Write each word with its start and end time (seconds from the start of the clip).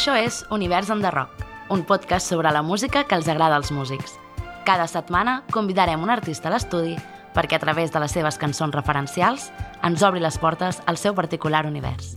Això 0.00 0.14
és 0.16 0.46
Univers 0.48 0.88
on 0.88 1.02
the 1.04 1.10
Rock, 1.12 1.42
un 1.68 1.82
podcast 1.84 2.30
sobre 2.30 2.48
la 2.56 2.62
música 2.64 3.02
que 3.04 3.12
els 3.18 3.26
agrada 3.28 3.58
als 3.58 3.68
músics. 3.70 4.14
Cada 4.64 4.86
setmana 4.88 5.42
convidarem 5.52 6.00
un 6.00 6.08
artista 6.08 6.48
a 6.48 6.54
l'estudi 6.54 6.94
perquè 7.34 7.58
a 7.58 7.60
través 7.60 7.92
de 7.92 8.00
les 8.00 8.14
seves 8.16 8.38
cançons 8.40 8.72
referencials 8.72 9.50
ens 9.84 10.00
obri 10.08 10.22
les 10.24 10.38
portes 10.40 10.78
al 10.88 10.96
seu 10.96 11.12
particular 11.12 11.66
univers. 11.68 12.14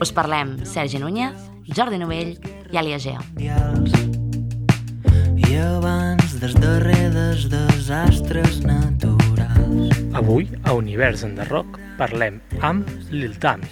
Us 0.00 0.08
parlem 0.16 0.54
Sergi 0.64 1.02
Núñez, 1.02 1.36
Jordi 1.68 1.98
Novell 2.00 2.38
i 2.72 2.80
Alia 2.80 2.96
Geo. 2.96 3.20
I 5.36 5.58
abans 5.66 6.38
dels 6.40 6.56
darrers 6.56 7.44
desastres 7.52 8.62
naturals. 8.64 10.00
Avui, 10.16 10.48
a 10.64 10.72
Univers 10.72 11.28
en 11.28 11.36
the 11.36 11.44
Rock, 11.52 11.76
parlem 12.00 12.40
amb 12.64 12.88
Lil 13.12 13.36
Tami. 13.36 13.68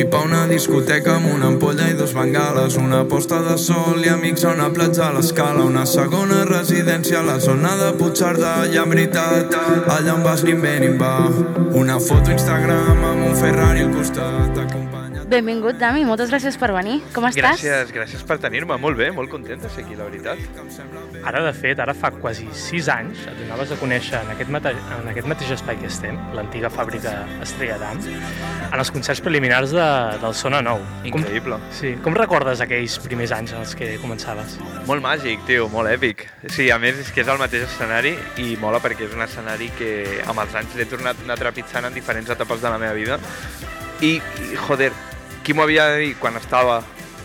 Vi 0.00 0.06
pa 0.08 0.22
una 0.24 0.46
discoteca 0.48 1.18
amb 1.18 1.28
una 1.28 1.50
ampolla 1.50 1.90
i 1.90 1.92
dos 1.92 2.14
bengales, 2.16 2.78
una 2.80 3.02
posta 3.04 3.42
de 3.44 3.56
sol 3.60 4.00
i 4.00 4.08
amics 4.08 4.46
a 4.46 4.54
una 4.54 4.70
platja 4.72 5.10
a 5.10 5.12
l'escala, 5.12 5.66
una 5.68 5.82
segona 5.84 6.38
residència 6.48 7.18
a 7.18 7.26
la 7.26 7.36
zona 7.44 7.74
de 7.82 7.90
Puigcerdà, 7.98 8.54
i 8.72 8.80
en 8.80 8.94
veritat, 8.94 9.58
allà 9.98 10.14
on 10.14 10.24
vas 10.24 10.46
ni 10.48 10.56
bé 10.62 10.78
ni 10.80 10.88
va. 11.02 11.18
Una 11.82 11.98
foto 12.00 12.32
Instagram 12.32 13.04
amb 13.10 13.28
un 13.28 13.36
Ferrari 13.42 13.84
al 13.84 13.92
costat, 13.98 14.56
acompanyat... 14.56 14.99
Benvingut, 15.30 15.76
Dami, 15.78 16.00
moltes 16.02 16.26
gràcies 16.32 16.56
per 16.58 16.72
venir. 16.74 16.96
Com 17.14 17.22
estàs? 17.28 17.60
Gràcies, 17.62 17.92
gràcies 17.94 18.22
per 18.26 18.40
tenir-me. 18.42 18.74
Molt 18.82 18.98
bé, 18.98 19.12
molt 19.14 19.30
content 19.30 19.60
de 19.62 19.68
ser 19.70 19.84
aquí, 19.84 19.94
la 19.94 20.08
veritat. 20.08 20.40
Ara, 21.22 21.44
de 21.44 21.52
fet, 21.54 21.78
ara 21.78 21.94
fa 21.94 22.08
quasi 22.10 22.48
6 22.50 22.88
anys 22.90 23.20
et 23.30 23.36
donaves 23.38 23.70
a 23.70 23.76
conèixer 23.78 24.18
en 24.24 24.32
aquest, 24.32 24.50
mate 24.50 24.72
en 24.74 25.10
aquest 25.12 25.28
mateix 25.30 25.52
espai 25.54 25.78
que 25.78 25.86
estem, 25.86 26.16
l'antiga 26.34 26.66
fàbrica 26.74 27.12
Estrella 27.44 27.76
d'Am, 27.78 28.00
en 28.72 28.82
els 28.82 28.90
concerts 28.90 29.22
preliminars 29.22 29.70
de, 29.76 29.86
del 30.24 30.34
Sona 30.34 30.64
Nou. 30.66 30.82
Increïble. 31.06 31.60
Com, 31.60 31.76
sí, 31.78 31.92
com 32.02 32.18
recordes 32.18 32.64
aquells 32.66 32.96
primers 33.04 33.30
anys 33.36 33.54
en 33.54 33.62
els 33.62 33.76
que 33.78 33.92
començaves? 34.02 34.56
Molt 34.88 35.04
màgic, 35.04 35.44
tio, 35.46 35.68
molt 35.70 35.92
èpic. 35.92 36.26
Sí, 36.48 36.72
a 36.74 36.80
més 36.82 36.98
és 37.04 37.12
que 37.14 37.22
és 37.22 37.30
el 37.30 37.38
mateix 37.38 37.68
escenari 37.68 38.16
i 38.42 38.56
mola 38.58 38.82
perquè 38.82 39.06
és 39.06 39.14
un 39.14 39.22
escenari 39.22 39.70
que 39.78 39.92
amb 40.26 40.42
els 40.42 40.58
anys 40.58 40.74
l'he 40.74 40.90
tornat 40.90 41.22
a 41.22 41.28
anar 41.28 41.38
trepitjant 41.38 41.86
en 41.86 41.94
diferents 41.94 42.34
etapes 42.34 42.66
de 42.66 42.74
la 42.74 42.82
meva 42.82 42.98
vida. 42.98 43.22
I, 44.00 44.14
i 44.16 44.56
joder, 44.56 44.90
qui 45.44 45.54
m'ho 45.54 45.64
havia 45.64 45.86
de 45.92 46.00
dir 46.04 46.14
quan 46.20 46.36
estava 46.36 46.80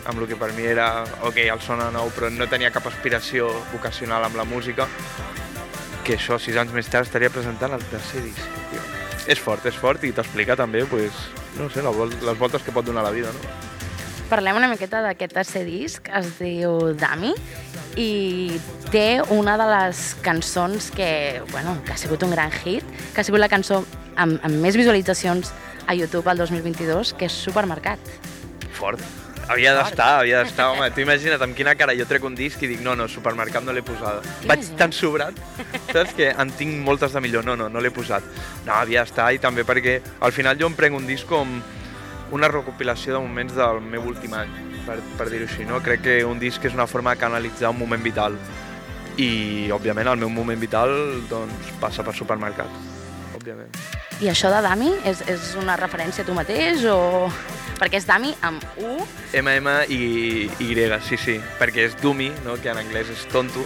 amb 0.05 0.21
el 0.21 0.27
que 0.29 0.37
per 0.37 0.51
mi 0.53 0.65
era, 0.69 1.03
ok, 1.25 1.39
el 1.49 1.61
sona 1.65 1.89
nou, 1.93 2.11
però 2.13 2.29
no 2.29 2.47
tenia 2.49 2.71
cap 2.73 2.85
aspiració 2.87 3.49
vocacional 3.71 4.23
amb 4.27 4.37
la 4.37 4.45
música, 4.45 4.87
que 6.05 6.15
això, 6.19 6.37
sis 6.37 6.57
anys 6.61 6.73
més 6.75 6.89
tard, 6.91 7.07
estaria 7.09 7.31
presentant 7.33 7.73
el 7.73 7.83
tercer 7.89 8.21
disc, 8.21 8.59
tio. 8.71 8.83
És 9.25 9.41
fort, 9.41 9.65
és 9.65 9.77
fort, 9.77 10.03
i 10.05 10.13
t'explica 10.13 10.55
també, 10.55 10.83
pues, 10.85 11.25
no 11.57 11.69
sé, 11.73 11.81
les 11.81 12.37
voltes 12.37 12.61
que 12.61 12.73
pot 12.75 12.85
donar 12.85 13.03
la 13.07 13.13
vida, 13.15 13.33
no? 13.33 13.53
Parlem 14.29 14.57
una 14.57 14.69
miqueta 14.69 15.01
d'aquest 15.05 15.33
tercer 15.37 15.65
disc, 15.65 16.07
es 16.13 16.31
diu 16.37 16.93
Dami, 16.97 17.33
i 17.97 18.59
té 18.91 19.21
una 19.33 19.55
de 19.57 19.67
les 19.69 20.01
cançons 20.25 20.91
que, 20.93 21.41
bueno, 21.51 21.77
que 21.85 21.93
ha 21.93 21.97
sigut 21.97 22.23
un 22.25 22.33
gran 22.33 22.53
hit, 22.63 22.85
que 23.13 23.21
ha 23.21 23.25
sigut 23.25 23.41
la 23.41 23.49
cançó 23.49 23.83
amb, 24.15 24.37
amb 24.41 24.61
més 24.61 24.77
visualitzacions 24.77 25.53
a 25.87 25.95
YouTube 25.95 26.31
el 26.31 26.37
2022, 26.37 27.13
que 27.19 27.29
és 27.29 27.37
Supermercat. 27.45 27.99
Fort. 28.75 29.01
Havia 29.45 29.75
d'estar, 29.77 30.07
havia 30.21 30.39
d'estar, 30.41 30.71
home. 30.73 30.87
Tu 30.95 31.03
imagina't 31.03 31.43
amb 31.45 31.53
quina 31.57 31.75
cara 31.77 31.93
jo 31.93 32.07
trec 32.09 32.23
un 32.25 32.33
disc 32.37 32.61
i 32.65 32.69
dic 32.71 32.81
no, 32.81 32.95
no, 32.97 33.05
supermercat 33.11 33.63
no 33.65 33.75
l'he 33.75 33.83
posada. 33.85 34.23
Vaig 34.49 34.65
tan 34.79 34.93
sobrat, 34.95 35.37
saps, 35.91 36.15
que 36.17 36.31
en 36.33 36.49
tinc 36.57 36.79
moltes 36.85 37.13
de 37.13 37.21
millor. 37.21 37.45
No, 37.45 37.53
no, 37.59 37.69
no 37.69 37.83
l'he 37.83 37.93
posat. 37.93 38.25
No, 38.65 38.73
havia 38.73 39.03
d'estar 39.05 39.29
i 39.35 39.41
també 39.43 39.65
perquè 39.67 39.99
al 40.25 40.33
final 40.33 40.57
jo 40.57 40.71
em 40.71 40.77
prenc 40.77 40.97
un 40.97 41.05
disc 41.05 41.29
com 41.29 41.59
una 42.33 42.49
recopilació 42.49 43.13
de 43.13 43.21
moments 43.21 43.53
del 43.53 43.83
meu 43.85 44.07
últim 44.09 44.33
any, 44.33 44.49
per, 44.87 44.97
per 45.19 45.29
dir-ho 45.29 45.45
així, 45.45 45.67
no? 45.69 45.77
Crec 45.85 46.01
que 46.07 46.17
un 46.25 46.41
disc 46.41 46.65
és 46.65 46.73
una 46.73 46.89
forma 46.89 47.13
de 47.13 47.21
canalitzar 47.21 47.69
un 47.69 47.79
moment 47.83 48.01
vital 48.01 48.39
i, 49.21 49.69
òbviament, 49.71 50.09
el 50.09 50.25
meu 50.25 50.33
moment 50.33 50.59
vital 50.59 50.91
doncs, 51.29 51.69
passa 51.79 52.03
per 52.03 52.17
supermercat, 52.17 52.81
òbviament. 53.37 54.03
I 54.23 54.29
això 54.31 54.47
de 54.47 54.61
Dami 54.63 54.93
és, 55.03 55.19
és 55.27 55.49
una 55.59 55.75
referència 55.75 56.23
a 56.23 56.27
tu 56.27 56.35
mateix 56.37 56.85
o...? 56.87 57.27
Perquè 57.75 57.99
és 57.99 58.05
Dami 58.07 58.31
amb 58.47 58.63
U. 58.79 58.93
MM 59.35 59.73
i 59.91 60.47
Y, 60.63 60.85
sí, 61.03 61.17
sí, 61.19 61.35
perquè 61.59 61.89
és 61.89 61.97
dummy, 61.99 62.29
no? 62.45 62.55
que 62.55 62.71
en 62.71 62.79
anglès 62.79 63.11
és 63.11 63.25
tonto, 63.27 63.65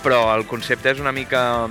però 0.00 0.22
el 0.32 0.46
concepte 0.48 0.94
és 0.94 1.02
una 1.02 1.12
mica... 1.12 1.68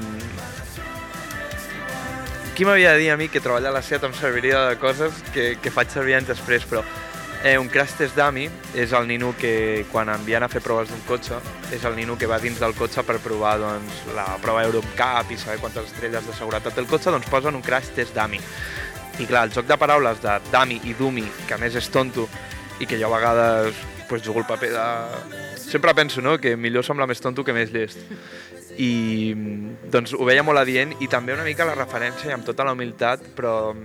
Qui 2.56 2.64
m'havia 2.64 2.94
de 2.94 3.02
dir 3.02 3.10
a 3.12 3.18
mi 3.18 3.28
que 3.28 3.42
treballar 3.42 3.74
a 3.74 3.80
la 3.80 3.82
SEAT 3.84 4.06
em 4.08 4.14
serviria 4.16 4.62
de 4.70 4.78
coses 4.80 5.18
que, 5.34 5.56
que 5.60 5.74
faig 5.74 5.90
servir 5.92 6.16
anys 6.20 6.30
després, 6.30 6.64
però 6.70 6.86
eh, 7.45 7.59
un 7.59 7.67
crash 7.69 7.94
test 7.94 8.17
dummy 8.17 8.47
és 8.73 8.91
el 8.97 9.06
nino 9.07 9.35
que 9.38 9.85
quan 9.91 10.09
envien 10.09 10.41
a 10.41 10.50
fer 10.50 10.63
proves 10.66 10.89
d'un 10.89 11.03
cotxe 11.06 11.38
és 11.75 11.83
el 11.85 11.94
nino 11.94 12.17
que 12.17 12.25
va 12.25 12.39
dins 12.41 12.57
del 12.57 12.73
cotxe 12.73 13.03
per 13.06 13.19
provar 13.22 13.59
doncs, 13.61 14.00
la 14.17 14.25
prova 14.41 14.63
Eurocup 14.66 15.29
i 15.29 15.38
saber 15.38 15.59
quantes 15.61 15.91
estrelles 15.91 16.25
de 16.25 16.33
seguretat 16.33 16.73
té 16.73 16.81
el 16.81 16.89
cotxe, 16.89 17.13
doncs 17.13 17.29
posen 17.29 17.56
un 17.56 17.61
crash 17.61 17.91
test 17.94 18.17
dummy. 18.17 18.41
I 19.22 19.28
clar, 19.29 19.45
el 19.45 19.53
joc 19.53 19.69
de 19.69 19.78
paraules 19.78 20.17
de 20.25 20.39
dummy 20.50 20.79
i 20.89 20.95
dummy, 20.97 21.28
que 21.45 21.53
a 21.53 21.59
més 21.61 21.78
és 21.78 21.89
tonto, 21.94 22.25
i 22.81 22.89
que 22.89 22.97
jo 22.97 23.07
a 23.07 23.13
vegades 23.13 23.77
pues, 24.09 24.25
jugo 24.25 24.41
el 24.41 24.50
paper 24.50 24.72
de... 24.73 24.88
Sempre 25.62 25.94
penso 25.94 26.22
no? 26.22 26.39
que 26.41 26.56
millor 26.57 26.83
sembla 26.85 27.06
més 27.06 27.22
tonto 27.22 27.45
que 27.45 27.53
més 27.53 27.69
llest. 27.69 28.01
I 28.81 29.33
doncs 29.94 30.17
ho 30.17 30.25
veia 30.25 30.44
molt 30.44 30.59
adient 30.59 30.97
i 30.97 31.07
també 31.07 31.38
una 31.38 31.45
mica 31.45 31.69
la 31.69 31.77
referència 31.77 32.31
i 32.31 32.33
amb 32.33 32.45
tota 32.45 32.66
la 32.66 32.73
humilitat, 32.73 33.22
però 33.38 33.75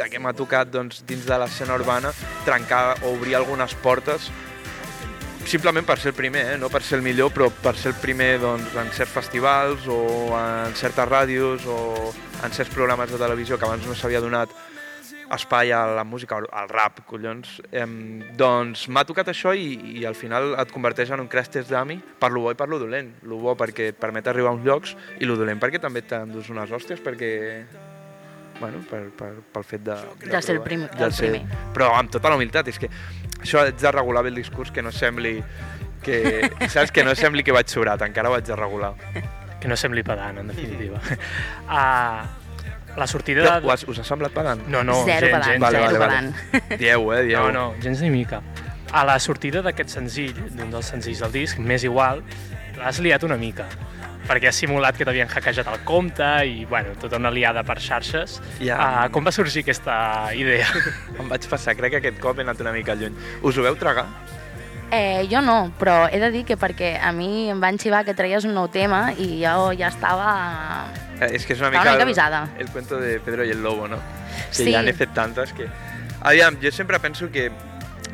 de 0.00 0.08
que 0.08 0.20
m'ha 0.22 0.32
tocat 0.36 0.70
doncs, 0.72 1.04
dins 1.08 1.26
de 1.28 1.38
l'escena 1.40 1.76
urbana 1.76 2.14
trencar 2.46 2.96
o 3.02 3.12
obrir 3.12 3.36
algunes 3.36 3.76
portes 3.84 4.30
simplement 5.50 5.84
per 5.86 5.98
ser 5.98 6.12
el 6.12 6.14
primer, 6.16 6.42
eh? 6.52 6.58
no 6.60 6.68
per 6.70 6.82
ser 6.84 7.00
el 7.00 7.04
millor, 7.04 7.32
però 7.34 7.48
per 7.50 7.74
ser 7.76 7.90
el 7.94 8.00
primer 8.00 8.36
doncs, 8.42 8.74
en 8.78 8.90
certs 8.94 9.12
festivals 9.12 9.86
o 9.90 10.00
en 10.38 10.76
certes 10.78 11.08
ràdios 11.08 11.64
o 11.66 11.78
en 12.44 12.52
certs 12.54 12.72
programes 12.74 13.10
de 13.10 13.18
televisió 13.18 13.58
que 13.58 13.66
abans 13.66 13.86
no 13.88 13.96
s'havia 13.98 14.22
donat 14.22 14.52
espai 15.30 15.70
a 15.72 15.84
la 15.94 16.04
música, 16.04 16.38
al 16.38 16.68
rap, 16.68 17.04
collons. 17.06 17.60
Eh, 17.70 17.86
doncs 18.38 18.88
m'ha 18.90 19.04
tocat 19.06 19.30
això 19.30 19.54
i, 19.54 20.00
i 20.00 20.06
al 20.06 20.18
final 20.18 20.56
et 20.58 20.74
converteix 20.74 21.12
en 21.14 21.22
un 21.22 21.30
crash 21.30 21.52
test 21.54 21.70
per 21.70 22.30
lo 22.30 22.42
bo 22.46 22.50
i 22.50 22.58
per 22.58 22.68
lo 22.68 22.78
dolent. 22.78 23.14
Lo 23.22 23.38
bo 23.38 23.54
perquè 23.54 23.90
et 23.90 23.98
permet 23.98 24.26
arribar 24.26 24.50
a 24.50 24.58
uns 24.58 24.66
llocs 24.66 24.96
i 25.20 25.24
lo 25.24 25.36
dolent 25.36 25.60
perquè 25.60 25.80
també 25.80 26.02
t'endús 26.02 26.50
unes 26.50 26.70
hòsties 26.70 27.00
perquè 27.00 27.30
bueno, 28.60 28.78
per, 28.90 29.02
per, 29.16 29.30
pel 29.52 29.64
fet 29.64 29.82
de... 29.86 29.96
De 30.26 30.42
ser 30.42 30.56
el 30.56 30.62
prim- 30.62 30.86
de 30.86 31.04
el 31.04 31.12
ser- 31.16 31.30
primer. 31.32 31.58
Però 31.74 31.90
amb 31.96 32.10
tota 32.12 32.28
la 32.30 32.36
humilitat, 32.38 32.68
és 32.68 32.78
que 32.78 32.90
això 33.40 33.62
haig 33.64 33.78
de 33.80 33.92
regular 33.94 34.22
bé 34.26 34.30
el 34.34 34.38
discurs, 34.40 34.70
que 34.70 34.82
no 34.84 34.92
sembli 34.92 35.38
que, 36.04 36.50
saps, 36.72 36.92
que 36.92 37.04
no 37.04 37.14
sembli 37.16 37.42
que 37.46 37.52
vaig 37.56 37.68
sobrat, 37.72 38.02
encara 38.06 38.30
ho 38.30 38.36
haig 38.36 38.44
de 38.46 38.56
regular. 38.56 38.94
Que 39.60 39.68
no 39.68 39.76
sembli 39.76 40.02
pedant, 40.06 40.38
en 40.40 40.48
definitiva. 40.52 41.00
Uh, 41.68 42.28
la 43.00 43.06
sortida 43.06 43.60
de... 43.60 43.66
us, 43.68 43.84
us 43.88 44.00
ha 44.00 44.04
semblat 44.04 44.32
pedant? 44.36 44.62
No, 44.68 44.82
no, 44.84 45.02
zero 45.04 45.26
gens, 45.28 45.38
pedant, 45.38 45.50
gens. 45.50 45.60
Vale, 45.66 45.78
zero 45.86 46.00
vale, 46.00 46.32
vale. 46.68 46.76
Dieu, 46.80 47.12
eh, 47.14 47.22
dieu. 47.28 47.38
No, 47.40 47.52
no, 47.52 47.74
gens 47.82 48.00
ni 48.04 48.10
mica. 48.10 48.42
A 48.92 49.04
la 49.06 49.18
sortida 49.22 49.60
d'aquest 49.62 49.92
senzill, 49.92 50.34
d'un 50.56 50.72
dels 50.72 50.88
senzills 50.90 51.20
del 51.22 51.32
disc, 51.32 51.60
Més 51.62 51.84
igual, 51.86 52.24
l'has 52.80 52.98
liat 53.04 53.22
una 53.28 53.36
mica 53.38 53.68
perquè 54.30 54.46
has 54.52 54.58
simulat 54.62 54.94
que 54.94 55.02
t'havien 55.08 55.26
hackejat 55.28 55.66
el 55.72 55.80
compte 55.84 56.26
i, 56.46 56.64
bueno, 56.70 56.94
tota 57.02 57.18
una 57.18 57.32
liada 57.34 57.64
per 57.66 57.80
xarxes. 57.82 58.38
Ja. 58.62 58.76
Uh, 58.78 59.06
com 59.10 59.26
va 59.26 59.32
sorgir 59.34 59.64
aquesta 59.66 60.30
idea? 60.38 60.68
Em 61.18 61.26
vaig 61.30 61.48
passar, 61.50 61.74
crec 61.78 61.96
que 61.96 62.04
aquest 62.04 62.20
cop 62.22 62.38
he 62.38 62.46
anat 62.46 62.60
una 62.62 62.70
mica 62.76 62.94
lluny. 62.94 63.16
Us 63.42 63.58
ho 63.58 63.66
veu 63.66 63.74
tragar? 63.80 64.06
Eh, 64.90 65.26
jo 65.30 65.38
no, 65.42 65.72
però 65.78 66.08
he 66.10 66.18
de 66.18 66.32
dir 66.34 66.40
que 66.46 66.56
perquè 66.58 66.96
a 66.98 67.12
mi 67.14 67.48
em 67.50 67.60
van 67.62 67.76
xivar 67.78 68.00
que 68.06 68.14
traies 68.18 68.46
un 68.46 68.54
nou 68.56 68.66
tema 68.70 69.12
i 69.12 69.36
jo 69.42 69.68
ja 69.78 69.86
estava... 69.90 70.30
Eh, 71.20 71.28
és 71.36 71.44
que 71.46 71.54
és 71.54 71.60
una 71.62 71.70
mica, 71.70 71.82
una 71.84 71.92
mica 71.94 72.06
avisada. 72.08 72.40
El, 72.56 72.64
el 72.66 72.72
cuento 72.74 72.98
de 72.98 73.20
Pedro 73.20 73.44
y 73.44 73.50
el 73.50 73.62
Lobo, 73.62 73.86
no? 73.86 73.98
Que 74.50 74.64
Sí. 74.64 74.72
ja 74.72 74.82
n'he 74.82 74.94
fet 74.94 75.12
tantes 75.14 75.52
que... 75.54 75.68
Aviam, 76.22 76.58
jo 76.62 76.72
sempre 76.74 76.98
penso 76.98 77.30
que 77.30 77.50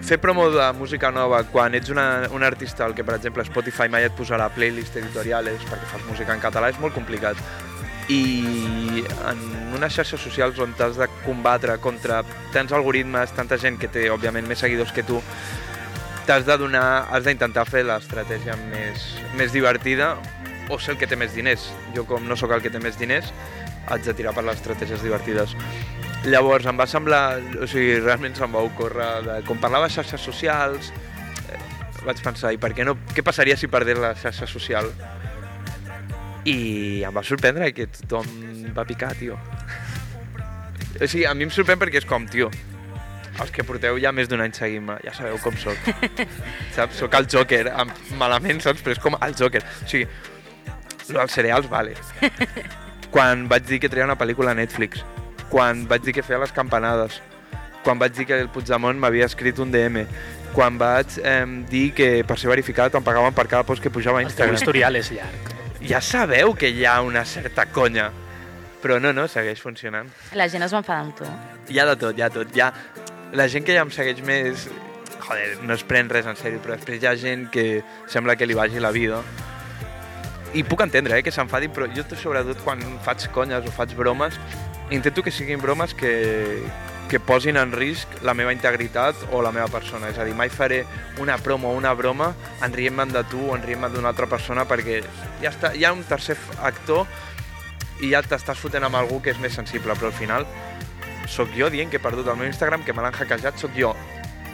fer 0.02 0.18
promo 0.20 0.48
de 0.50 0.66
música 0.76 1.10
nova 1.10 1.42
quan 1.50 1.74
ets 1.74 1.90
una, 1.90 2.26
un 2.34 2.44
artista 2.46 2.84
al 2.84 2.94
que, 2.94 3.04
per 3.04 3.16
exemple, 3.16 3.44
Spotify 3.46 3.88
mai 3.92 4.06
et 4.08 4.14
posarà 4.16 4.48
playlist 4.54 4.98
editoriales 5.00 5.64
perquè 5.70 5.90
fas 5.92 6.04
música 6.08 6.34
en 6.34 6.42
català 6.42 6.70
és 6.72 6.80
molt 6.82 6.94
complicat. 6.94 7.40
I 8.12 9.02
en 9.26 9.40
unes 9.74 9.94
xarxes 9.96 10.22
socials 10.22 10.60
on 10.62 10.76
t'has 10.78 10.98
de 11.00 11.08
combatre 11.24 11.74
contra 11.82 12.20
tants 12.54 12.72
algoritmes, 12.72 13.34
tanta 13.34 13.58
gent 13.58 13.80
que 13.82 13.90
té, 13.90 14.06
òbviament, 14.14 14.46
més 14.46 14.62
seguidors 14.62 14.94
que 14.94 15.02
tu, 15.06 15.18
t'has 16.26 16.46
de 16.46 16.56
donar, 16.58 17.06
has 17.10 17.26
d'intentar 17.26 17.66
fer 17.70 17.84
l'estratègia 17.86 18.56
més, 18.68 19.10
més 19.38 19.52
divertida 19.54 20.14
o 20.68 20.78
ser 20.78 20.94
el 20.94 20.98
que 20.98 21.06
té 21.06 21.18
més 21.18 21.34
diners. 21.34 21.68
Jo, 21.94 22.06
com 22.06 22.26
no 22.26 22.38
sóc 22.38 22.54
el 22.54 22.62
que 22.62 22.72
té 22.74 22.82
més 22.82 22.98
diners, 22.98 23.30
haig 23.86 24.02
de 24.06 24.14
tirar 24.18 24.34
per 24.34 24.44
les 24.46 24.58
estratègies 24.58 25.02
divertides. 25.06 25.54
Llavors, 26.26 26.66
em 26.66 26.78
va 26.78 26.88
semblar, 26.90 27.38
o 27.62 27.68
sigui, 27.70 28.00
realment 28.00 28.34
se'm 28.34 28.54
va 28.56 28.64
ocórrer, 28.66 29.10
de, 29.22 29.36
com 29.46 29.60
parlava 29.62 29.86
de 29.86 29.94
xarxes 29.94 30.24
socials, 30.26 30.90
eh, 31.46 31.60
vaig 32.02 32.22
pensar, 32.24 32.50
i 32.54 32.58
per 32.58 32.72
què 32.74 32.86
no, 32.86 32.96
què 33.14 33.22
passaria 33.26 33.54
si 33.58 33.70
perdés 33.70 34.00
la 34.02 34.10
xarxa 34.18 34.48
social? 34.50 34.90
I 36.46 36.56
em 37.06 37.14
va 37.14 37.22
sorprendre 37.26 37.70
que 37.74 37.86
tothom 37.94 38.26
va 38.74 38.86
picar, 38.88 39.14
tio. 39.18 39.38
O 40.96 41.04
sigui, 41.04 41.26
a 41.28 41.34
mi 41.36 41.44
em 41.44 41.50
sorprèn 41.52 41.76
perquè 41.76 42.00
és 42.00 42.06
com, 42.08 42.24
tio, 42.24 42.46
els 43.42 43.50
que 43.52 43.64
porteu 43.68 43.98
ja 44.00 44.12
més 44.16 44.30
d'un 44.30 44.40
any 44.40 44.54
seguint-me, 44.56 44.96
ja 45.04 45.12
sabeu 45.12 45.36
com 45.44 45.56
sóc. 45.60 45.90
saps? 46.76 47.02
Sóc 47.02 47.16
el 47.18 47.28
Joker, 47.28 47.66
amb, 47.82 47.92
malament, 48.16 48.62
saps? 48.64 48.80
Però 48.80 48.96
és 48.96 49.02
com 49.02 49.18
el 49.20 49.36
Joker. 49.36 49.60
O 49.60 49.90
sigui, 49.90 50.06
lo 51.10 51.20
dels 51.20 51.36
cereals, 51.36 51.68
vale. 51.68 51.92
Quan 53.14 53.44
vaig 53.52 53.68
dir 53.68 53.80
que 53.82 53.92
treia 53.92 54.08
una 54.08 54.16
pel·lícula 54.16 54.54
a 54.54 54.58
Netflix, 54.58 55.04
quan 55.50 55.86
vaig 55.88 56.04
dir 56.06 56.14
que 56.16 56.24
feia 56.26 56.40
les 56.42 56.52
campanades, 56.52 57.20
quan 57.86 58.00
vaig 58.00 58.16
dir 58.16 58.26
que 58.26 58.40
el 58.42 58.48
Puigdemont 58.50 58.98
m'havia 58.98 59.28
escrit 59.30 59.58
un 59.62 59.70
DM, 59.70 60.06
quan 60.56 60.78
vaig 60.80 61.18
eh, 61.22 61.44
dir 61.70 61.90
que 61.94 62.08
per 62.26 62.38
ser 62.40 62.50
verificat 62.50 62.94
em 62.98 63.04
pagaven 63.06 63.34
per 63.36 63.46
cada 63.46 63.66
post 63.68 63.82
que 63.84 63.92
pujava 63.92 64.18
a 64.18 64.24
El 64.24 64.30
teu 64.30 64.32
Instagram. 64.32 64.60
historial 64.60 64.96
és 64.98 65.10
llarg. 65.14 65.52
Ja 65.86 66.00
sabeu 66.02 66.54
que 66.58 66.70
hi 66.72 66.86
ha 66.88 67.00
una 67.04 67.24
certa 67.24 67.66
conya, 67.70 68.10
però 68.82 68.98
no, 69.02 69.12
no, 69.12 69.28
segueix 69.28 69.62
funcionant. 69.62 70.10
La 70.34 70.48
gent 70.48 70.66
es 70.66 70.74
va 70.74 70.82
enfadar 70.82 71.04
amb 71.04 71.14
tu. 71.18 71.28
Hi 71.70 71.78
ha 71.78 71.86
de 71.92 71.96
tot, 72.00 72.18
hi 72.18 72.22
ha 72.22 72.30
tot. 72.30 72.56
Hi 72.56 72.64
ha... 72.64 72.72
La 73.36 73.48
gent 73.50 73.66
que 73.66 73.74
ja 73.74 73.86
em 73.86 73.90
segueix 73.90 74.22
més... 74.26 74.68
Joder, 75.26 75.56
no 75.66 75.74
es 75.74 75.82
pren 75.82 76.10
res 76.10 76.26
en 76.30 76.36
sèrio, 76.38 76.60
però 76.62 76.76
després 76.76 77.02
hi 77.02 77.08
ha 77.10 77.14
gent 77.18 77.48
que 77.50 77.82
sembla 78.10 78.36
que 78.38 78.46
li 78.46 78.54
vagi 78.54 78.82
la 78.82 78.92
vida. 78.94 79.22
I 80.54 80.62
puc 80.64 80.82
entendre, 80.84 81.18
eh, 81.18 81.24
que 81.26 81.34
s'enfadin, 81.34 81.72
però 81.74 81.88
jo 81.92 82.04
sobretot 82.14 82.62
quan 82.64 82.82
faig 83.04 83.26
conyes 83.34 83.66
o 83.66 83.74
faig 83.74 83.94
bromes, 83.98 84.38
intento 84.90 85.22
que 85.22 85.30
siguin 85.30 85.60
bromes 85.60 85.94
que, 85.94 86.62
que 87.08 87.20
posin 87.20 87.56
en 87.56 87.72
risc 87.72 88.08
la 88.26 88.34
meva 88.34 88.52
integritat 88.54 89.16
o 89.32 89.42
la 89.42 89.52
meva 89.54 89.68
persona. 89.72 90.10
És 90.10 90.18
a 90.18 90.26
dir, 90.26 90.34
mai 90.34 90.50
faré 90.50 90.84
una 91.22 91.38
promo 91.38 91.70
o 91.70 91.78
una 91.78 91.94
broma 91.94 92.32
en 92.62 92.74
rient-me'n 92.74 93.14
de 93.14 93.24
tu 93.30 93.40
o 93.50 93.56
en 93.56 93.64
rient-me'n 93.66 93.94
d'una 93.94 94.12
altra 94.14 94.28
persona 94.30 94.66
perquè 94.66 95.02
ja 95.42 95.50
està, 95.52 95.72
hi 95.74 95.86
ha 95.86 95.94
un 95.94 96.04
tercer 96.06 96.36
actor 96.62 97.06
i 98.02 98.12
ja 98.12 98.22
t'estàs 98.22 98.58
fotent 98.60 98.84
amb 98.86 98.98
algú 98.98 99.22
que 99.24 99.32
és 99.32 99.40
més 99.40 99.54
sensible, 99.56 99.94
però 99.96 100.10
al 100.12 100.16
final 100.18 100.46
sóc 101.26 101.50
jo 101.56 101.70
dient 101.72 101.90
que 101.90 101.98
he 101.98 102.02
perdut 102.02 102.28
el 102.28 102.38
meu 102.38 102.46
Instagram, 102.46 102.84
que 102.84 102.94
me 102.94 103.02
l'han 103.02 103.14
hackejat, 103.16 103.58
sóc 103.58 103.74
jo 103.76 103.94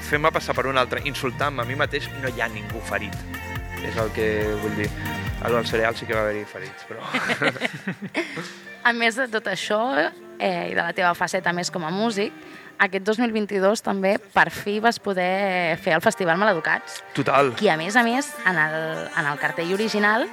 fent-me 0.03 0.33
passar 0.35 0.55
per 0.57 0.67
un 0.69 0.79
altre, 0.79 1.03
insultant-me 1.09 1.65
a 1.65 1.69
mi 1.69 1.77
mateix, 1.79 2.09
no 2.23 2.31
hi 2.33 2.43
ha 2.43 2.51
ningú 2.53 2.83
ferit. 2.89 3.17
És 3.83 3.97
el 3.99 4.13
que 4.15 4.29
vull 4.63 4.77
dir. 4.79 4.91
A 5.43 5.51
lo 5.51 5.59
del 5.59 5.67
cereal 5.67 5.97
sí 5.99 6.07
que 6.07 6.15
va 6.15 6.23
haver-hi 6.23 6.45
ferits, 6.47 6.87
però... 6.87 7.03
A 8.83 8.93
més 8.93 9.15
de 9.15 9.29
tot 9.31 9.47
això, 9.47 9.79
eh, 10.39 10.71
i 10.73 10.75
de 10.75 10.81
la 10.81 10.93
teva 10.97 11.13
faceta 11.15 11.53
més 11.55 11.71
com 11.71 11.85
a 11.87 11.91
músic, 11.95 12.35
aquest 12.83 13.05
2022 13.07 13.83
també 13.85 14.17
per 14.35 14.49
fi 14.51 14.81
vas 14.83 14.99
poder 14.99 15.77
fer 15.79 15.95
el 15.95 16.03
Festival 16.03 16.41
Maleducats, 16.41 17.03
Total. 17.15 17.53
que 17.55 17.71
a 17.71 17.77
més 17.79 17.95
a 17.97 18.03
més, 18.03 18.33
en 18.47 18.59
el, 18.59 19.07
en 19.07 19.29
el 19.31 19.39
cartell 19.39 19.71
original 19.75 20.27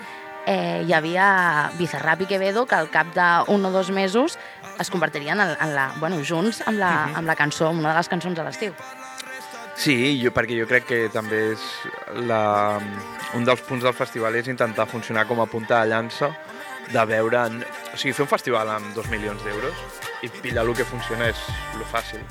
eh, 0.48 0.82
hi 0.88 0.94
havia 0.98 1.70
Bizarrap 1.78 2.26
i 2.26 2.30
Quevedo, 2.32 2.66
que 2.66 2.80
al 2.80 2.90
cap 2.90 3.14
d'un 3.14 3.70
o 3.70 3.72
dos 3.72 3.92
mesos 3.92 4.40
es 4.80 4.90
convertirien 4.90 5.40
en, 5.40 5.54
en 5.54 5.76
la, 5.76 5.92
bueno, 6.00 6.24
junts 6.26 6.64
amb 6.66 6.82
la, 6.82 6.94
amb 7.14 7.30
la 7.30 7.38
cançó, 7.38 7.70
amb 7.70 7.84
una 7.84 7.94
de 7.94 8.02
les 8.02 8.10
cançons 8.10 8.34
de 8.34 8.48
l'estiu. 8.48 8.74
Sí, 9.80 10.18
jo, 10.20 10.34
perquè 10.36 10.58
jo 10.58 10.66
crec 10.68 10.90
que 10.90 10.98
també 11.14 11.54
és 11.54 11.66
la, 12.28 12.80
un 13.38 13.46
dels 13.48 13.62
punts 13.64 13.86
del 13.86 13.94
festival 13.96 14.36
és 14.36 14.50
intentar 14.52 14.90
funcionar 14.90 15.24
com 15.30 15.40
a 15.40 15.48
punta 15.48 15.80
de 15.80 15.94
llança 15.94 16.34
de 16.94 17.06
veure... 17.06 17.46
En, 17.46 17.62
o 17.94 17.98
sigui, 17.98 18.16
fer 18.16 18.26
un 18.26 18.32
festival 18.32 18.72
amb 18.74 18.94
dos 18.96 19.10
milions 19.12 19.44
d'euros 19.46 19.86
i 20.26 20.32
pillar 20.42 20.66
el 20.66 20.76
que 20.78 20.88
funciona 20.88 21.30
és 21.30 21.40
lo 21.78 21.88
fàcil. 21.90 22.24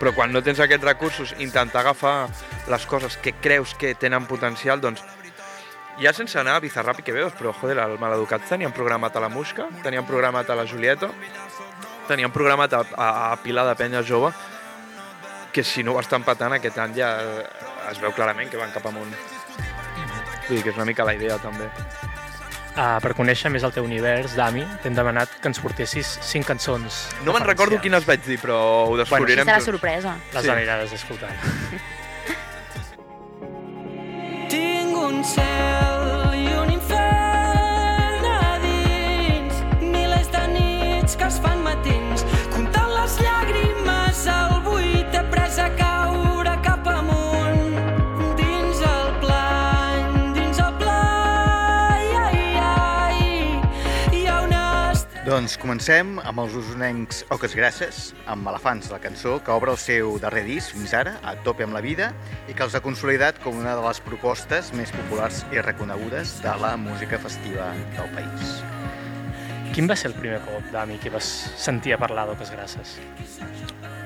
Però 0.00 0.12
quan 0.16 0.32
no 0.34 0.42
tens 0.42 0.60
aquests 0.60 0.84
recursos, 0.84 1.34
intentar 1.38 1.84
agafar 1.84 2.28
les 2.70 2.86
coses 2.90 3.16
que 3.22 3.34
creus 3.38 3.76
que 3.78 3.94
tenen 3.94 4.26
potencial, 4.26 4.80
doncs 4.82 5.04
ja 6.00 6.12
sense 6.16 6.38
anar 6.40 6.56
a 6.56 6.62
Bizarrap 6.64 7.02
i 7.02 7.06
Quevedos, 7.06 7.36
però 7.38 7.52
joder, 7.54 7.78
el 7.84 7.98
Maleducat 8.00 8.48
tenien 8.48 8.72
programat 8.74 9.16
a 9.16 9.22
la 9.22 9.30
Musca, 9.30 9.68
tenien 9.84 10.06
programat 10.08 10.50
a 10.50 10.56
la 10.58 10.66
Julieta, 10.66 11.10
tenien 12.08 12.32
programat 12.32 12.74
a, 12.74 12.82
a, 12.96 13.10
a 13.32 13.36
Pilar 13.44 13.68
de 13.68 13.76
Penya 13.78 14.02
Jove, 14.02 14.32
que 15.52 15.62
si 15.62 15.84
no 15.84 15.94
ho 15.94 16.00
estan 16.00 16.24
patant 16.24 16.56
aquest 16.56 16.80
any 16.80 16.96
ja 16.96 17.12
es 17.90 18.00
veu 18.00 18.14
clarament 18.16 18.50
que 18.50 18.60
van 18.60 18.72
cap 18.72 18.88
amunt. 18.88 19.12
Vull 20.48 20.56
dir 20.56 20.64
que 20.64 20.72
és 20.72 20.80
una 20.80 20.88
mica 20.88 21.06
la 21.06 21.14
idea 21.14 21.38
també. 21.38 21.68
Uh, 22.72 22.96
per 23.04 23.10
conèixer 23.12 23.50
més 23.52 23.60
el 23.68 23.72
teu 23.74 23.84
univers, 23.84 24.32
Dami, 24.38 24.62
t'hem 24.82 24.94
demanat 24.96 25.28
que 25.42 25.48
ens 25.50 25.58
portessis 25.60 26.14
cinc 26.24 26.46
cançons 26.48 27.02
No 27.26 27.34
me'n 27.34 27.44
recordo 27.44 27.76
quines 27.84 28.06
vaig 28.08 28.22
dir, 28.24 28.38
però 28.40 28.56
ho 28.88 28.94
descobrirem 28.96 29.44
serà 29.44 29.58
junts. 29.58 29.66
sorpresa. 29.68 30.14
Les 30.32 30.42
Sí. 30.46 30.50
aniràs 30.54 30.94
escoltant. 30.96 31.36
Tinc 34.48 34.96
un 34.96 35.22
cel 35.24 36.01
Doncs 55.42 55.56
comencem 55.58 56.10
amb 56.22 56.38
els 56.38 56.52
usonencs 56.54 57.24
Oques 57.34 57.56
Grasses, 57.58 57.96
amb 58.30 58.46
Elefants, 58.46 58.92
la 58.92 59.00
cançó 59.02 59.40
que 59.42 59.50
obre 59.50 59.72
el 59.72 59.78
seu 59.82 60.12
darrer 60.22 60.44
disc 60.46 60.70
fins 60.70 60.92
ara, 60.94 61.16
a 61.26 61.32
tope 61.42 61.66
amb 61.66 61.74
la 61.74 61.80
vida, 61.82 62.12
i 62.46 62.54
que 62.54 62.62
els 62.62 62.76
ha 62.78 62.80
consolidat 62.84 63.40
com 63.42 63.58
una 63.58 63.72
de 63.74 63.82
les 63.82 63.98
propostes 64.06 64.70
més 64.78 64.94
populars 64.94 65.40
i 65.50 65.58
reconegudes 65.58 66.36
de 66.44 66.54
la 66.62 66.76
música 66.78 67.18
festiva 67.18 67.72
del 67.96 68.14
país. 68.14 68.54
Quin 69.74 69.90
va 69.90 69.98
ser 69.98 70.12
el 70.12 70.16
primer 70.20 70.38
cop, 70.46 70.70
Dami, 70.70 71.00
que 71.02 71.10
vas 71.10 71.34
sentir 71.58 71.96
a 71.96 71.98
parlar 71.98 72.28
d'Oques 72.30 72.54
Grasses? 72.54 72.94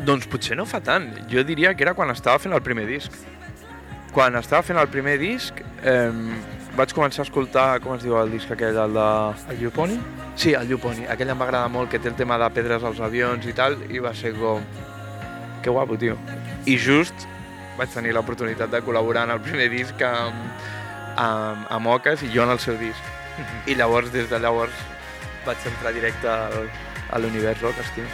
Doncs 0.08 0.24
potser 0.32 0.56
no 0.56 0.64
fa 0.64 0.80
tant. 0.80 1.10
Jo 1.28 1.44
diria 1.44 1.76
que 1.76 1.84
era 1.84 1.92
quan 1.92 2.16
estava 2.16 2.40
fent 2.40 2.56
el 2.56 2.64
primer 2.64 2.88
disc. 2.88 3.12
Quan 4.16 4.40
estava 4.40 4.64
fent 4.64 4.80
el 4.80 4.88
primer 4.88 5.18
disc, 5.20 5.60
eh, 5.84 6.08
vaig 6.76 6.92
començar 6.96 7.22
a 7.22 7.26
escoltar, 7.26 7.66
com 7.84 7.94
es 7.96 8.04
diu 8.04 8.16
el 8.20 8.30
disc 8.34 8.50
aquell, 8.52 8.76
el 8.82 8.96
de... 8.96 9.06
El 9.52 9.62
Yuponi? 9.64 9.96
Sí, 10.36 10.52
el 10.58 10.68
Yuponi. 10.70 11.06
Aquell 11.12 11.32
em 11.32 11.40
va 11.40 11.48
agradar 11.48 11.70
molt, 11.72 11.90
que 11.92 12.00
té 12.02 12.10
el 12.12 12.18
tema 12.18 12.36
de 12.40 12.48
pedres 12.52 12.84
als 12.84 13.00
avions 13.00 13.46
i 13.48 13.54
tal, 13.56 13.78
i 13.88 14.02
va 14.02 14.12
ser 14.14 14.34
com... 14.36 14.64
Que 15.64 15.72
guapo, 15.72 15.96
tio. 15.98 16.18
I 16.68 16.76
just 16.78 17.26
vaig 17.76 17.92
tenir 17.92 18.14
l'oportunitat 18.16 18.70
de 18.72 18.82
col·laborar 18.84 19.26
en 19.26 19.34
el 19.34 19.42
primer 19.44 19.70
disc 19.72 20.04
amb, 20.06 20.62
amb, 21.20 21.66
amb 21.78 21.92
Oques 21.96 22.22
i 22.24 22.30
jo 22.34 22.44
en 22.46 22.54
el 22.54 22.62
seu 22.62 22.78
disc. 22.80 23.12
I 23.70 23.76
llavors, 23.80 24.12
des 24.14 24.30
de 24.30 24.40
llavors, 24.40 24.84
vaig 25.48 25.68
entrar 25.72 25.94
directe 25.96 26.30
al, 26.30 26.70
a 27.10 27.20
l'univers 27.22 27.64
Oques, 27.72 27.92
tio. 27.96 28.08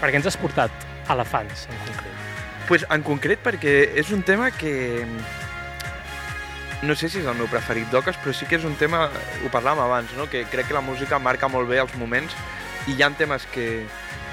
Per 0.00 0.10
què 0.10 0.22
ens 0.22 0.30
has 0.30 0.38
portat 0.38 0.90
elefants, 1.10 1.66
en 1.70 1.86
concret? 1.86 2.12
pues 2.68 2.84
en 2.88 3.02
concret 3.04 3.40
perquè 3.44 3.72
és 4.00 4.10
un 4.14 4.22
tema 4.24 4.46
que 4.54 5.04
no 6.82 6.96
sé 6.96 7.08
si 7.08 7.20
és 7.22 7.26
el 7.30 7.38
meu 7.38 7.46
preferit 7.46 7.86
d'Oques, 7.92 8.18
però 8.18 8.34
sí 8.34 8.46
que 8.50 8.58
és 8.58 8.64
un 8.66 8.74
tema, 8.78 9.06
ho 9.06 9.50
parlàvem 9.54 9.84
abans, 9.84 10.12
no? 10.18 10.26
que 10.30 10.42
crec 10.50 10.68
que 10.68 10.74
la 10.74 10.82
música 10.82 11.20
marca 11.22 11.48
molt 11.48 11.70
bé 11.70 11.78
els 11.78 11.94
moments 11.96 12.34
i 12.90 12.96
hi 12.96 13.04
ha 13.06 13.10
temes 13.14 13.46
que, 13.54 13.84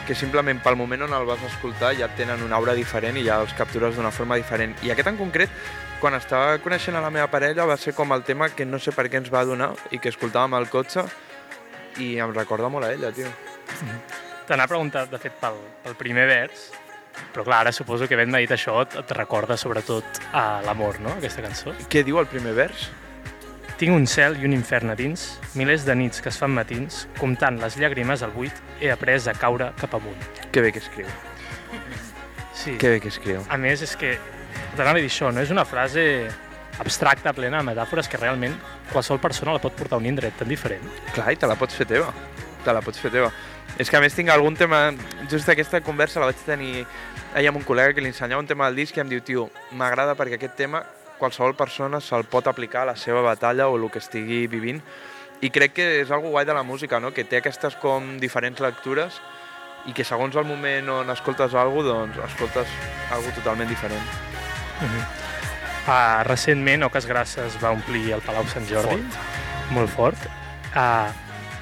que 0.08 0.18
simplement 0.18 0.58
pel 0.66 0.78
moment 0.80 1.06
on 1.06 1.14
el 1.14 1.28
vas 1.30 1.44
escoltar 1.46 1.94
ja 2.00 2.10
tenen 2.18 2.42
una 2.42 2.58
aura 2.58 2.74
diferent 2.74 3.20
i 3.22 3.28
ja 3.28 3.38
els 3.44 3.54
captures 3.54 3.94
d'una 3.96 4.10
forma 4.10 4.40
diferent. 4.42 4.74
I 4.82 4.90
aquest 4.90 5.12
en 5.12 5.22
concret, 5.22 5.54
quan 6.02 6.18
estava 6.18 6.58
coneixent 6.64 6.98
a 6.98 7.06
la 7.06 7.14
meva 7.14 7.30
parella, 7.30 7.70
va 7.70 7.78
ser 7.78 7.94
com 7.94 8.18
el 8.18 8.26
tema 8.26 8.50
que 8.50 8.66
no 8.66 8.82
sé 8.82 8.96
per 8.98 9.06
què 9.06 9.22
ens 9.22 9.30
va 9.30 9.46
donar 9.46 9.76
i 9.94 10.02
que 10.02 10.10
escoltàvem 10.10 10.58
al 10.58 10.66
cotxe 10.74 11.06
i 12.02 12.16
em 12.18 12.34
recorda 12.34 12.74
molt 12.74 12.90
a 12.90 12.94
ella, 12.96 13.14
tio. 13.14 13.30
Te 14.50 14.58
n'ha 14.58 14.66
preguntat, 14.66 15.12
de 15.14 15.22
fet, 15.22 15.36
pel, 15.38 15.62
pel 15.84 15.98
primer 16.00 16.26
vers, 16.26 16.72
però 17.34 17.46
clar, 17.48 17.60
ara 17.66 17.74
suposo 17.76 18.08
que 18.08 18.18
havent-me 18.18 18.42
dit 18.44 18.52
això 18.56 18.80
et, 18.84 18.96
et 19.02 19.14
recorda 19.18 19.58
sobretot 19.58 20.22
a 20.34 20.62
l'amor, 20.66 21.00
no?, 21.04 21.16
aquesta 21.18 21.44
cançó. 21.46 21.76
Què 21.92 22.04
diu 22.08 22.20
el 22.22 22.28
primer 22.32 22.56
vers? 22.58 22.90
Tinc 23.80 23.96
un 23.96 24.08
cel 24.12 24.36
i 24.42 24.48
un 24.48 24.52
infern 24.52 24.92
a 24.92 24.96
dins, 25.00 25.26
milers 25.56 25.86
de 25.88 25.96
nits 25.96 26.20
que 26.20 26.28
es 26.34 26.40
fan 26.40 26.52
matins, 26.52 27.06
comptant 27.20 27.62
les 27.62 27.78
llàgrimes 27.80 28.26
al 28.26 28.34
buit, 28.36 28.56
he 28.82 28.92
après 28.92 29.30
a 29.32 29.36
caure 29.38 29.72
cap 29.80 29.96
amunt. 29.96 30.26
Que 30.52 30.66
bé 30.66 30.74
que 30.76 30.84
escriu. 30.84 31.08
Sí. 32.54 32.76
Que 32.76 32.90
bé 32.96 33.00
que 33.00 33.08
escriu. 33.08 33.40
A 33.48 33.56
més, 33.56 33.86
és 33.86 33.96
que, 33.96 34.18
t'anava 34.76 34.98
a 34.98 35.04
dir 35.04 35.08
això, 35.08 35.32
no 35.32 35.40
és 35.40 35.54
una 35.56 35.64
frase 35.64 36.04
abstracta, 36.80 37.32
plena 37.36 37.62
de 37.62 37.70
metàfores, 37.72 38.12
que 38.12 38.20
realment 38.20 38.58
qualsevol 38.92 39.22
persona 39.24 39.56
la 39.56 39.64
pot 39.64 39.76
portar 39.80 39.96
a 39.96 40.04
un 40.04 40.10
indret 40.12 40.36
tan 40.40 40.52
diferent. 40.52 40.84
Clar, 41.16 41.32
i 41.32 41.40
te 41.40 41.48
la 41.48 41.56
pots 41.60 41.76
fer 41.80 41.88
teva. 41.88 42.12
Te 42.66 42.76
la 42.76 42.84
pots 42.86 43.00
fer 43.00 43.12
teva. 43.14 43.32
És 43.80 43.90
que 43.90 43.98
a 43.98 44.02
més 44.04 44.16
tinc 44.16 44.32
algun 44.34 44.58
tema... 44.60 44.90
Just 45.30 45.50
aquesta 45.50 45.82
conversa 45.86 46.20
la 46.20 46.32
vaig 46.32 46.40
tenir 46.46 46.86
ahir 47.36 47.52
amb 47.52 47.60
un 47.62 47.66
col·lega 47.68 47.94
que 47.96 48.04
li 48.04 48.10
ensenyava 48.12 48.42
un 48.42 48.50
tema 48.50 48.68
del 48.68 48.82
disc 48.82 48.98
i 48.98 49.04
em 49.04 49.12
diu, 49.12 49.22
tio, 49.22 49.50
m'agrada 49.78 50.18
perquè 50.18 50.40
aquest 50.40 50.58
tema 50.58 50.84
qualsevol 51.20 51.54
persona 51.60 52.00
se'l 52.02 52.26
pot 52.32 52.48
aplicar 52.48 52.86
a 52.86 52.92
la 52.94 52.96
seva 52.98 53.22
batalla 53.22 53.68
o 53.68 53.76
el 53.78 53.90
que 53.92 54.00
estigui 54.00 54.46
vivint 54.48 54.80
i 55.42 55.52
crec 55.56 55.76
que 55.78 55.88
és 56.02 56.12
algo 56.12 56.32
guai 56.34 56.46
de 56.48 56.56
la 56.56 56.64
música, 56.64 57.00
no? 57.00 57.14
que 57.16 57.24
té 57.24 57.40
aquestes 57.40 57.78
com 57.80 58.18
diferents 58.20 58.60
lectures 58.60 59.20
i 59.88 59.94
que 59.96 60.04
segons 60.04 60.36
el 60.36 60.48
moment 60.48 60.90
on 60.92 61.14
escoltes 61.14 61.56
alguna 61.56 61.94
doncs 61.94 62.20
escoltes 62.26 62.74
algo 63.16 63.32
totalment 63.38 63.70
diferent. 63.72 64.04
Uh, 65.88 66.20
recentment, 66.28 66.84
Oques 66.90 67.08
Grasses 67.08 67.56
va 67.64 67.72
omplir 67.76 68.12
el 68.18 68.24
Palau 68.26 68.48
Sant 68.52 68.68
Jordi. 68.68 69.00
Molt 69.72 69.92
fort. 69.96 70.28
Uh, 70.76 71.08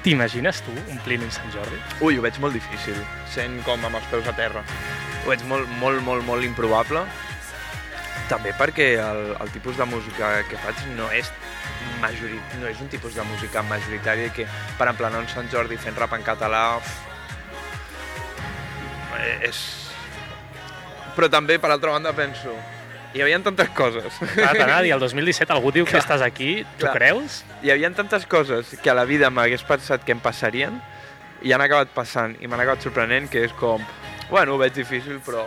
T'imagines 0.02 0.60
tu 0.62 0.74
omplint 0.92 1.24
Sant 1.34 1.50
Jordi? 1.54 1.78
Ui, 2.06 2.18
ho 2.18 2.22
veig 2.22 2.38
molt 2.42 2.54
difícil, 2.54 2.98
sent 3.34 3.58
com 3.66 3.82
amb 3.84 3.98
els 3.98 4.06
peus 4.12 4.28
a 4.30 4.34
terra. 4.38 4.62
Ho 5.24 5.32
veig 5.32 5.42
molt, 5.50 5.66
molt, 5.80 6.02
molt, 6.06 6.24
molt 6.26 6.46
improbable. 6.46 7.02
També 8.30 8.52
perquè 8.54 8.92
el, 9.02 9.34
el 9.40 9.50
tipus 9.54 9.78
de 9.80 9.86
música 9.88 10.30
que 10.46 10.60
faig 10.62 10.80
no 10.94 11.08
és, 11.16 11.32
majori, 12.02 12.38
no 12.60 12.70
és 12.70 12.80
un 12.84 12.90
tipus 12.92 13.16
de 13.18 13.24
música 13.26 13.64
majoritària 13.66 14.30
que 14.34 14.46
per 14.78 14.90
emplenar 14.92 15.24
un 15.24 15.30
Sant 15.32 15.50
Jordi 15.52 15.80
fent 15.80 15.98
rap 15.98 16.14
en 16.14 16.26
català... 16.26 16.64
uf, 16.78 16.96
és... 19.42 19.62
Però 21.16 21.26
també, 21.32 21.58
per 21.58 21.72
altra 21.74 21.96
banda, 21.96 22.14
penso... 22.14 22.54
Hi 23.18 23.22
havia 23.24 23.40
tantes 23.42 23.66
coses. 23.74 24.14
Clar, 24.36 24.52
t'anava 24.54 24.76
a 24.78 24.82
dir, 24.86 24.92
el 24.94 25.00
2017 25.02 25.50
algú 25.50 25.72
diu 25.74 25.82
que 25.88 25.96
Clar. 25.96 26.04
estàs 26.04 26.22
aquí, 26.22 26.60
tu 26.78 26.84
Clar. 26.84 26.92
creus? 26.94 27.40
Hi 27.66 27.72
havia 27.74 27.90
tantes 27.90 28.28
coses 28.30 28.76
que 28.78 28.92
a 28.92 28.94
la 28.94 29.02
vida 29.08 29.26
m'hagués 29.26 29.64
pensat 29.66 30.04
que 30.06 30.14
em 30.14 30.20
passarien 30.22 30.76
i 31.42 31.50
han 31.50 31.64
acabat 31.64 31.90
passant 31.96 32.36
i 32.38 32.46
m'han 32.46 32.62
acabat 32.62 32.86
sorprenent 32.86 33.26
que 33.32 33.42
és 33.48 33.56
com, 33.58 33.82
bueno, 34.30 34.54
ho 34.54 34.62
veig 34.62 34.76
difícil 34.78 35.18
però 35.26 35.42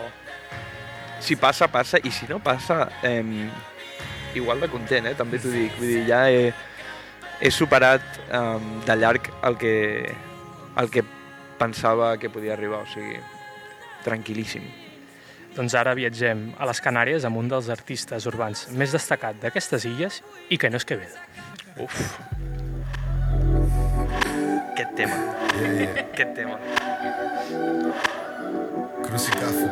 si 1.24 1.40
passa, 1.40 1.72
passa 1.72 2.04
i 2.04 2.12
si 2.12 2.28
no 2.28 2.42
passa, 2.44 2.90
eh, 3.08 3.24
igual 4.36 4.60
de 4.60 4.68
content, 4.68 5.08
eh? 5.08 5.16
també 5.16 5.40
t'ho 5.40 5.56
dic. 5.56 5.80
Vull 5.80 5.96
dir, 5.96 6.04
ja 6.12 6.26
he, 6.28 6.52
he 7.40 7.56
superat 7.56 8.04
eh, 8.28 8.60
de 8.84 9.00
llarg 9.00 9.32
el 9.48 9.60
que, 9.64 9.76
el 10.76 10.92
que 10.92 11.08
pensava 11.56 12.18
que 12.20 12.36
podia 12.36 12.52
arribar, 12.60 12.84
o 12.84 12.96
sigui, 13.00 13.16
tranquil·líssim. 14.04 14.91
Doncs 15.56 15.74
ara 15.76 15.92
viatgem 15.98 16.46
a 16.58 16.68
les 16.70 16.80
Canàries 16.80 17.26
amb 17.28 17.40
un 17.42 17.50
dels 17.52 17.68
artistes 17.74 18.28
urbans 18.30 18.70
més 18.72 18.94
destacat 18.96 19.36
d'aquestes 19.42 19.84
illes 19.90 20.22
i 20.50 20.58
que 20.58 20.70
no 20.72 20.80
és 20.80 20.88
Quevedo. 20.88 21.20
Uf. 21.84 21.98
Aquest 24.72 24.96
tema. 24.96 25.18
Aquest 26.06 26.34
tema. 26.36 26.58
Crucicafo. 29.04 29.70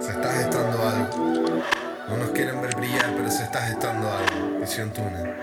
Se 0.00 0.12
está 0.12 0.32
gestando 0.32 0.82
algo. 0.88 1.62
No 2.08 2.16
nos 2.16 2.30
quieren 2.30 2.62
ver 2.62 2.74
brillar, 2.76 3.12
pero 3.14 3.30
se 3.30 3.44
está 3.44 3.60
gestando 3.60 4.10
algo. 4.10 4.60
Visión 4.60 4.90
túnel. 4.90 5.34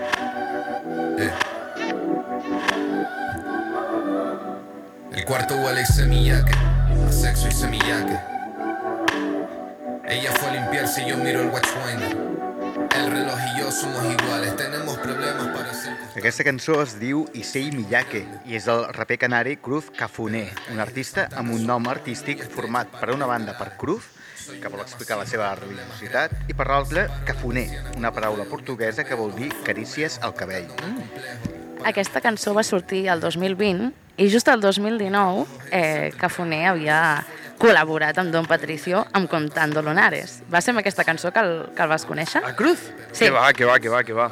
Eh. 1.18 1.30
El 5.12 5.24
cuarto 5.24 5.54
huele 5.56 5.82
y 5.82 5.86
semillaque. 5.86 6.52
A 7.08 7.12
sexo 7.12 7.46
y 7.46 7.52
semillaque. 7.52 8.35
Ella 10.08 10.30
fue 10.32 10.50
a 10.50 10.52
limpiarse 10.54 11.02
y 11.02 11.10
yo 11.10 11.16
miro 11.16 11.40
el 11.40 11.48
watchfinder. 11.48 12.16
El 12.96 13.10
reloj 13.10 13.38
y 13.54 13.60
yo 13.60 13.72
somos 13.72 14.04
iguales. 14.04 14.56
Tenemos 14.56 14.96
problemas 14.98 15.48
para 15.48 15.74
ser. 15.74 15.96
Aquesta 16.16 16.44
cançó 16.44 16.78
es 16.82 16.94
diu 17.00 17.24
Issei 17.34 17.72
Miyake 17.74 18.22
i 18.46 18.54
és 18.54 18.68
del 18.70 18.84
raper 18.94 19.18
canari 19.24 19.56
Cruz 19.58 19.90
Cafuné, 19.90 20.44
un 20.70 20.78
artista 20.80 21.26
amb 21.34 21.52
un 21.56 21.66
nom 21.66 21.90
artístic 21.90 22.44
format 22.54 22.94
per 22.94 23.10
una 23.16 23.26
banda 23.26 23.56
per 23.58 23.72
Cruz, 23.80 24.06
que 24.46 24.70
vol 24.70 24.84
explicar 24.84 25.18
la 25.18 25.26
seva 25.26 25.50
religiositat, 25.58 26.32
i 26.46 26.54
per 26.54 26.68
l'altra 26.70 27.08
Cafuné, 27.26 27.66
una 27.96 28.14
paraula 28.14 28.46
portuguesa 28.46 29.04
que 29.04 29.18
vol 29.18 29.34
dir 29.34 29.50
carícies 29.66 30.20
al 30.22 30.38
cabell. 30.38 30.70
Aquesta 31.84 32.22
cançó 32.22 32.54
va 32.54 32.62
sortir 32.62 33.08
el 33.10 33.20
2020 33.20 33.90
i 34.22 34.30
just 34.30 34.48
el 34.48 34.62
2019 34.62 35.44
eh, 35.70 36.12
Cafoner 36.16 36.62
havia 36.70 37.00
col·laborat 37.60 38.18
amb 38.20 38.32
Don 38.34 38.46
Patricio 38.48 39.04
amb 39.16 39.30
Contando 39.30 39.82
Lonares. 39.82 40.40
Va 40.52 40.60
ser 40.62 40.74
amb 40.74 40.82
aquesta 40.82 41.04
cançó 41.04 41.32
que 41.32 41.42
el, 41.42 41.54
que 41.76 41.84
el 41.84 41.92
vas 41.92 42.06
conèixer? 42.08 42.42
A 42.44 42.54
Cruz? 42.56 42.90
Sí. 43.12 43.26
Que 43.26 43.30
va, 43.34 43.52
que 43.52 43.68
va, 43.68 43.78
que 43.80 43.92
va, 43.92 44.02
que 44.04 44.16
va. 44.16 44.30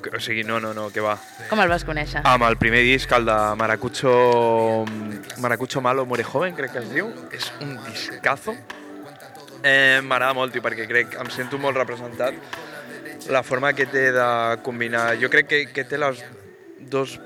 O 0.00 0.20
sigui, 0.20 0.42
no, 0.48 0.58
no, 0.60 0.72
no, 0.72 0.88
que 0.90 1.02
va. 1.04 1.18
Com 1.50 1.60
el 1.60 1.68
vas 1.68 1.84
conèixer? 1.84 2.22
Amb 2.24 2.46
el 2.48 2.56
primer 2.60 2.80
disc, 2.86 3.10
el 3.12 3.26
de 3.28 3.38
Maracucho, 3.60 4.12
Maracucho 5.44 5.82
Malo 5.84 6.06
Muere 6.06 6.24
Joven, 6.24 6.56
crec 6.56 6.72
que 6.72 6.82
es 6.84 6.90
diu. 6.94 7.10
És 7.36 7.50
un 7.60 7.76
discazo. 7.84 8.56
Eh, 9.60 10.00
M'agrada 10.00 10.32
molt, 10.38 10.54
tio, 10.54 10.64
perquè 10.64 10.88
crec, 10.88 11.18
em 11.20 11.28
sento 11.34 11.60
molt 11.60 11.76
representat. 11.76 12.38
La 13.28 13.42
forma 13.44 13.74
que 13.76 13.84
té 13.86 14.08
de 14.16 14.28
combinar... 14.64 15.10
Jo 15.20 15.28
crec 15.28 15.50
que, 15.50 15.64
que 15.74 15.84
té 15.84 16.00
les 16.00 16.24
dos 16.90 17.18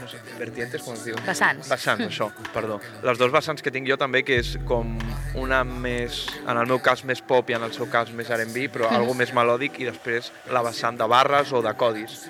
no 0.00 0.08
sé, 0.10 0.20
vertientes, 0.38 0.82
com 0.84 0.96
es 0.96 1.04
diu? 1.08 1.18
Vessants. 1.26 1.68
Vessants, 1.70 2.06
això, 2.08 2.30
perdó. 2.54 2.80
Les 3.06 3.20
dos 3.20 3.32
vessants 3.34 3.62
que 3.64 3.72
tinc 3.74 3.88
jo 3.88 3.98
també, 4.00 4.22
que 4.26 4.40
és 4.42 4.56
com 4.68 4.96
una 5.36 5.62
més, 5.66 6.24
en 6.44 6.56
el 6.56 6.66
meu 6.70 6.80
cas 6.84 7.04
més 7.08 7.22
pop 7.22 7.50
i 7.50 7.56
en 7.58 7.66
el 7.66 7.74
seu 7.76 7.90
cas 7.92 8.12
més 8.16 8.30
R&B, 8.32 8.68
però 8.74 8.90
algo 8.92 9.16
més 9.18 9.32
melòdic 9.36 9.80
i 9.82 9.88
després 9.90 10.32
la 10.52 10.64
vessant 10.66 10.98
de 10.98 11.08
barres 11.10 11.52
o 11.52 11.62
de 11.64 11.74
codis. 11.78 12.22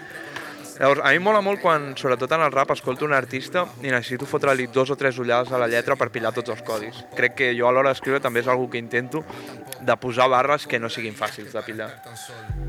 Llavors, 0.77 1.01
a 1.01 1.11
mi 1.15 1.21
mola 1.25 1.41
molt 1.41 1.63
quan, 1.63 1.95
sobretot 1.97 2.35
en 2.37 2.43
el 2.45 2.53
rap, 2.53 2.75
escolto 2.75 3.07
un 3.07 3.15
artista 3.17 3.63
i 3.81 3.89
necessito 3.89 4.27
fotre-li 4.29 4.67
dos 4.75 4.91
o 4.93 4.97
tres 5.01 5.17
ullades 5.23 5.49
a 5.49 5.61
la 5.61 5.71
lletra 5.73 5.97
per 5.97 6.11
pillar 6.13 6.35
tots 6.37 6.53
els 6.53 6.61
codis. 6.67 6.99
Crec 7.17 7.37
que 7.39 7.49
jo 7.57 7.65
a 7.69 7.73
l'hora 7.73 7.95
d'escriure 7.95 8.21
també 8.21 8.43
és 8.45 8.51
algo 8.53 8.69
que 8.69 8.77
intento 8.83 9.25
de 9.81 9.97
posar 9.97 10.29
barres 10.29 10.67
que 10.69 10.81
no 10.83 10.93
siguin 10.93 11.17
fàcils 11.17 11.57
de 11.57 11.63
pillar. 11.65 11.89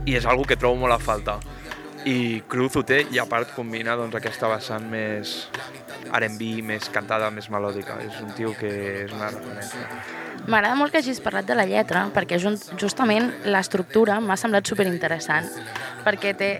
I 0.08 0.16
és 0.22 0.26
algo 0.26 0.48
que 0.48 0.56
trobo 0.56 0.80
molt 0.80 0.96
a 0.96 1.02
falta. 1.04 1.36
I 2.08 2.42
Cruz 2.48 2.78
ho 2.80 2.84
té 2.88 3.02
i 3.12 3.20
a 3.20 3.26
part 3.28 3.52
combina 3.56 3.98
doncs, 4.00 4.16
aquesta 4.16 4.48
vessant 4.48 4.86
més 4.88 5.34
R&B, 6.16 6.62
més 6.64 6.88
cantada, 6.94 7.28
més 7.36 7.50
melòdica. 7.52 7.98
És 8.06 8.22
un 8.24 8.32
tio 8.38 8.54
que 8.56 8.70
és 9.04 9.12
una 9.12 9.28
referència. 9.34 9.84
M'agrada 10.48 10.78
molt 10.80 10.94
que 10.94 11.02
hagis 11.02 11.20
parlat 11.24 11.50
de 11.50 11.58
la 11.58 11.66
lletra, 11.68 12.06
perquè 12.16 12.40
justament 12.40 13.28
l'estructura 13.52 14.22
m'ha 14.24 14.38
semblat 14.40 14.70
superinteressant, 14.70 15.50
perquè 16.06 16.32
té, 16.40 16.52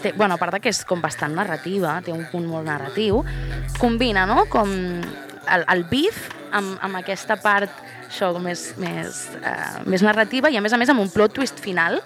té, 0.00 0.14
bueno, 0.16 0.38
a 0.38 0.40
part 0.40 0.56
que 0.64 0.72
és 0.72 0.80
com 0.88 1.04
bastant 1.04 1.36
narrativa, 1.36 1.98
té 2.06 2.14
un 2.14 2.24
punt 2.32 2.48
molt 2.48 2.64
narratiu, 2.70 3.20
combina, 3.76 4.24
no?, 4.30 4.46
com 4.48 4.72
el, 4.72 5.66
el 5.68 5.84
beef 5.90 6.30
amb, 6.56 6.78
amb 6.80 7.02
aquesta 7.02 7.36
part 7.42 7.84
això 8.06 8.30
més, 8.40 8.70
més, 8.80 9.26
uh, 9.42 9.82
més 9.84 10.02
narrativa 10.06 10.48
i 10.48 10.56
a 10.56 10.62
més 10.64 10.72
a 10.72 10.80
més 10.80 10.88
amb 10.92 11.04
un 11.04 11.12
plot 11.12 11.36
twist 11.36 11.60
final 11.60 12.00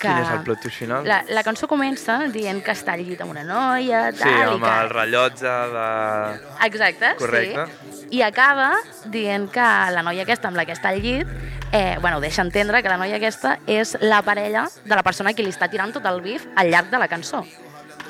que 0.00 0.08
Quin 0.08 0.22
és 0.24 0.30
el 0.32 0.42
plot 0.46 0.62
twist 0.64 0.80
final? 0.80 1.04
la, 1.06 1.20
la 1.28 1.42
cançó 1.46 1.68
comença 1.70 2.16
dient 2.32 2.62
que 2.64 2.72
està 2.72 2.94
al 2.96 3.04
llit 3.04 3.20
amb 3.20 3.34
una 3.34 3.44
noia, 3.44 4.06
Sí, 4.12 4.22
tal, 4.24 4.32
i 4.32 4.42
amb 4.56 4.64
que... 4.64 4.74
el 4.80 4.90
rellotge 4.96 5.54
de... 5.76 5.86
Exacte, 6.66 7.14
Correcte. 7.20 7.66
sí. 7.92 8.08
I 8.18 8.22
acaba 8.26 8.72
dient 9.12 9.50
que 9.54 9.68
la 9.94 10.02
noia 10.02 10.24
aquesta 10.26 10.48
amb 10.50 10.56
la 10.58 10.64
que 10.66 10.74
està 10.74 10.90
al 10.90 11.00
llit 11.04 11.28
eh, 11.72 11.96
bueno, 12.00 12.18
deixa 12.20 12.42
entendre 12.42 12.82
que 12.82 12.88
la 12.90 12.96
noia 12.98 13.20
aquesta 13.20 13.58
és 13.70 13.96
la 14.00 14.22
parella 14.26 14.64
de 14.84 14.96
la 14.96 15.04
persona 15.06 15.34
que 15.34 15.44
li 15.46 15.52
està 15.54 15.68
tirant 15.70 15.92
tot 15.94 16.06
el 16.10 16.18
bif 16.24 16.48
al 16.56 16.72
llarg 16.72 16.90
de 16.90 16.98
la 16.98 17.06
cançó. 17.06 17.44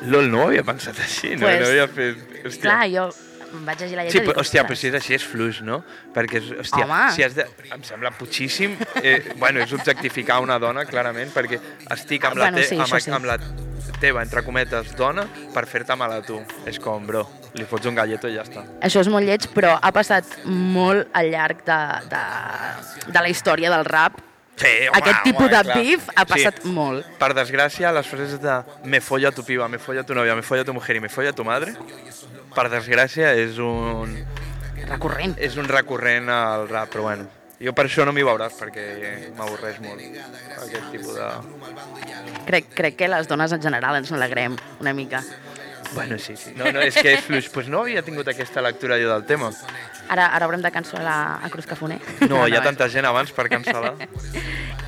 LOL, 0.07 0.31
no 0.33 0.45
ho 0.45 0.47
havia 0.49 0.63
pensat 0.65 0.97
així, 1.05 1.35
no, 1.37 1.45
Pues, 1.45 1.61
no 1.61 1.67
havia 1.75 1.89
fet... 1.93 2.23
Hòstia. 2.41 2.63
Clar, 2.63 2.87
jo 2.89 3.11
vaig 3.67 3.83
llegir 3.83 3.99
la 3.99 4.05
lletra 4.07 4.19
Sí, 4.19 4.27
però, 4.27 4.43
hòstia, 4.43 4.65
però 4.69 4.79
si 4.79 4.91
és 4.91 4.99
així 4.99 5.17
és 5.17 5.25
fluix, 5.27 5.63
no? 5.67 5.81
Perquè, 6.15 6.43
hòstia, 6.63 6.85
Home. 6.87 7.01
si 7.17 7.25
has 7.27 7.37
de... 7.39 7.47
Em 7.71 7.83
sembla 7.87 8.13
putxíssim... 8.19 8.77
Eh, 9.01 9.33
bueno, 9.41 9.63
és 9.65 9.73
objectificar 9.73 10.41
una 10.45 10.59
dona, 10.63 10.85
clarament, 10.89 11.33
perquè 11.35 11.61
estic 11.91 12.27
amb, 12.29 12.39
la, 12.41 12.51
Bueno, 12.51 12.63
te, 12.63 12.69
sí, 12.69 12.79
amb, 12.81 12.97
sí. 13.01 13.13
amb 13.15 13.29
la 13.29 13.39
teva, 14.01 14.23
entre 14.23 14.43
cometes, 14.45 14.95
dona, 14.97 15.27
per 15.55 15.67
fer-te 15.69 15.97
mal 15.99 16.15
a 16.17 16.23
tu. 16.25 16.41
És 16.69 16.81
com, 16.83 17.05
bro, 17.07 17.25
li 17.59 17.67
fots 17.69 17.91
un 17.91 17.99
galleto 17.99 18.31
i 18.31 18.37
ja 18.37 18.47
està. 18.47 18.65
Això 18.87 19.03
és 19.05 19.11
molt 19.13 19.29
lleig, 19.29 19.47
però 19.55 19.77
ha 19.77 19.93
passat 19.95 20.41
molt 20.47 21.11
al 21.17 21.31
llarg 21.33 21.63
de, 21.67 21.79
de, 22.11 22.25
de 23.11 23.21
la 23.21 23.31
història 23.33 23.73
del 23.73 23.87
rap. 23.89 24.21
Sí, 24.61 24.73
home, 24.91 24.99
Aquest 24.99 25.23
tipus 25.25 25.47
home, 25.47 25.55
de 25.57 25.63
clar. 25.65 25.77
beef 25.81 26.09
ha 26.15 26.25
passat 26.29 26.61
sí. 26.63 26.69
molt. 26.77 27.07
Per 27.21 27.31
desgràcia, 27.39 27.93
les 27.97 28.07
frases 28.11 28.41
de 28.43 28.59
me 28.85 29.01
folla 29.01 29.33
tu 29.33 29.45
piba, 29.47 29.69
me 29.73 29.79
folla 29.81 30.05
tu 30.05 30.15
novia, 30.15 30.35
me 30.37 30.43
folla 30.45 30.65
tu 30.69 30.75
mujer 30.77 30.99
i 30.99 31.01
me 31.01 31.09
folla 31.09 31.33
tu 31.33 31.45
madre, 31.49 31.73
per 32.55 32.69
desgràcia 32.69 33.33
és 33.41 33.57
un, 33.65 34.17
Recurrent. 34.91 35.37
és 35.39 35.57
un 35.57 35.69
recurrent 35.71 36.29
al 36.29 36.69
rap, 36.69 36.91
però 36.93 37.09
bueno. 37.09 37.29
Jo 37.61 37.75
per 37.77 37.85
això 37.85 38.07
no 38.09 38.13
m'hi 38.17 38.23
veuràs, 38.25 38.55
perquè 38.57 38.85
m'avorreix 39.37 39.81
molt 39.85 40.01
aquest 40.63 40.87
tipus 40.95 41.13
de... 41.19 41.27
Crec, 42.49 42.71
crec 42.75 42.97
que 42.97 43.09
les 43.13 43.29
dones 43.29 43.53
en 43.53 43.61
general 43.61 43.99
ens 43.99 44.11
n'alegrem 44.13 44.57
una 44.81 44.95
mica. 44.97 45.21
Bueno, 45.95 46.19
sí, 46.19 46.37
sí. 46.37 46.53
No, 46.57 46.71
no, 46.73 46.81
és 46.81 46.95
que 46.95 47.15
és 47.17 47.25
fluix. 47.27 47.49
Pues 47.51 47.69
no 47.69 47.81
havia 47.83 48.03
tingut 48.07 48.29
aquesta 48.31 48.63
lectura 48.63 48.97
jo 49.01 49.09
del 49.11 49.25
tema. 49.27 49.51
Ara, 50.11 50.27
ara 50.35 50.47
haurem 50.47 50.63
de 50.63 50.71
cancel·lar 50.75 51.39
a 51.43 51.49
Cruz 51.51 51.67
Cafoner. 51.67 51.99
No, 52.29 52.45
hi 52.49 52.55
ha 52.57 52.63
tanta 52.63 52.89
gent 52.91 53.07
abans 53.07 53.33
per 53.35 53.49
cancel·lar. 53.51 53.93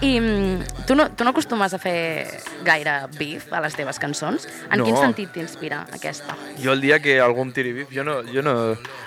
I 0.03 0.13
mm, 0.19 0.85
tu 0.87 0.97
no, 0.99 1.09
tu 1.15 1.23
no 1.25 1.31
acostumes 1.31 1.75
a 1.75 1.79
fer 1.79 2.27
gaire 2.67 2.95
beef 3.19 3.53
a 3.55 3.61
les 3.63 3.75
teves 3.79 3.99
cançons? 4.03 4.49
En 4.71 4.79
No. 4.83 4.85
quin 4.89 4.97
sentit 4.99 5.31
t'inspira 5.35 5.85
aquesta? 5.95 6.35
Jo 6.59 6.73
el 6.75 6.81
dia 6.83 6.99
que 7.03 7.21
algú 7.23 7.43
em 7.47 7.53
tiri 7.55 7.73
bif, 7.73 7.93
jo 7.95 8.03
no, 8.05 8.21
jo 8.27 8.43
no, 8.43 8.55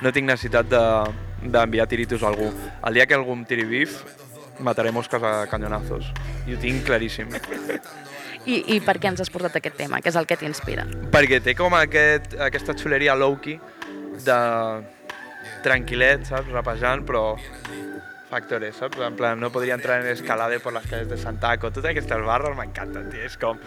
no 0.02 0.12
tinc 0.16 0.28
necessitat 0.30 0.70
de- 0.72 1.12
d'enviar 1.46 1.86
de, 1.86 1.90
tiritos 1.96 2.24
a 2.24 2.28
algú. 2.32 2.48
El 2.88 2.94
dia 2.94 3.06
que 3.06 3.14
algú 3.14 3.34
em 3.36 3.44
tiri 3.46 3.66
bif, 3.68 4.00
mataré 4.60 4.92
mosques 4.96 5.22
a 5.22 5.48
canyonazos. 5.52 6.08
I 6.48 6.56
ho 6.56 6.60
tinc 6.64 6.86
claríssim. 6.88 7.28
I, 8.46 8.60
I 8.76 8.80
per 8.86 8.98
què 9.02 9.10
ens 9.10 9.24
has 9.24 9.32
portat 9.34 9.58
aquest 9.60 9.78
tema? 9.80 10.02
Què 10.04 10.12
és 10.12 10.18
el 10.20 10.28
que 10.30 10.38
t'inspira? 10.38 10.86
Perquè 11.14 11.42
té 11.44 11.56
com 11.58 11.74
aquest, 11.78 12.36
aquesta 12.46 12.76
xuleria 12.78 13.16
low-key 13.18 13.58
de 14.26 14.40
tranquil·let, 15.66 16.28
saps? 16.30 16.52
Rapejant, 16.54 17.06
però 17.08 17.24
factores, 18.30 18.78
saps? 18.78 19.02
En 19.02 19.18
plan, 19.18 19.40
no 19.40 19.52
podria 19.54 19.78
entrar 19.78 20.02
en 20.02 20.12
escalade 20.12 20.60
por 20.60 20.74
las 20.74 20.86
calles 20.86 21.10
de 21.10 21.18
Santaco. 21.18 21.72
Totes 21.72 21.92
aquestes 21.92 22.26
barres 22.26 22.56
m'encanten, 22.58 23.10
tio. 23.10 23.26
És 23.26 23.38
com... 23.42 23.60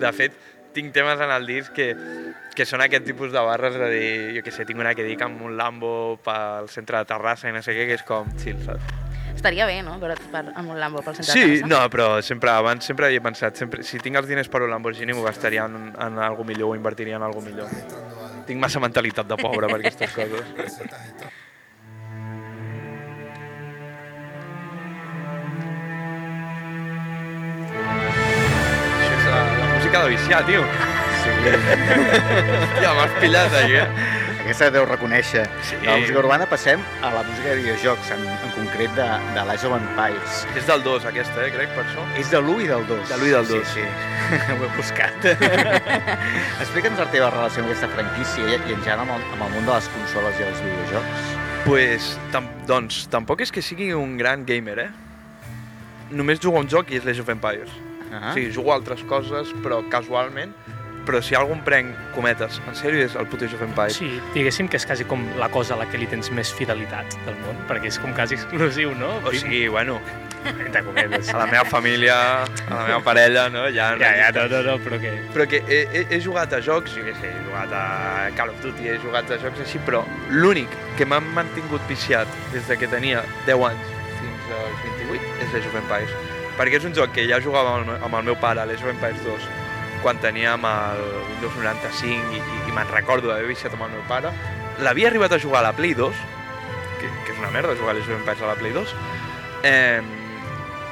De 0.00 0.12
fet, 0.16 0.36
tinc 0.72 0.92
temes 0.96 1.20
en 1.20 1.30
el 1.34 1.46
disc 1.46 1.74
que, 1.76 1.92
que 2.56 2.66
són 2.68 2.84
aquest 2.84 3.04
tipus 3.08 3.32
de 3.34 3.44
barres 3.44 3.76
de 3.76 3.92
dir, 3.92 4.10
jo 4.38 4.46
què 4.46 4.54
sé, 4.54 4.64
tinc 4.68 4.80
una 4.80 4.96
que 4.96 5.04
dic 5.06 5.20
amb 5.24 5.44
un 5.44 5.58
Lambo 5.60 5.94
pel 6.24 6.72
centre 6.72 7.02
de 7.02 7.12
Terrassa 7.12 7.52
i 7.52 7.56
no 7.56 7.64
sé 7.64 7.76
què, 7.76 7.88
que 7.90 8.00
és 8.00 8.06
com 8.08 8.32
chill, 8.40 8.60
saps? 8.64 9.01
Estaria 9.34 9.66
bé, 9.66 9.80
no?, 9.82 9.96
veure't 9.98 10.20
per, 10.30 10.44
amb 10.54 10.70
un 10.70 10.78
Lambo 10.78 11.02
pel 11.02 11.16
centre 11.16 11.32
de 11.32 11.32
Sí, 11.32 11.46
Terrassa. 11.62 11.66
no, 11.72 11.80
però 11.90 12.08
sempre, 12.22 12.50
abans 12.52 12.84
sempre 12.86 13.06
havia 13.08 13.22
pensat, 13.24 13.56
sempre, 13.58 13.82
si 13.82 13.98
tinc 13.98 14.16
els 14.20 14.28
diners 14.30 14.48
per 14.52 14.62
un 14.62 14.70
Lamborghini 14.70 15.12
m'ho 15.16 15.24
gastaria 15.26 15.64
en, 15.66 15.90
en 15.98 16.18
algo 16.22 16.44
millor, 16.46 16.70
ho 16.70 16.76
invertiria 16.78 17.16
en 17.18 17.26
algo 17.26 17.40
millor. 17.42 17.68
Tinc 18.46 18.60
massa 18.62 18.80
mentalitat 18.82 19.26
de 19.26 19.36
pobre 19.40 19.66
per 19.72 19.80
aquestes 19.80 20.14
coses. 20.18 20.78
Això 27.82 29.12
és 29.18 29.26
la, 29.26 29.40
la 29.58 29.68
música 29.74 30.02
de 30.04 30.08
viciar, 30.14 30.42
tio. 30.46 30.62
Sí. 31.22 31.30
Hòstia, 32.62 32.92
m'has 32.98 33.16
pillat 33.20 33.56
aquí, 33.62 33.78
eh? 33.80 33.88
Aquesta 34.42 34.72
deu 34.74 34.82
reconèixer. 34.88 35.44
Sí. 35.62 35.76
De 35.78 35.86
la 35.86 36.00
música 36.02 36.18
urbana 36.18 36.46
passem 36.50 36.80
a 37.00 37.12
la 37.14 37.22
música 37.22 37.52
de 37.52 37.60
videojocs, 37.60 38.08
en, 38.16 38.24
en 38.26 38.54
concret 38.56 38.90
de, 38.98 39.06
de 39.36 39.44
l'Age 39.46 39.68
of 39.68 39.76
Empires. 39.76 40.40
És 40.58 40.66
del 40.66 40.82
2, 40.82 41.06
aquesta, 41.12 41.44
eh, 41.44 41.52
crec, 41.54 41.70
per 41.76 41.84
això. 41.84 42.06
És 42.18 42.32
de 42.32 42.40
l'1 42.40 42.64
i 42.64 42.66
del 42.72 42.86
2. 42.88 43.04
De 43.12 43.18
l'1 43.20 43.28
i 43.28 43.36
del 43.36 43.46
2. 43.52 43.70
Sí, 43.70 43.84
sí. 43.84 44.40
Ho 44.56 44.58
he 44.66 44.72
buscat. 44.74 45.28
Explica'ns 46.64 46.98
la 47.04 47.06
teva 47.14 47.30
relació 47.30 47.62
amb 47.62 47.70
aquesta 47.70 47.92
franquícia 47.94 48.48
i, 48.48 48.58
i 48.58 48.74
en 48.74 48.82
general 48.82 49.06
amb 49.06 49.14
el, 49.14 49.24
amb 49.36 49.46
el 49.46 49.54
món 49.54 49.70
de 49.70 49.76
les 49.76 49.88
consoles 49.94 50.42
i 50.42 50.48
els 50.48 50.66
videojocs. 50.66 51.32
Pues, 51.62 52.10
tam 52.34 52.50
doncs, 52.66 53.04
tampoc 53.14 53.46
és 53.46 53.54
que 53.54 53.62
sigui 53.62 53.92
un 53.94 54.18
gran 54.18 54.42
gamer, 54.48 54.78
eh? 54.88 54.90
Només 56.10 56.42
jugo 56.42 56.58
a 56.58 56.66
un 56.66 56.70
joc 56.72 56.90
i 56.90 56.98
és 56.98 57.06
l'Age 57.06 57.22
of 57.22 57.30
Empires. 57.30 57.70
Ah. 58.10 58.32
Sí, 58.34 58.50
jugo 58.50 58.74
a 58.74 58.80
altres 58.82 59.06
coses, 59.06 59.54
però 59.62 59.78
casualment. 59.92 60.50
Però 61.06 61.18
si 61.22 61.34
algú 61.34 61.56
em 61.56 61.62
prenc 61.66 61.96
cometes, 62.14 62.60
en 62.68 62.76
sèrio, 62.78 63.02
és 63.02 63.16
el 63.18 63.26
puto 63.26 63.44
Age 63.44 63.56
of 63.58 63.62
Empires. 63.66 63.96
Sí, 63.98 64.20
diguéssim 64.36 64.68
que 64.70 64.76
és 64.78 64.84
quasi 64.86 65.02
com 65.08 65.24
la 65.40 65.48
cosa 65.50 65.74
a 65.74 65.80
la 65.80 65.86
que 65.90 65.98
li 65.98 66.06
tens 66.06 66.30
més 66.30 66.52
fidelitat 66.54 67.16
del 67.26 67.34
món, 67.42 67.56
perquè 67.66 67.90
és 67.90 67.98
com 67.98 68.12
quasi 68.14 68.36
exclusiu, 68.38 68.92
no? 68.94 69.16
O 69.26 69.32
sigui, 69.34 69.64
bueno, 69.68 69.96
Entre 70.44 70.82
cometes. 70.82 71.28
a 71.34 71.38
la 71.38 71.46
meva 71.46 71.64
família, 71.64 72.14
a 72.42 72.74
la 72.74 72.84
meva 72.86 73.00
parella, 73.02 73.48
no? 73.50 73.64
Ja, 73.70 73.92
Ja, 73.98 74.12
ja, 74.18 74.30
no, 74.34 74.46
no, 74.50 74.62
no, 74.62 74.76
però 74.82 74.98
que... 75.02 75.12
Però 75.34 75.46
que 75.48 75.60
he, 75.68 75.80
he, 75.92 76.04
he 76.10 76.20
jugat 76.22 76.52
a 76.54 76.60
jocs, 76.62 76.94
jo 76.96 77.02
què 77.06 77.14
sé, 77.20 77.30
he 77.30 77.42
jugat 77.46 77.70
a 77.78 77.82
Call 78.38 78.50
of 78.50 78.58
Duty, 78.62 78.88
he 78.90 78.98
jugat 79.02 79.30
a 79.30 79.38
jocs 79.42 79.62
així, 79.62 79.78
però 79.86 80.04
l'únic 80.30 80.70
que 80.98 81.06
m'han 81.06 81.26
mantingut 81.34 81.82
viciat 81.90 82.26
des 82.54 82.66
de 82.70 82.76
que 82.78 82.86
tenia 82.90 83.22
10 83.46 83.66
anys 83.70 83.90
fins 84.20 84.54
als 84.58 84.86
28 84.86 85.34
és 85.46 85.52
l'Age 85.54 85.68
of 85.70 85.78
Empires. 85.82 86.14
Perquè 86.58 86.78
és 86.82 86.84
un 86.90 86.94
joc 86.94 87.14
que 87.14 87.26
ja 87.30 87.38
jugava 87.40 87.76
amb 87.78 87.94
el, 87.94 88.02
amb 88.06 88.18
el 88.18 88.26
meu 88.32 88.34
pare, 88.42 88.66
l'Age 88.66 88.82
of 88.82 88.90
Empires 88.96 89.22
2, 89.26 89.46
quan 90.02 90.18
teníem 90.22 90.64
el 90.68 91.02
Windows 91.30 91.56
95 91.56 92.34
i, 92.34 92.40
i, 92.40 92.62
i 92.68 92.74
me'n 92.74 92.90
recordo 92.90 93.30
d'haver 93.30 93.48
viciat 93.50 93.74
amb 93.76 93.86
el 93.86 93.94
meu 93.94 94.02
pare. 94.10 94.32
L'havia 94.82 95.08
arribat 95.10 95.36
a 95.36 95.40
jugar 95.42 95.62
a 95.62 95.68
la 95.68 95.76
Play 95.76 95.94
2, 95.98 96.24
que, 97.00 97.10
que 97.26 97.34
és 97.34 97.38
una 97.38 97.52
merda 97.54 97.76
jugar 97.78 97.94
a 97.94 97.98
l'Age 97.98 98.10
of 98.10 98.18
Empires 98.18 98.42
a 98.42 98.50
la 98.50 98.58
Play 98.58 98.74
2. 98.74 98.96
Eh, 99.68 100.02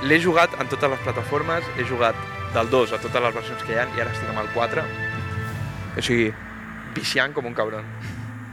L'he 0.00 0.16
jugat 0.16 0.54
en 0.56 0.68
totes 0.72 0.88
les 0.88 1.00
plataformes, 1.04 1.66
he 1.76 1.84
jugat 1.84 2.16
del 2.54 2.70
2 2.72 2.94
a 2.96 2.98
totes 3.02 3.20
les 3.20 3.34
versions 3.36 3.64
que 3.66 3.74
hi 3.74 3.80
ha 3.82 3.84
i 3.84 4.00
ara 4.00 4.14
estic 4.14 4.30
amb 4.32 4.40
el 4.40 4.48
4. 4.54 4.84
O 6.00 6.04
sigui, 6.06 6.30
viciant 6.96 7.34
com 7.36 7.50
un 7.50 7.56
cabron. 7.58 7.84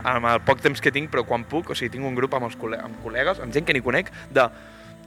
Amb 0.08 0.28
el 0.28 0.42
poc 0.44 0.60
temps 0.64 0.82
que 0.84 0.92
tinc, 0.92 1.08
però 1.14 1.24
quan 1.28 1.46
puc, 1.48 1.72
o 1.72 1.78
sigui, 1.78 1.94
tinc 1.96 2.10
un 2.10 2.18
grup 2.20 2.36
amb, 2.36 2.50
els 2.50 2.58
col·le 2.60 2.82
amb 2.84 3.00
col·legues, 3.04 3.40
amb 3.44 3.56
gent 3.56 3.68
que 3.68 3.76
ni 3.78 3.84
conec, 3.86 4.12
de 4.34 4.44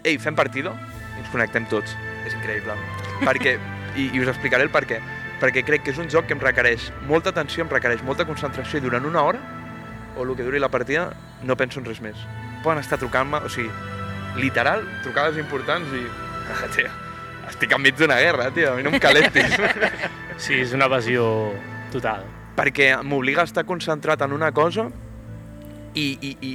ei, 0.04 0.16
fem 0.16 0.36
partida 0.38 0.72
i 0.72 1.20
ens 1.20 1.28
connectem 1.28 1.68
tots. 1.68 1.92
És 2.24 2.36
increïble. 2.36 2.76
Perquè, 3.20 3.58
i, 3.96 4.08
i 4.08 4.22
us 4.22 4.32
explicaré 4.32 4.64
el 4.64 4.72
per 4.72 4.86
què. 4.88 5.00
Perquè 5.40 5.64
crec 5.64 5.86
que 5.86 5.94
és 5.94 5.98
un 5.98 6.10
joc 6.12 6.26
que 6.28 6.36
em 6.36 6.42
requereix 6.42 6.90
molta 7.08 7.32
atenció, 7.32 7.64
em 7.64 7.70
requereix 7.72 8.02
molta 8.04 8.26
concentració 8.28 8.78
i 8.78 8.84
durant 8.84 9.06
una 9.08 9.22
hora, 9.24 9.40
o 10.16 10.24
el 10.24 10.34
que 10.36 10.44
duri 10.44 10.60
la 10.60 10.68
partida, 10.68 11.10
no 11.42 11.56
penso 11.56 11.80
en 11.80 11.86
res 11.88 12.02
més. 12.04 12.18
Poden 12.64 12.82
estar 12.82 12.98
trucant-me, 13.00 13.40
o 13.40 13.48
sigui, 13.48 13.70
literal, 14.36 14.84
trucades 15.04 15.38
importants 15.40 15.88
i... 15.96 16.04
Ah, 16.50 16.66
tio, 16.74 16.90
estic 17.48 17.72
enmig 17.72 17.96
d'una 17.96 18.18
guerra, 18.20 18.50
tio, 18.54 18.72
a 18.72 18.76
mi 18.76 18.84
no 18.84 18.92
em 18.94 19.00
calentis. 19.02 19.56
Sí, 20.40 20.54
és 20.56 20.70
una 20.72 20.86
evasió 20.88 21.22
total. 21.92 22.22
perquè 22.56 22.94
m'obliga 23.04 23.42
a 23.42 23.48
estar 23.48 23.66
concentrat 23.68 24.22
en 24.24 24.32
una 24.32 24.48
cosa 24.56 24.86
i, 25.92 26.06
i, 26.16 26.30
i 26.40 26.52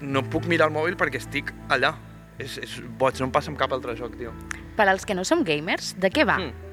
no 0.00 0.24
puc 0.26 0.48
mirar 0.50 0.66
el 0.66 0.74
mòbil 0.74 0.96
perquè 0.98 1.20
estic 1.22 1.52
allà. 1.70 1.92
És, 2.38 2.56
és 2.58 2.74
boig, 2.98 3.14
no 3.18 3.28
em 3.28 3.34
passa 3.34 3.52
amb 3.52 3.58
cap 3.58 3.70
altre 3.74 3.94
joc, 3.98 4.16
tio. 4.18 4.32
Per 4.74 4.88
als 4.90 5.06
que 5.06 5.14
no 5.14 5.22
som 5.26 5.44
gamers, 5.46 5.92
de 6.02 6.10
què 6.10 6.26
va? 6.26 6.40
Mm. 6.42 6.67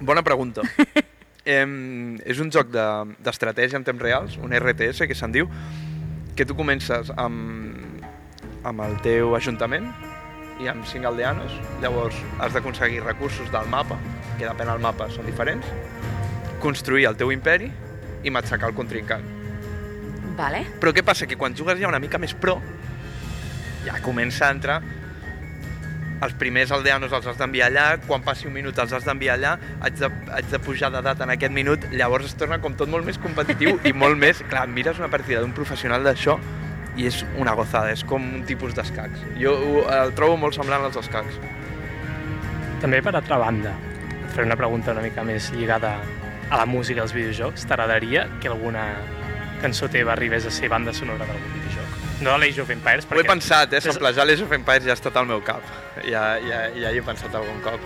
Bona 0.00 0.22
pregunta. 0.22 0.62
em, 1.46 2.16
és 2.26 2.40
un 2.42 2.50
joc 2.52 2.72
de- 2.74 3.14
d'estratègia 3.22 3.78
en 3.78 3.84
temps 3.86 4.02
reals, 4.02 4.36
un 4.42 4.52
RTS 4.52 5.06
que 5.06 5.14
se'n 5.14 5.32
diu, 5.32 5.48
que 6.36 6.44
tu 6.44 6.56
comences 6.58 7.12
amb, 7.16 8.02
amb 8.66 8.82
el 8.84 8.98
teu 9.04 9.36
ajuntament 9.38 9.86
i 10.60 10.68
amb 10.72 10.84
cinc 10.88 11.06
aldeanos, 11.08 11.52
llavors 11.82 12.16
has 12.40 12.52
d'aconseguir 12.56 13.02
recursos 13.04 13.48
del 13.52 13.68
mapa, 13.72 13.98
que 14.38 14.44
depèn 14.48 14.68
del 14.72 14.82
mapa 14.82 15.08
són 15.12 15.28
diferents, 15.28 15.66
construir 16.60 17.06
el 17.08 17.16
teu 17.16 17.30
imperi 17.32 17.70
i 18.24 18.32
matxacar 18.32 18.70
el 18.72 18.76
contrincant. 18.76 19.24
Vale. 20.36 20.64
Però 20.80 20.92
què 20.92 21.04
passa? 21.04 21.28
Que 21.28 21.38
quan 21.40 21.54
jugues 21.56 21.78
ja 21.80 21.88
una 21.88 22.00
mica 22.02 22.18
més 22.20 22.34
pro, 22.36 22.58
ja 23.86 24.00
comença 24.04 24.48
a 24.48 24.52
entrar 24.56 24.80
els 26.24 26.34
primers 26.40 26.70
aldeanos 26.72 27.12
els 27.12 27.26
has 27.28 27.38
d'enviar 27.38 27.68
allà, 27.70 27.86
quan 28.06 28.22
passi 28.24 28.48
un 28.48 28.54
minut 28.54 28.78
els 28.80 28.92
has 28.96 29.04
d'enviar 29.04 29.36
allà, 29.36 29.56
haig 29.84 29.98
de, 30.00 30.10
haig 30.32 30.48
de 30.52 30.60
pujar 30.64 30.90
d'edat 30.94 31.20
en 31.24 31.32
aquest 31.34 31.52
minut, 31.52 31.84
llavors 31.92 32.30
es 32.30 32.36
torna 32.38 32.58
com 32.62 32.76
tot 32.78 32.90
molt 32.92 33.06
més 33.08 33.20
competitiu 33.22 33.80
i 33.84 33.92
molt 33.92 34.18
més... 34.20 34.40
Clar, 34.46 34.66
mires 34.70 35.00
una 35.02 35.10
partida 35.12 35.42
d'un 35.42 35.52
professional 35.56 36.06
d'això 36.06 36.38
i 36.96 37.08
és 37.10 37.20
una 37.36 37.52
gozada, 37.58 37.92
és 37.92 38.04
com 38.08 38.24
un 38.38 38.46
tipus 38.48 38.76
d'escacs. 38.76 39.26
Jo 39.40 39.56
el 39.92 40.14
trobo 40.16 40.38
molt 40.40 40.56
semblant 40.56 40.86
als 40.86 40.96
escacs. 41.02 41.36
També, 42.80 43.02
per 43.04 43.14
altra 43.16 43.40
banda, 43.42 43.74
et 44.14 44.30
faré 44.32 44.46
una 44.48 44.56
pregunta 44.60 44.94
una 44.96 45.04
mica 45.04 45.24
més 45.26 45.50
lligada 45.56 45.96
a 46.48 46.62
la 46.62 46.66
música 46.68 47.02
dels 47.02 47.16
videojocs. 47.16 47.68
T'agradaria 47.68 48.28
que 48.40 48.52
alguna 48.52 48.88
cançó 49.60 49.90
teva 49.92 50.14
arribés 50.16 50.46
a 50.46 50.54
ser 50.54 50.72
banda 50.72 50.94
sonora 50.96 51.28
videojoc? 51.28 51.55
No 52.20 52.32
de 52.32 52.38
l'Age 52.40 52.62
of 52.62 52.70
Empires, 52.72 53.04
Ho 53.04 53.12
he 53.12 53.18
perquè... 53.18 53.28
pensat, 53.28 53.72
eh? 53.76 53.80
Samplejar 53.84 54.24
l'Age 54.26 54.46
of 54.46 54.52
Empires 54.56 54.86
ja 54.88 54.94
ha 54.94 54.98
estat 54.98 55.16
al 55.20 55.26
meu 55.28 55.42
cap. 55.44 55.64
Ja, 56.06 56.36
ja, 56.40 56.66
ja 56.72 56.92
hi 56.92 57.00
he 57.00 57.04
pensat 57.04 57.34
algun 57.36 57.60
cop. 57.64 57.82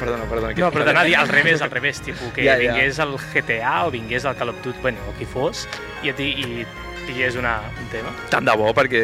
Perdona, 0.00 0.24
perdona. 0.30 0.54
No, 0.56 0.70
et 0.70 0.76
però 0.76 0.86
t'anava 0.86 1.04
a 1.04 1.08
dir 1.10 1.16
al 1.18 1.28
revés, 1.28 1.60
al 1.60 1.72
revés, 1.74 2.00
tipus, 2.00 2.30
que 2.32 2.46
Ja, 2.46 2.54
ja, 2.56 2.70
vingués 2.72 3.00
el 3.02 3.16
GTA 3.34 3.74
o 3.84 3.90
vingués 3.92 4.24
el 4.24 4.36
Call 4.38 4.54
of 4.54 4.62
Duty, 4.64 4.80
bueno, 4.80 5.02
o 5.10 5.16
qui 5.18 5.28
fos, 5.28 5.66
i, 6.02 6.08
a 6.08 6.16
ti, 6.16 6.30
i 6.40 6.64
digués 7.08 7.36
una, 7.36 7.58
un 7.76 7.90
tema. 7.92 8.14
Tant 8.32 8.48
de 8.48 8.54
bo, 8.56 8.70
perquè... 8.76 9.02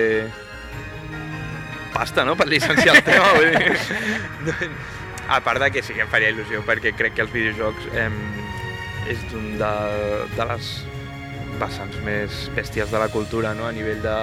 Pasta, 1.92 2.24
no?, 2.28 2.36
per 2.36 2.46
llicenciar 2.48 2.96
el 2.96 3.04
tema, 3.04 3.32
vull 3.36 3.52
dir... 3.56 4.70
A 5.26 5.40
part 5.42 5.58
de 5.58 5.72
que 5.74 5.82
sí 5.82 5.90
que 5.96 6.04
em 6.04 6.10
faria 6.10 6.30
il·lusió, 6.30 6.60
perquè 6.62 6.92
crec 6.94 7.16
que 7.16 7.24
els 7.24 7.32
videojocs 7.34 7.88
eh, 7.98 8.10
és 9.10 9.24
un 9.34 9.56
de, 9.58 9.70
de 10.36 10.44
les 10.52 10.68
vessants 11.60 11.98
més 12.06 12.46
bèsties 12.56 12.90
de 12.92 13.00
la 13.02 13.08
cultura, 13.12 13.54
no?, 13.54 13.66
a 13.66 13.72
nivell 13.74 14.02
de, 14.04 14.16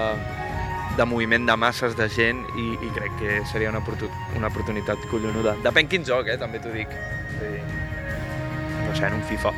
de 0.97 1.05
moviment 1.09 1.45
de 1.49 1.57
masses 1.57 1.97
de 1.97 2.07
gent 2.09 2.43
i, 2.55 2.73
i 2.77 2.91
crec 2.95 3.15
que 3.19 3.39
seria 3.51 3.71
una, 3.73 3.81
oportu 3.83 4.09
una 4.37 4.49
oportunitat 4.51 5.07
collonuda. 5.11 5.55
Depèn 5.65 5.89
quin 5.91 6.05
joc, 6.07 6.29
eh, 6.29 6.37
també 6.41 6.61
t'ho 6.63 6.73
dic. 6.73 6.91
Dir, 7.39 7.61
no 8.83 8.93
sé, 8.95 9.07
en 9.07 9.17
un 9.17 9.23
FIFA. 9.29 9.53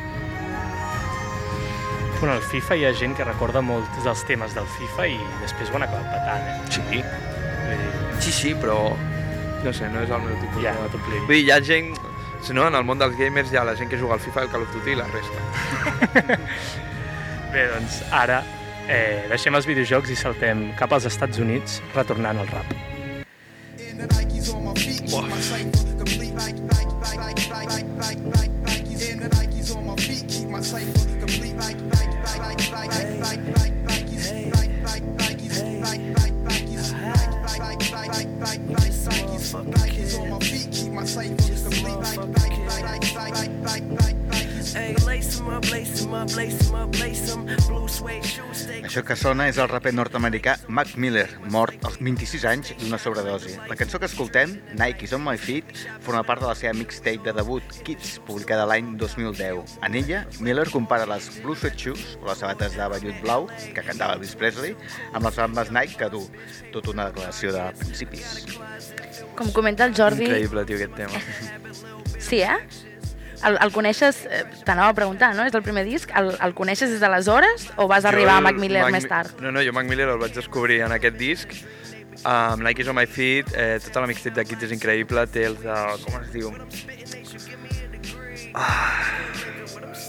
Bueno, 2.18 2.32
al 2.38 2.44
FIFA 2.48 2.76
hi 2.80 2.86
ha 2.88 2.94
gent 2.96 3.12
que 3.16 3.26
recorda 3.28 3.60
molts 3.60 4.00
dels 4.04 4.22
temes 4.24 4.54
del 4.56 4.68
FIFA 4.78 5.08
i 5.12 5.18
després 5.42 5.68
ho 5.68 5.76
han 5.76 5.84
acabat 5.84 6.08
patant, 6.14 6.48
eh? 6.48 6.56
Sí, 6.72 6.84
dir, 6.88 7.04
sí, 8.24 8.32
sí, 8.32 8.54
però 8.56 8.78
no 9.64 9.72
sé, 9.74 9.88
no 9.92 10.00
és 10.00 10.10
el 10.10 10.24
meu 10.24 10.36
tipus 10.40 10.62
Ja, 10.64 10.72
de... 10.80 10.88
t'ho 10.92 11.00
play. 11.04 11.20
Vull 11.26 11.36
dir, 11.36 11.44
hi 11.44 11.52
ha 11.52 11.60
gent... 11.60 11.96
Si 12.46 12.54
no, 12.54 12.66
en 12.68 12.76
el 12.78 12.84
món 12.86 13.00
dels 13.00 13.16
gamers 13.18 13.50
hi 13.50 13.58
ha 13.58 13.64
la 13.66 13.74
gent 13.76 13.90
que 13.90 13.98
juga 13.98 14.14
al 14.16 14.22
FIFA, 14.22 14.44
el 14.46 14.52
Call 14.52 14.64
of 14.64 14.74
Duty 14.74 14.92
i 14.92 14.98
la 15.00 15.06
resta. 15.10 16.36
Bé, 17.52 17.66
doncs 17.72 18.02
ara 18.14 18.42
eh, 18.88 19.26
deixem 19.30 19.54
els 19.58 19.66
videojocs 19.68 20.12
i 20.12 20.18
saltem 20.18 20.68
cap 20.78 20.92
als 20.96 21.08
Estats 21.10 21.42
Units, 21.42 21.80
retornant 21.94 22.42
al 22.42 22.48
rap. 22.52 22.76
Hey, 24.76 25.85
Això 48.86 49.02
que 49.04 49.16
sona 49.18 49.46
és 49.50 49.58
el 49.60 49.68
raper 49.68 49.92
nord-americà 49.94 50.54
Mac 50.72 50.94
Miller, 51.00 51.26
mort 51.52 51.84
als 51.84 51.98
26 52.00 52.46
anys 52.48 52.72
d'una 52.80 52.98
sobredosi. 53.02 53.52
La 53.68 53.76
cançó 53.78 54.00
que 54.00 54.08
escoltem, 54.08 54.54
Nike's 54.78 55.12
on 55.16 55.24
my 55.26 55.36
feet, 55.40 55.74
forma 56.04 56.22
part 56.26 56.40
de 56.44 56.48
la 56.48 56.54
seva 56.58 56.72
mixtape 56.78 57.26
de 57.26 57.34
debut 57.36 57.76
Kids, 57.84 58.16
publicada 58.28 58.64
l'any 58.70 58.94
2010. 59.00 59.76
En 59.86 59.98
ella, 60.00 60.24
Miller 60.40 60.68
compara 60.72 61.08
les 61.10 61.28
Blue 61.42 61.58
Sweat 61.58 61.76
Shoes, 61.76 62.16
o 62.22 62.30
les 62.30 62.42
sabates 62.42 62.78
de 62.78 62.88
vellut 62.94 63.22
blau, 63.26 63.50
que 63.74 63.84
cantava 63.84 64.16
Elvis 64.16 64.36
Presley, 64.40 64.76
amb 65.12 65.28
les 65.28 65.40
bambes 65.42 65.72
Nike 65.74 66.00
que 66.00 66.10
du. 66.16 66.24
Tot 66.72 66.92
una 66.94 67.10
declaració 67.10 67.52
de 67.56 67.68
principis. 67.84 68.44
Com 69.36 69.52
comenta 69.56 69.84
el 69.84 69.96
Jordi... 69.96 70.30
Increïble, 70.30 70.66
tio, 70.68 70.80
aquest 70.80 70.96
tema. 70.96 71.24
Sí, 72.18 72.40
eh? 72.42 72.85
El, 73.44 73.58
el 73.60 73.72
coneixes, 73.72 74.22
eh, 74.30 74.44
t'anava 74.64 74.88
a 74.90 74.94
preguntar, 74.96 75.34
no? 75.36 75.44
És 75.44 75.54
el 75.54 75.62
primer 75.62 75.84
disc. 75.84 76.10
El, 76.16 76.32
el 76.40 76.54
coneixes 76.56 76.90
des 76.90 77.00
d'aleshores 77.02 77.68
o 77.76 77.86
vas 77.90 78.04
arribar 78.08 78.38
a 78.38 78.40
Mac 78.40 78.56
Miller 78.56 78.82
Mac 78.86 78.92
més 78.96 79.08
tard? 79.10 79.40
No, 79.42 79.50
no, 79.52 79.60
jo 79.62 79.72
Mac 79.76 79.86
Miller 79.90 80.08
el 80.08 80.18
vaig 80.22 80.32
descobrir 80.34 80.80
en 80.86 80.92
aquest 80.96 81.16
disc, 81.20 81.52
amb 82.24 82.62
Like 82.64 82.82
is 82.82 82.88
on 82.88 82.96
my 82.96 83.06
feet, 83.06 83.52
eh, 83.54 83.76
tota 83.84 84.00
la 84.00 84.06
mixtape 84.10 84.40
de 84.40 84.46
Kids 84.48 84.64
és 84.70 84.72
increïble, 84.72 85.26
té 85.28 85.44
els 85.50 85.60
de... 85.62 85.76
com 86.06 86.20
es 86.22 86.32
diu? 86.32 86.52
Ah, 88.54 89.04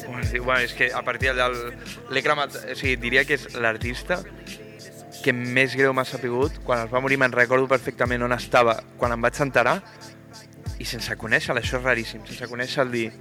com 0.06 0.20
es 0.22 0.32
diu? 0.32 0.44
Bueno, 0.44 0.62
és 0.63 0.74
que 0.74 0.90
a 0.96 1.02
partir 1.04 1.30
d'allà 1.34 1.50
el- 1.52 2.13
l'he 2.16 2.24
cremat... 2.24 2.56
O 2.72 2.76
sigui, 2.80 2.96
diria 3.02 3.26
que 3.28 3.36
és 3.38 3.48
l'artista 3.60 4.22
que 5.24 5.34
més 5.34 5.74
greu 5.76 5.92
m'ha 5.98 6.06
sapigut. 6.08 6.62
Quan 6.63 6.86
es 6.86 6.92
va 6.94 7.02
morir 7.04 7.18
me'n 7.20 7.34
recordo 7.36 7.68
perfectament 7.68 8.24
on 8.24 8.32
estava 8.38 8.78
quan 8.98 9.12
em 9.16 9.22
vaig 9.26 9.40
enterar 9.44 9.82
i 10.80 10.86
sense 10.86 11.16
conèixer-la, 11.18 11.62
això 11.63 11.80
és 11.80 11.84
raríssim, 11.84 12.24
sense 12.28 12.48
conèixer-el 12.52 12.92
dir... 12.92 13.12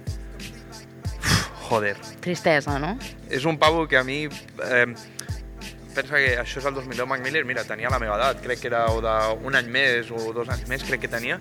"Uf, 1.17 1.69
Joder, 1.69 1.95
Tristesa, 2.21 2.77
no? 2.79 2.97
és 3.29 3.45
un 3.45 3.57
pavo 3.59 3.87
que 3.87 3.97
a 3.97 4.03
mi... 4.03 4.25
Eh, 4.25 4.85
pensa 5.97 6.15
que 6.21 6.37
això 6.37 6.59
és 6.61 6.65
el 6.69 6.75
2010, 6.77 7.07
Mac 7.09 7.23
Miller, 7.25 7.43
mira, 7.45 7.63
tenia 7.65 7.89
la 7.89 7.97
meva 7.99 8.15
edat, 8.19 8.41
crec 8.43 8.61
que 8.61 8.69
era 8.69 8.85
o 8.93 9.01
d'un 9.01 9.55
any 9.57 9.67
més 9.73 10.11
o 10.13 10.31
dos 10.33 10.47
anys 10.53 10.67
més, 10.69 10.83
crec 10.85 11.01
que 11.01 11.09
tenia. 11.09 11.39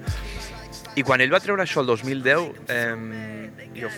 I 0.97 1.05
quan 1.05 1.21
ell 1.21 1.33
va 1.33 1.43
treure 1.45 1.63
això 1.63 1.83
el 1.85 1.91
2010, 1.91 2.47
eh, 2.73 3.51
jo 3.77 3.91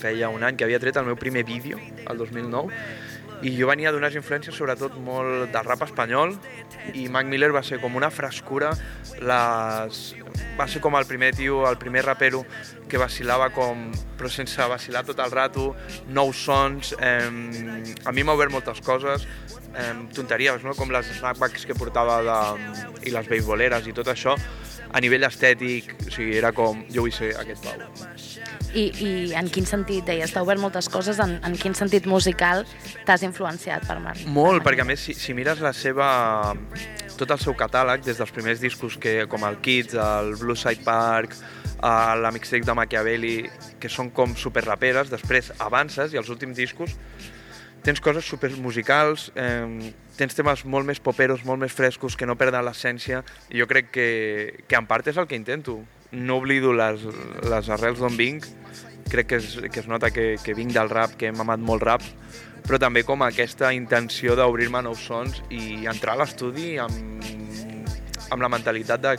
feia 0.00 0.30
un 0.32 0.42
any 0.42 0.56
que 0.56 0.64
havia 0.64 0.80
tret 0.80 0.96
el 0.96 1.04
meu 1.04 1.18
primer 1.20 1.44
vídeo, 1.44 1.76
el 2.08 2.16
2009, 2.16 2.72
i 3.44 3.52
jo 3.52 3.68
venia 3.68 3.92
d'unes 3.92 4.14
influències 4.16 4.56
sobretot 4.56 4.96
molt 5.02 5.50
del 5.52 5.66
rap 5.66 5.82
espanyol 5.84 6.34
i 6.94 7.06
Mac 7.12 7.28
Miller 7.28 7.50
va 7.54 7.62
ser 7.66 7.80
com 7.82 7.96
una 7.98 8.10
frescura 8.10 8.72
les... 9.20 10.00
va 10.56 10.66
ser 10.68 10.80
com 10.84 10.96
el 10.96 11.06
primer 11.08 11.32
tio, 11.36 11.64
el 11.68 11.76
primer 11.80 12.04
rapero 12.06 12.44
que 12.88 13.00
vacilava 13.00 13.50
com, 13.52 13.88
però 14.16 14.30
sense 14.30 14.68
vacilar 14.70 15.02
tot 15.04 15.20
el 15.24 15.32
rato, 15.34 15.74
nous 16.08 16.44
sons 16.46 16.94
eh, 17.00 17.28
a 18.04 18.14
mi 18.14 18.24
m'ha 18.24 18.36
obert 18.36 18.54
moltes 18.54 18.80
coses 18.84 19.26
eh, 19.74 19.92
tonteries, 20.14 20.64
no? 20.64 20.76
com 20.78 20.92
les 20.94 21.10
snapbacks 21.18 21.66
que 21.66 21.76
portava 21.76 22.22
de, 22.24 22.40
i 23.08 23.14
les 23.14 23.28
beisboleres 23.28 23.90
i 23.90 23.96
tot 23.96 24.12
això 24.12 24.36
a 24.96 25.00
nivell 25.02 25.26
estètic, 25.28 25.92
o 26.06 26.10
sigui, 26.10 26.36
era 26.38 26.54
com 26.56 26.84
jo 26.92 27.04
vull 27.04 27.14
ser 27.14 27.34
aquest 27.40 27.66
pau. 27.66 28.35
I, 28.74 28.84
I 28.90 29.10
en 29.38 29.50
quin 29.52 29.66
sentit, 29.68 30.04
deies, 30.06 30.32
t'ha 30.32 30.42
obert 30.44 30.60
moltes 30.62 30.90
coses, 30.92 31.20
en, 31.22 31.36
en 31.46 31.56
quin 31.60 31.76
sentit 31.76 32.06
musical 32.10 32.64
t'has 33.06 33.24
influenciat 33.26 33.86
per 33.88 33.98
Marc? 34.04 34.24
Molt, 34.32 34.64
perquè 34.66 34.84
a 34.84 34.88
més, 34.88 35.02
si, 35.08 35.16
si 35.16 35.36
mires 35.36 35.62
la 35.64 35.74
seva... 35.76 36.08
tot 37.16 37.30
el 37.32 37.40
seu 37.40 37.54
catàleg, 37.56 38.02
des 38.04 38.18
dels 38.20 38.32
primers 38.32 38.60
discos 38.60 38.98
que, 39.00 39.22
com 39.32 39.46
el 39.48 39.56
Kids, 39.64 39.94
el 39.96 40.34
Blue 40.36 40.56
Side 40.56 40.84
Park, 40.84 41.32
eh, 41.78 42.12
la 42.20 42.32
mixtape 42.34 42.68
de 42.68 42.74
Machiavelli, 42.76 43.36
que 43.80 43.88
són 43.88 44.10
com 44.12 44.36
superraperes, 44.36 45.08
després 45.08 45.48
avances 45.64 46.12
i 46.12 46.20
els 46.20 46.28
últims 46.28 46.60
discos 46.60 46.92
tens 47.86 48.00
coses 48.02 48.26
super 48.26 48.50
musicals, 48.58 49.30
eh, 49.38 49.92
tens 50.18 50.34
temes 50.34 50.64
molt 50.66 50.88
més 50.88 50.98
poperos, 50.98 51.44
molt 51.46 51.60
més 51.62 51.72
frescos, 51.72 52.16
que 52.18 52.26
no 52.26 52.34
perden 52.34 52.64
l'essència, 52.66 53.20
i 53.48 53.60
jo 53.60 53.68
crec 53.70 53.92
que, 53.94 54.08
que 54.66 54.74
en 54.74 54.88
part 54.90 55.06
és 55.06 55.20
el 55.22 55.28
que 55.30 55.38
intento. 55.38 55.78
No 56.12 56.38
oblido 56.38 56.72
les, 56.76 57.02
les 57.50 57.70
arrels 57.70 57.98
d'on 58.02 58.16
vinc, 58.18 58.46
crec 59.10 59.30
que 59.30 59.40
es, 59.40 59.56
que 59.72 59.80
es 59.80 59.88
nota 59.88 60.10
que, 60.10 60.36
que 60.42 60.54
vinc 60.54 60.74
del 60.74 60.90
rap, 60.90 61.16
que 61.18 61.30
hem 61.30 61.40
amat 61.42 61.62
molt 61.62 61.82
rap, 61.86 62.04
però 62.66 62.80
també 62.82 63.04
com 63.06 63.22
aquesta 63.22 63.72
intenció 63.74 64.34
d'obrir-me 64.38 64.82
nous 64.82 65.02
sons 65.08 65.42
i 65.54 65.86
entrar 65.86 66.16
a 66.16 66.22
l'estudi 66.22 66.76
amb, 66.82 67.26
amb 68.30 68.42
la 68.42 68.50
mentalitat 68.50 69.02
de 69.02 69.16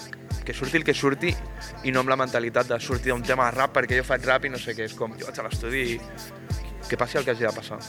que 0.47 0.55
surti 0.55 0.79
el 0.79 0.85
que 0.87 0.95
surti 0.95 1.33
i 1.83 1.91
no 1.91 2.03
amb 2.03 2.11
la 2.11 2.19
mentalitat 2.19 2.69
de 2.71 2.79
sortir 2.79 3.11
d'un 3.11 3.23
tema 3.23 3.49
de 3.49 3.57
rap 3.57 3.73
perquè 3.75 3.99
jo 3.99 4.05
faig 4.07 4.23
rap 4.27 4.47
i 4.47 4.51
no 4.51 4.59
sé 4.59 4.75
què, 4.75 4.87
és 4.87 4.95
com 4.95 5.15
jo 5.19 5.27
vaig 5.27 5.39
a 5.39 5.47
l'estudi 5.47 5.99
que 6.87 6.97
passi 6.99 7.17
el 7.19 7.25
que 7.25 7.35
hagi 7.35 7.45
de 7.45 7.53
passar. 7.55 7.79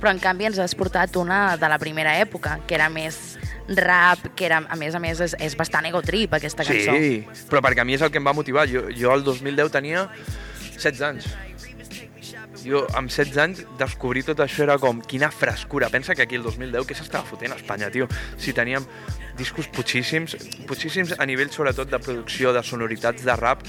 Però 0.00 0.12
en 0.12 0.20
canvi 0.22 0.48
ens 0.50 0.60
has 0.62 0.74
portat 0.78 1.16
una 1.20 1.56
de 1.56 1.70
la 1.70 1.78
primera 1.80 2.16
època, 2.20 2.58
que 2.66 2.76
era 2.78 2.88
més 2.92 3.38
rap, 3.68 4.30
que 4.36 4.46
era, 4.48 4.62
a 4.68 4.76
més 4.80 4.94
a 4.94 5.02
més, 5.02 5.20
és, 5.20 5.36
és 5.38 5.56
bastant 5.58 5.86
ego 5.88 6.02
trip, 6.02 6.34
aquesta 6.34 6.66
cançó. 6.66 6.94
Sí, 6.96 7.44
però 7.50 7.62
perquè 7.64 7.84
a 7.84 7.88
mi 7.88 7.98
és 7.98 8.04
el 8.04 8.12
que 8.12 8.20
em 8.20 8.26
va 8.26 8.36
motivar. 8.36 8.68
Jo, 8.70 8.88
jo 8.94 9.12
el 9.14 9.24
2010 9.26 9.74
tenia 9.74 10.08
16 10.78 11.04
anys. 11.10 11.28
Jo, 12.58 12.82
amb 12.98 13.08
16 13.08 13.38
anys, 13.38 13.62
descobrir 13.78 14.24
tot 14.26 14.40
això 14.42 14.64
era 14.64 14.78
com, 14.82 15.00
quina 15.00 15.30
frescura. 15.30 15.88
Pensa 15.92 16.16
que 16.16 16.24
aquí 16.26 16.36
el 16.36 16.42
2010, 16.42 16.88
què 16.88 16.96
s'estava 16.98 17.24
fotent 17.28 17.54
a 17.54 17.58
Espanya, 17.60 17.90
tio? 17.94 18.08
Si 18.36 18.52
teníem 18.56 18.84
discos 19.38 19.68
putxíssims, 19.72 20.34
putxíssims 20.66 21.14
a 21.16 21.26
nivell 21.30 21.52
sobretot 21.54 21.90
de 21.92 22.00
producció, 22.02 22.52
de 22.52 22.64
sonoritats 22.66 23.24
de 23.24 23.36
rap, 23.38 23.62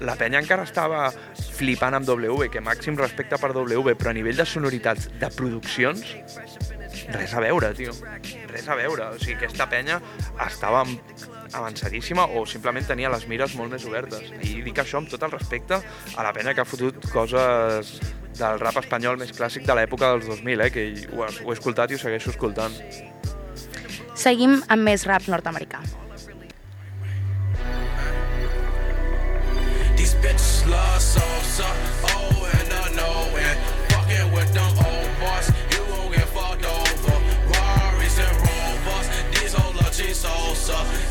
la 0.00 0.16
penya 0.20 0.40
encara 0.42 0.66
estava 0.66 1.08
flipant 1.54 1.96
amb 1.98 2.08
W, 2.08 2.48
que 2.50 2.62
màxim 2.64 2.98
respecte 2.98 3.38
per 3.40 3.52
W, 3.56 3.94
però 3.98 4.12
a 4.12 4.16
nivell 4.16 4.38
de 4.40 4.46
sonoritats, 4.48 5.08
de 5.20 5.30
produccions, 5.34 6.16
res 7.14 7.34
a 7.34 7.42
veure, 7.44 7.72
tio. 7.76 7.94
Res 8.50 8.68
a 8.68 8.76
veure. 8.78 9.12
O 9.14 9.20
sigui, 9.20 9.38
aquesta 9.38 9.68
penya 9.70 10.00
estava 10.46 10.84
avançadíssima 11.54 12.26
o 12.34 12.44
simplement 12.46 12.86
tenia 12.86 13.10
les 13.12 13.26
mires 13.30 13.54
molt 13.58 13.74
més 13.74 13.86
obertes. 13.86 14.30
I 14.42 14.60
dic 14.66 14.82
això 14.82 15.00
amb 15.00 15.10
tot 15.10 15.22
el 15.22 15.34
respecte 15.34 15.78
a 15.78 16.26
la 16.26 16.32
penya 16.34 16.54
que 16.54 16.64
ha 16.64 16.68
fotut 16.68 17.10
coses 17.12 17.98
del 18.34 18.58
rap 18.58 18.80
espanyol 18.82 19.18
més 19.20 19.34
clàssic 19.34 19.66
de 19.66 19.76
l'època 19.78 20.10
dels 20.14 20.26
2000, 20.30 20.64
eh, 20.64 20.70
que 20.74 20.86
ho, 21.14 21.26
he 21.26 21.54
escoltat 21.54 21.92
i 21.92 21.98
ho 21.98 22.02
segueixo 22.02 22.34
escoltant. 22.34 22.74
Seguim 24.18 24.60
amb 24.68 24.90
més 24.90 25.06
rap 25.06 25.28
nord-americà. 25.30 25.82
Bitches 30.24 30.66
love 30.66 31.00
salsa, 31.00 31.68
oh 32.02 32.48
and 32.58 32.72
I 32.72 32.88
know 32.96 33.36
it. 33.36 33.56
Fucking 33.92 34.32
with 34.32 34.50
them 34.54 34.72
old 34.88 35.12
boys, 35.20 35.48
you 35.72 35.82
won't 35.90 36.14
get 36.14 36.28
fucked 36.32 36.64
over. 36.64 37.16
Rarries 37.52 38.18
and 38.18 38.36
Rovers, 38.46 39.06
these 39.32 39.54
old 39.54 39.74
love 39.76 39.92
cheese 39.92 40.24
salsa. 40.24 41.03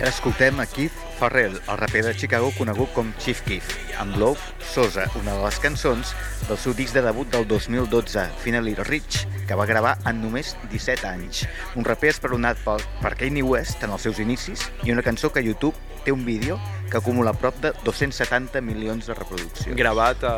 I 0.00 0.02
ara 0.02 0.12
escoltem 0.14 0.56
a 0.62 0.64
Keith 0.64 0.94
Farrell, 1.18 1.58
el 1.68 1.76
raper 1.76 2.00
de 2.06 2.14
Chicago 2.16 2.48
conegut 2.56 2.88
com 2.96 3.10
Chief 3.20 3.42
Keef, 3.44 3.66
amb 4.00 4.16
Love 4.16 4.40
Sosa, 4.64 5.04
una 5.20 5.34
de 5.36 5.42
les 5.44 5.58
cançons 5.60 6.14
del 6.48 6.56
seu 6.56 6.72
disc 6.72 6.94
de 6.96 7.02
debut 7.04 7.28
del 7.28 7.44
2012, 7.46 8.22
Finally 8.40 8.72
Rich, 8.88 9.26
que 9.46 9.58
va 9.58 9.66
gravar 9.68 9.98
en 10.08 10.22
només 10.22 10.54
17 10.72 11.04
anys. 11.10 11.42
Un 11.76 11.84
raper 11.84 12.14
esperonat 12.14 12.62
per, 12.64 12.78
per 13.02 13.12
Kanye 13.20 13.44
West 13.44 13.84
en 13.84 13.92
els 13.92 14.06
seus 14.08 14.22
inicis 14.24 14.64
i 14.88 14.94
una 14.94 15.04
cançó 15.04 15.28
que 15.34 15.42
a 15.42 15.44
YouTube 15.44 15.76
té 16.06 16.16
un 16.16 16.24
vídeo 16.24 16.56
que 16.88 16.96
acumula 16.96 17.34
prop 17.36 17.60
de 17.60 17.74
270 17.84 18.64
milions 18.64 19.04
de 19.04 19.18
reproduccions. 19.20 19.76
Gravat 19.76 20.24
a, 20.24 20.34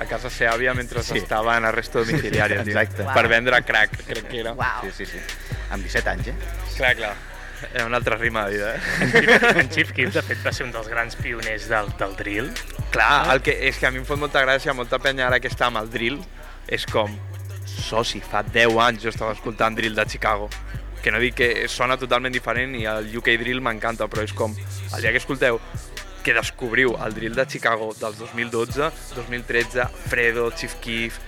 a 0.00 0.08
casa 0.08 0.32
seva 0.32 0.54
àvia 0.56 0.72
mentre 0.72 1.04
Sí. 1.04 1.18
sí. 1.18 1.18
estava 1.20 1.58
en 1.60 1.68
arresto 1.68 2.00
domiciliari, 2.00 2.56
tio. 2.64 2.72
Exacte. 2.80 3.04
Per 3.12 3.28
vendre 3.28 3.60
crack, 3.62 4.00
crec 4.08 4.24
que 4.32 4.40
era. 4.40 4.56
Uau. 4.56 4.88
Sí, 4.88 5.04
sí, 5.04 5.12
sí. 5.12 5.22
Amb 5.68 5.84
17 5.84 6.16
anys, 6.16 6.32
eh? 6.32 6.36
Clar, 6.78 6.96
clar. 6.96 7.14
Era 7.72 7.86
una 7.86 7.96
altra 7.96 8.16
rima 8.16 8.46
de 8.46 8.56
vida, 8.56 8.74
eh? 8.76 9.60
En 9.60 9.70
Chief, 9.70 9.92
Keef, 9.92 10.12
de 10.14 10.22
fet, 10.22 10.40
va 10.44 10.52
ser 10.52 10.66
un 10.66 10.72
dels 10.74 10.88
grans 10.90 11.16
pioners 11.16 11.68
del, 11.70 11.90
del 12.00 12.16
drill. 12.18 12.50
Clar, 12.94 13.32
el 13.34 13.42
que, 13.44 13.54
és 13.68 13.78
que 13.80 13.88
a 13.88 13.92
mi 13.94 14.02
em 14.02 14.08
fot 14.08 14.20
molta 14.20 14.42
gràcia, 14.44 14.74
molta 14.76 15.00
penya 15.02 15.28
ara 15.28 15.40
que 15.40 15.50
està 15.52 15.70
amb 15.70 15.80
el 15.82 15.90
drill, 15.92 16.20
és 16.68 16.86
com, 16.90 17.14
soci, 17.64 18.20
fa 18.24 18.44
10 18.46 18.78
anys 18.86 19.04
jo 19.04 19.12
estava 19.12 19.34
escoltant 19.36 19.76
drill 19.78 19.96
de 19.96 20.06
Chicago. 20.10 20.50
Que 21.04 21.12
no 21.12 21.20
dic 21.20 21.36
que 21.36 21.50
sona 21.68 21.98
totalment 22.00 22.32
diferent 22.32 22.74
i 22.78 22.86
el 22.88 23.10
UK 23.18 23.34
drill 23.42 23.60
m'encanta, 23.64 24.08
però 24.08 24.24
és 24.24 24.32
com, 24.32 24.54
el 24.56 25.04
dia 25.04 25.12
que 25.12 25.20
escolteu 25.20 25.60
que 26.24 26.32
descobriu 26.32 26.94
el 27.04 27.12
drill 27.12 27.36
de 27.36 27.44
Chicago 27.46 27.90
dels 28.00 28.16
2012, 28.18 28.90
2013, 29.14 29.86
Fredo, 30.08 30.50
Chief 30.56 30.74
Keef... 30.80 31.20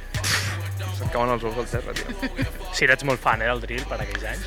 Se't 0.97 1.13
cauen 1.13 1.29
els 1.29 1.45
ous 1.45 1.59
al 1.61 1.67
terra, 1.69 1.93
tio. 1.93 2.31
Si 2.73 2.87
eres 2.87 3.05
molt 3.05 3.21
fan 3.21 3.43
eh, 3.45 3.51
del 3.51 3.61
drill 3.67 3.85
per 3.85 3.99
aquells 4.01 4.25
anys. 4.31 4.47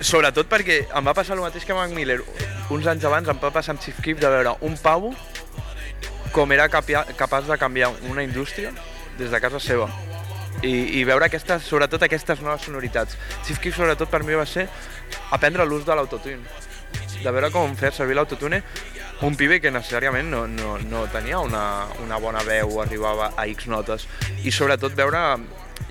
Sobretot 0.00 0.48
perquè 0.50 0.80
em 0.90 1.06
va 1.06 1.14
passar 1.14 1.36
el 1.36 1.44
mateix 1.44 1.64
que 1.64 1.74
amb 1.74 1.82
Mac 1.84 1.94
Miller. 1.96 2.20
Uns 2.74 2.88
anys 2.90 3.04
abans 3.04 3.28
em 3.28 3.38
va 3.40 3.52
passar 3.54 3.74
amb 3.74 3.82
Chief 3.84 4.00
Keef 4.02 4.18
de 4.20 4.30
veure 4.32 4.56
un 4.66 4.76
pavo 4.80 5.14
com 6.34 6.50
era 6.52 6.66
capaç 6.68 7.46
de 7.46 7.58
canviar 7.58 7.92
una 8.10 8.24
indústria 8.26 8.72
des 9.18 9.30
de 9.30 9.40
casa 9.40 9.60
seva. 9.60 9.88
i, 10.62 11.00
i 11.00 11.04
veure 11.04 11.26
aquestes, 11.26 11.66
sobretot 11.68 12.02
aquestes 12.06 12.40
noves 12.40 12.62
sonoritats. 12.64 13.18
Chief 13.44 13.58
Keef 13.60 13.76
sobretot 13.76 14.08
per 14.10 14.22
mi 14.24 14.36
va 14.38 14.46
ser 14.48 14.68
aprendre 15.34 15.66
l'ús 15.68 15.84
de 15.84 15.94
l'autotune, 15.94 16.40
de 17.20 17.30
veure 17.30 17.50
com 17.52 17.74
fer 17.76 17.92
servir 17.92 18.16
l'autotune 18.16 18.62
un 19.24 19.36
pibe 19.38 19.60
que 19.62 19.70
necessàriament 19.72 20.26
no, 20.28 20.44
no, 20.50 20.76
no 20.90 21.04
tenia 21.12 21.38
una, 21.40 21.86
una 22.04 22.18
bona 22.20 22.42
veu, 22.44 22.80
arribava 22.82 23.30
a 23.36 23.46
X 23.48 23.68
notes, 23.72 24.08
i 24.44 24.52
sobretot 24.52 24.96
veure 24.98 25.20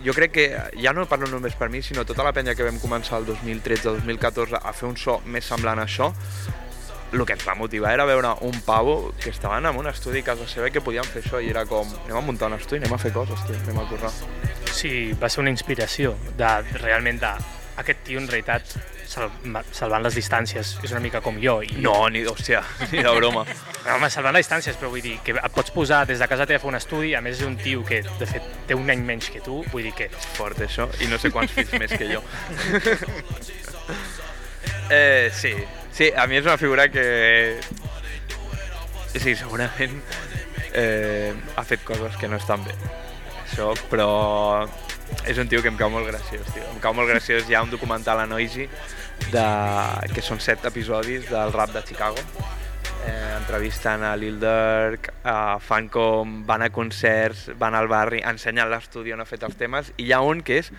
jo 0.03 0.13
crec 0.13 0.33
que, 0.35 0.47
ja 0.81 0.93
no 0.93 1.05
parlo 1.09 1.29
només 1.31 1.55
per 1.59 1.69
mi, 1.71 1.81
sinó 1.81 2.03
tota 2.05 2.25
la 2.25 2.33
penya 2.35 2.55
que 2.55 2.65
vam 2.67 2.79
començar 2.81 3.21
el 3.21 3.27
2013-2014 3.29 4.59
a 4.59 4.73
fer 4.75 4.89
un 4.89 4.97
so 4.99 5.19
més 5.25 5.47
semblant 5.47 5.79
a 5.79 5.87
això, 5.87 6.11
el 7.13 7.25
que 7.29 7.35
ens 7.37 7.45
va 7.45 7.53
motivar 7.55 7.93
era 7.93 8.05
veure 8.09 8.31
un 8.41 8.55
pavo 8.65 9.13
que 9.21 9.29
estaven 9.29 9.67
en 9.69 9.77
un 9.77 9.87
estudi 9.87 10.23
a 10.23 10.29
casa 10.31 10.47
seva 10.49 10.67
i 10.67 10.73
que 10.73 10.81
podien 10.81 11.05
fer 11.05 11.21
això 11.21 11.41
i 11.41 11.51
era 11.53 11.65
com, 11.69 11.87
anem 12.05 12.17
a 12.17 12.23
muntar 12.25 12.49
un 12.49 12.57
estudi, 12.57 12.81
anem 12.81 12.95
a 12.97 13.01
fer 13.01 13.13
coses, 13.13 13.43
tio, 13.45 13.59
anem 13.67 13.83
a 13.83 13.85
currar. 13.91 14.11
Sí, 14.73 15.13
va 15.21 15.29
ser 15.29 15.43
una 15.45 15.53
inspiració 15.53 16.15
de 16.39 16.49
realment 16.81 17.21
de 17.21 17.35
aquest 17.83 18.03
tio 18.07 18.19
en 18.21 18.27
realitat 18.27 18.75
salvant 19.13 20.03
les 20.05 20.15
distàncies 20.17 20.73
és 20.83 20.93
una 20.93 21.01
mica 21.03 21.21
com 21.23 21.37
jo 21.41 21.59
i 21.65 21.77
No, 21.83 21.95
ni, 22.09 22.23
hòstia, 22.27 22.63
ni 22.91 23.03
de 23.03 23.13
broma. 23.17 23.45
No, 23.45 23.95
home, 23.95 24.09
salvant 24.13 24.35
les 24.35 24.45
distàncies, 24.45 24.77
però 24.79 24.91
vull 24.93 25.03
dir 25.05 25.15
que 25.25 25.35
et 25.37 25.55
pots 25.55 25.73
posar 25.75 26.03
des 26.09 26.21
de 26.21 26.27
casa 26.31 26.47
teva 26.49 26.61
a 26.61 26.63
fer 26.63 26.71
un 26.71 26.79
estudi, 26.79 27.13
a 27.15 27.21
més 27.21 27.39
és 27.39 27.47
un 27.47 27.57
tio 27.59 27.83
que, 27.87 28.01
de 28.19 28.29
fet, 28.29 28.49
té 28.69 28.77
un 28.77 28.89
any 28.89 29.03
menys 29.05 29.29
que 29.33 29.43
tu, 29.45 29.61
vull 29.71 29.87
dir 29.89 29.93
que... 29.97 30.09
Fort, 30.37 30.59
això, 30.65 30.89
i 31.03 31.09
no 31.11 31.19
sé 31.21 31.31
quants 31.33 31.53
fills 31.53 31.73
més 31.81 31.93
que 31.93 32.09
jo. 32.09 32.23
eh, 34.97 35.29
sí, 35.33 35.53
sí, 35.93 36.11
a 36.15 36.27
mi 36.27 36.41
és 36.41 36.47
una 36.49 36.57
figura 36.61 36.89
que... 36.91 37.59
Sí, 39.13 39.35
segurament 39.37 39.99
eh, 40.73 41.33
ha 41.55 41.63
fet 41.63 41.83
coses 41.85 42.17
que 42.17 42.27
no 42.27 42.39
estan 42.41 42.63
bé. 42.65 42.73
Això, 43.43 43.69
però 43.91 44.09
és 45.29 45.37
un 45.37 45.47
tio 45.47 45.61
que 45.61 45.69
em 45.69 45.77
cau 45.77 45.91
molt 45.93 46.09
graciós, 46.09 46.47
tio. 46.51 46.65
Em 46.71 46.79
cau 46.81 46.95
molt 46.97 47.09
graciós. 47.11 47.45
Hi 47.47 47.55
ha 47.55 47.61
un 47.63 47.71
documental 47.71 48.23
a 48.23 48.25
Noisy 48.25 48.67
de, 49.31 49.47
que 50.13 50.25
són 50.25 50.41
set 50.43 50.65
episodis 50.67 51.29
del 51.29 51.53
rap 51.55 51.71
de 51.75 51.83
Chicago 51.87 52.19
eh, 53.05 53.35
entrevisten 53.37 54.03
a 54.03 54.15
Lil 54.15 54.39
Durk, 54.39 55.11
a 55.23 55.59
fan 55.59 55.89
com 55.89 56.41
van 56.47 56.63
a 56.63 56.69
concerts, 56.69 57.49
van 57.59 57.75
al 57.75 57.87
barri, 57.91 58.23
ensenyen 58.25 58.71
l'estudi 58.71 59.13
on 59.13 59.23
ha 59.23 59.29
fet 59.29 59.43
els 59.43 59.57
temes, 59.59 59.93
i 59.97 60.09
hi 60.09 60.13
ha 60.13 60.21
un 60.23 60.43
que 60.45 60.61
és 60.63 60.71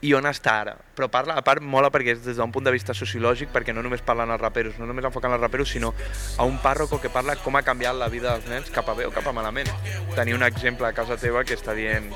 i 0.00 0.14
on 0.16 0.24
està 0.24 0.54
ara. 0.62 0.74
Però 0.96 1.10
parla, 1.12 1.36
a 1.36 1.44
part, 1.44 1.60
mola 1.60 1.90
perquè 1.92 2.14
és 2.14 2.22
des 2.24 2.38
d'un 2.40 2.52
punt 2.52 2.64
de 2.64 2.72
vista 2.72 2.94
sociològic, 2.96 3.50
perquè 3.52 3.74
no 3.76 3.84
només 3.84 4.00
parlen 4.00 4.32
els 4.32 4.40
raperos, 4.40 4.78
no 4.80 4.88
només 4.88 5.04
enfoquen 5.04 5.36
els 5.36 5.42
raperos, 5.42 5.68
sinó 5.68 5.92
a 6.38 6.46
un 6.48 6.56
pàrroco 6.62 7.00
que 7.02 7.12
parla 7.12 7.36
com 7.36 7.56
ha 7.56 7.64
canviat 7.66 7.98
la 7.98 8.08
vida 8.08 8.32
dels 8.32 8.48
nens 8.48 8.72
cap 8.72 8.88
a 8.88 8.96
bé 8.96 9.04
o 9.04 9.12
cap 9.12 9.28
a 9.28 9.36
malament. 9.36 9.68
Tenir 10.16 10.38
un 10.38 10.46
exemple 10.46 10.88
a 10.88 10.94
casa 10.96 11.20
teva 11.20 11.44
que 11.44 11.58
està 11.58 11.76
dient 11.76 12.08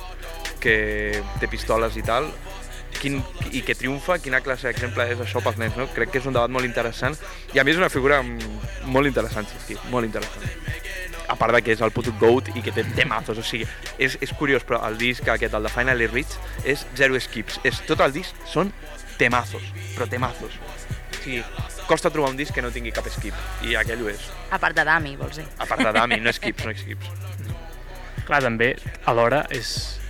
que 0.64 1.20
té 1.40 1.50
pistoles 1.52 1.98
i 2.00 2.02
tal, 2.06 2.30
quin, 2.98 3.20
i 3.52 3.62
que 3.66 3.76
triomfa, 3.78 4.18
quina 4.22 4.40
classe 4.44 4.68
d'exemple 4.68 5.06
és 5.12 5.20
això 5.24 5.42
pels 5.44 5.58
nens, 5.60 5.76
no? 5.78 5.86
Crec 5.94 6.12
que 6.14 6.20
és 6.22 6.28
un 6.28 6.36
debat 6.36 6.52
molt 6.52 6.68
interessant 6.68 7.16
i 7.54 7.60
a 7.60 7.64
mi 7.64 7.74
és 7.74 7.80
una 7.80 7.90
figura 7.92 8.20
molt 8.22 9.10
interessant, 9.10 9.48
sí, 9.66 9.76
molt 9.92 10.08
interessant. 10.08 10.48
A 11.28 11.36
part 11.40 11.56
de 11.56 11.62
que 11.64 11.72
és 11.72 11.80
el 11.80 11.92
puto 11.94 12.12
GOAT 12.20 12.50
i 12.54 12.62
que 12.62 12.72
té 12.74 12.84
temazos, 12.96 13.38
o 13.40 13.44
sigui, 13.46 13.66
és, 13.96 14.18
és 14.20 14.32
curiós, 14.36 14.64
però 14.68 14.82
el 14.88 14.98
disc 15.00 15.28
aquest, 15.28 15.56
el 15.56 15.64
de 15.64 15.72
Finally 15.72 16.08
Rich, 16.12 16.36
és 16.68 16.84
zero 16.98 17.16
skips. 17.20 17.62
És, 17.64 17.80
tot 17.88 18.02
el 18.04 18.12
disc 18.12 18.44
són 18.50 18.74
temazos, 19.18 19.64
però 19.94 20.08
temazos. 20.10 20.58
O 20.60 21.22
sigui, 21.22 21.40
costa 21.88 22.12
trobar 22.12 22.34
un 22.34 22.36
disc 22.36 22.52
que 22.52 22.62
no 22.62 22.70
tingui 22.74 22.92
cap 22.92 23.08
skip, 23.08 23.34
i 23.64 23.76
aquell 23.80 24.04
ho 24.04 24.12
és. 24.12 24.28
A 24.52 24.60
part 24.60 24.76
de 24.76 24.84
Dami, 24.84 25.16
vols 25.16 25.40
dir? 25.40 25.48
A 25.56 25.68
part 25.70 25.80
de 25.80 25.96
Dami, 25.96 26.20
no 26.20 26.32
skips, 26.36 26.68
no 26.68 26.76
skips. 26.76 27.12
Clar, 28.28 28.44
també, 28.44 28.74
alhora, 29.08 29.46
és... 29.52 30.03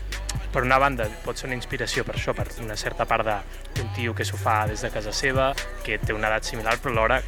Per 0.54 0.62
una 0.62 0.78
banda, 0.78 1.08
pot 1.24 1.38
ser 1.38 1.48
una 1.48 1.58
inspiració 1.58 2.04
per 2.06 2.14
això, 2.14 2.34
per 2.34 2.46
una 2.62 2.76
certa 2.78 3.06
part 3.10 3.26
d'un 3.74 3.88
tio 3.96 4.14
que 4.14 4.24
s'ho 4.24 4.38
fa 4.38 4.64
des 4.70 4.84
de 4.86 4.90
casa 4.94 5.12
seva, 5.12 5.52
que 5.82 5.98
té 5.98 6.14
una 6.14 6.30
edat 6.30 6.46
similar, 6.46 6.76
però 6.78 6.94
alhora 6.94 7.20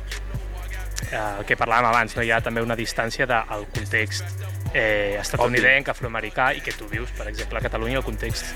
eh, 1.10 1.38
el 1.38 1.44
que 1.46 1.56
parlàvem 1.58 1.90
abans, 1.90 2.16
no? 2.16 2.22
hi 2.22 2.30
ha 2.30 2.40
també 2.44 2.62
una 2.62 2.76
distància 2.78 3.26
del 3.26 3.66
context 3.74 4.46
eh, 4.72 5.16
estatunidenc, 5.20 5.90
afroamericà, 5.92 6.52
i 6.56 6.62
que 6.64 6.74
tu 6.76 6.88
vius, 6.90 7.10
per 7.16 7.28
exemple, 7.30 7.58
a 7.58 7.64
Catalunya, 7.66 8.00
el 8.00 8.06
context 8.06 8.54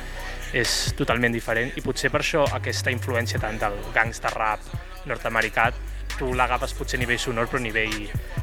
és 0.57 0.93
totalment 0.99 1.35
diferent, 1.35 1.71
i 1.79 1.85
potser 1.85 2.11
per 2.11 2.23
això 2.25 2.45
aquesta 2.57 2.91
influència 2.91 3.41
tant 3.43 3.59
del 3.61 3.77
gangsta 3.95 4.33
rap 4.35 4.65
nord-americà, 5.07 5.71
tu 6.19 6.33
l'agafes 6.37 6.75
potser 6.77 6.99
a 6.99 7.05
nivell 7.05 7.21
sonor, 7.23 7.49
però 7.49 7.61
a 7.63 7.65
nivell 7.65 8.01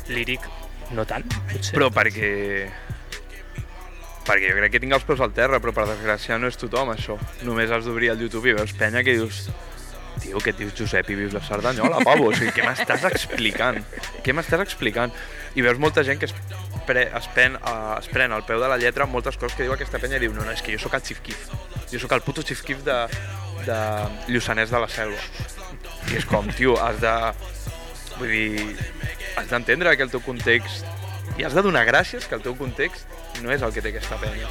líric 0.10 0.48
no 0.96 1.06
tant, 1.06 1.28
potser. 1.52 1.76
Però 1.76 1.92
perquè... 1.94 2.32
Perquè 4.28 4.52
jo 4.52 4.58
crec 4.58 4.74
que 4.76 4.84
tinc 4.84 4.98
els 4.98 5.08
peus 5.08 5.24
al 5.24 5.32
terra, 5.36 5.62
però 5.64 5.72
per 5.76 5.88
desgràcia 5.88 6.38
no 6.42 6.50
és 6.52 6.60
tothom, 6.60 6.92
això. 6.92 7.16
Només 7.48 7.72
has 7.72 7.88
d'obrir 7.88 8.12
el 8.12 8.22
YouTube 8.26 8.52
i 8.52 8.58
veus 8.58 8.76
penya 8.76 9.04
que 9.06 9.16
dius 9.16 9.48
tio, 10.20 10.40
que 10.44 10.52
et 10.52 10.60
dius 10.60 10.74
Josep 10.76 11.12
i 11.14 11.16
vius 11.16 11.36
a 11.38 11.42
Cerdanyola, 11.46 12.02
pavo, 12.06 12.30
o 12.32 12.36
sigui, 12.36 12.52
què 12.56 12.66
m'estàs 12.66 13.06
explicant? 13.10 13.80
Què 14.26 14.36
m'estàs 14.36 14.64
explicant? 14.66 15.14
I 15.56 15.64
veus 15.66 15.80
molta 15.82 16.04
gent 16.08 16.20
que 16.20 16.28
es, 16.30 16.36
pre, 16.90 17.08
es, 17.08 17.30
pen, 17.36 17.58
uh, 17.62 17.96
es 17.98 18.10
pren 18.12 18.34
al 18.34 18.44
peu 18.48 18.60
de 18.62 18.70
la 18.72 18.80
lletra 18.82 19.08
moltes 19.10 19.38
coses 19.40 19.56
que 19.58 19.68
diu 19.68 19.76
aquesta 19.76 20.02
penya 20.04 20.20
i 20.20 20.26
diu, 20.26 20.36
no, 20.36 20.44
no, 20.44 20.52
és 20.52 20.64
que 20.66 20.76
jo 20.76 20.82
sóc 20.82 20.98
el 20.98 21.06
Keef. 21.08 21.48
Jo 21.92 22.02
sóc 22.04 22.18
el 22.18 22.26
puto 22.26 22.44
Keef 22.44 22.84
de, 22.84 23.00
de 23.68 23.80
Lluçanès 24.34 24.74
de 24.74 24.84
la 24.84 24.92
Selva. 24.92 25.24
I 26.12 26.20
és 26.20 26.28
com, 26.28 26.48
tio, 26.58 26.78
has 26.82 27.00
de... 27.04 27.16
Vull 28.18 28.32
dir, 28.34 28.78
has 29.38 29.50
d'entendre 29.52 29.96
que 29.96 30.08
el 30.08 30.14
teu 30.14 30.24
context... 30.26 30.97
I 31.38 31.46
has 31.46 31.54
de 31.54 31.62
donar 31.62 31.86
gràcies 31.86 32.26
que 32.26 32.34
el 32.34 32.42
teu 32.42 32.56
context 32.58 33.06
no 33.44 33.52
és 33.54 33.62
el 33.62 33.74
que 33.74 33.82
té 33.86 33.92
aquesta 33.92 34.18
penya. 34.18 34.50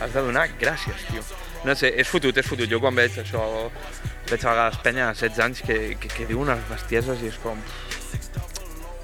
Has 0.00 0.14
de 0.14 0.22
donar 0.24 0.46
gràcies, 0.60 1.02
tio. 1.10 1.24
No 1.66 1.74
sé, 1.76 1.90
és 1.92 2.08
fotut, 2.08 2.36
és 2.40 2.46
fotut. 2.46 2.70
Jo 2.70 2.80
quan 2.80 2.96
veig 2.96 3.18
això, 3.20 3.42
veig 4.30 4.44
a 4.44 4.54
vegades 4.54 4.78
penya 4.84 5.10
de 5.10 5.18
16 5.20 5.42
anys 5.44 5.60
que, 5.66 5.76
que, 6.00 6.08
que 6.12 6.28
diu 6.28 6.40
unes 6.40 6.62
bestieses 6.70 7.20
i 7.20 7.28
és 7.28 7.36
com... 7.42 7.60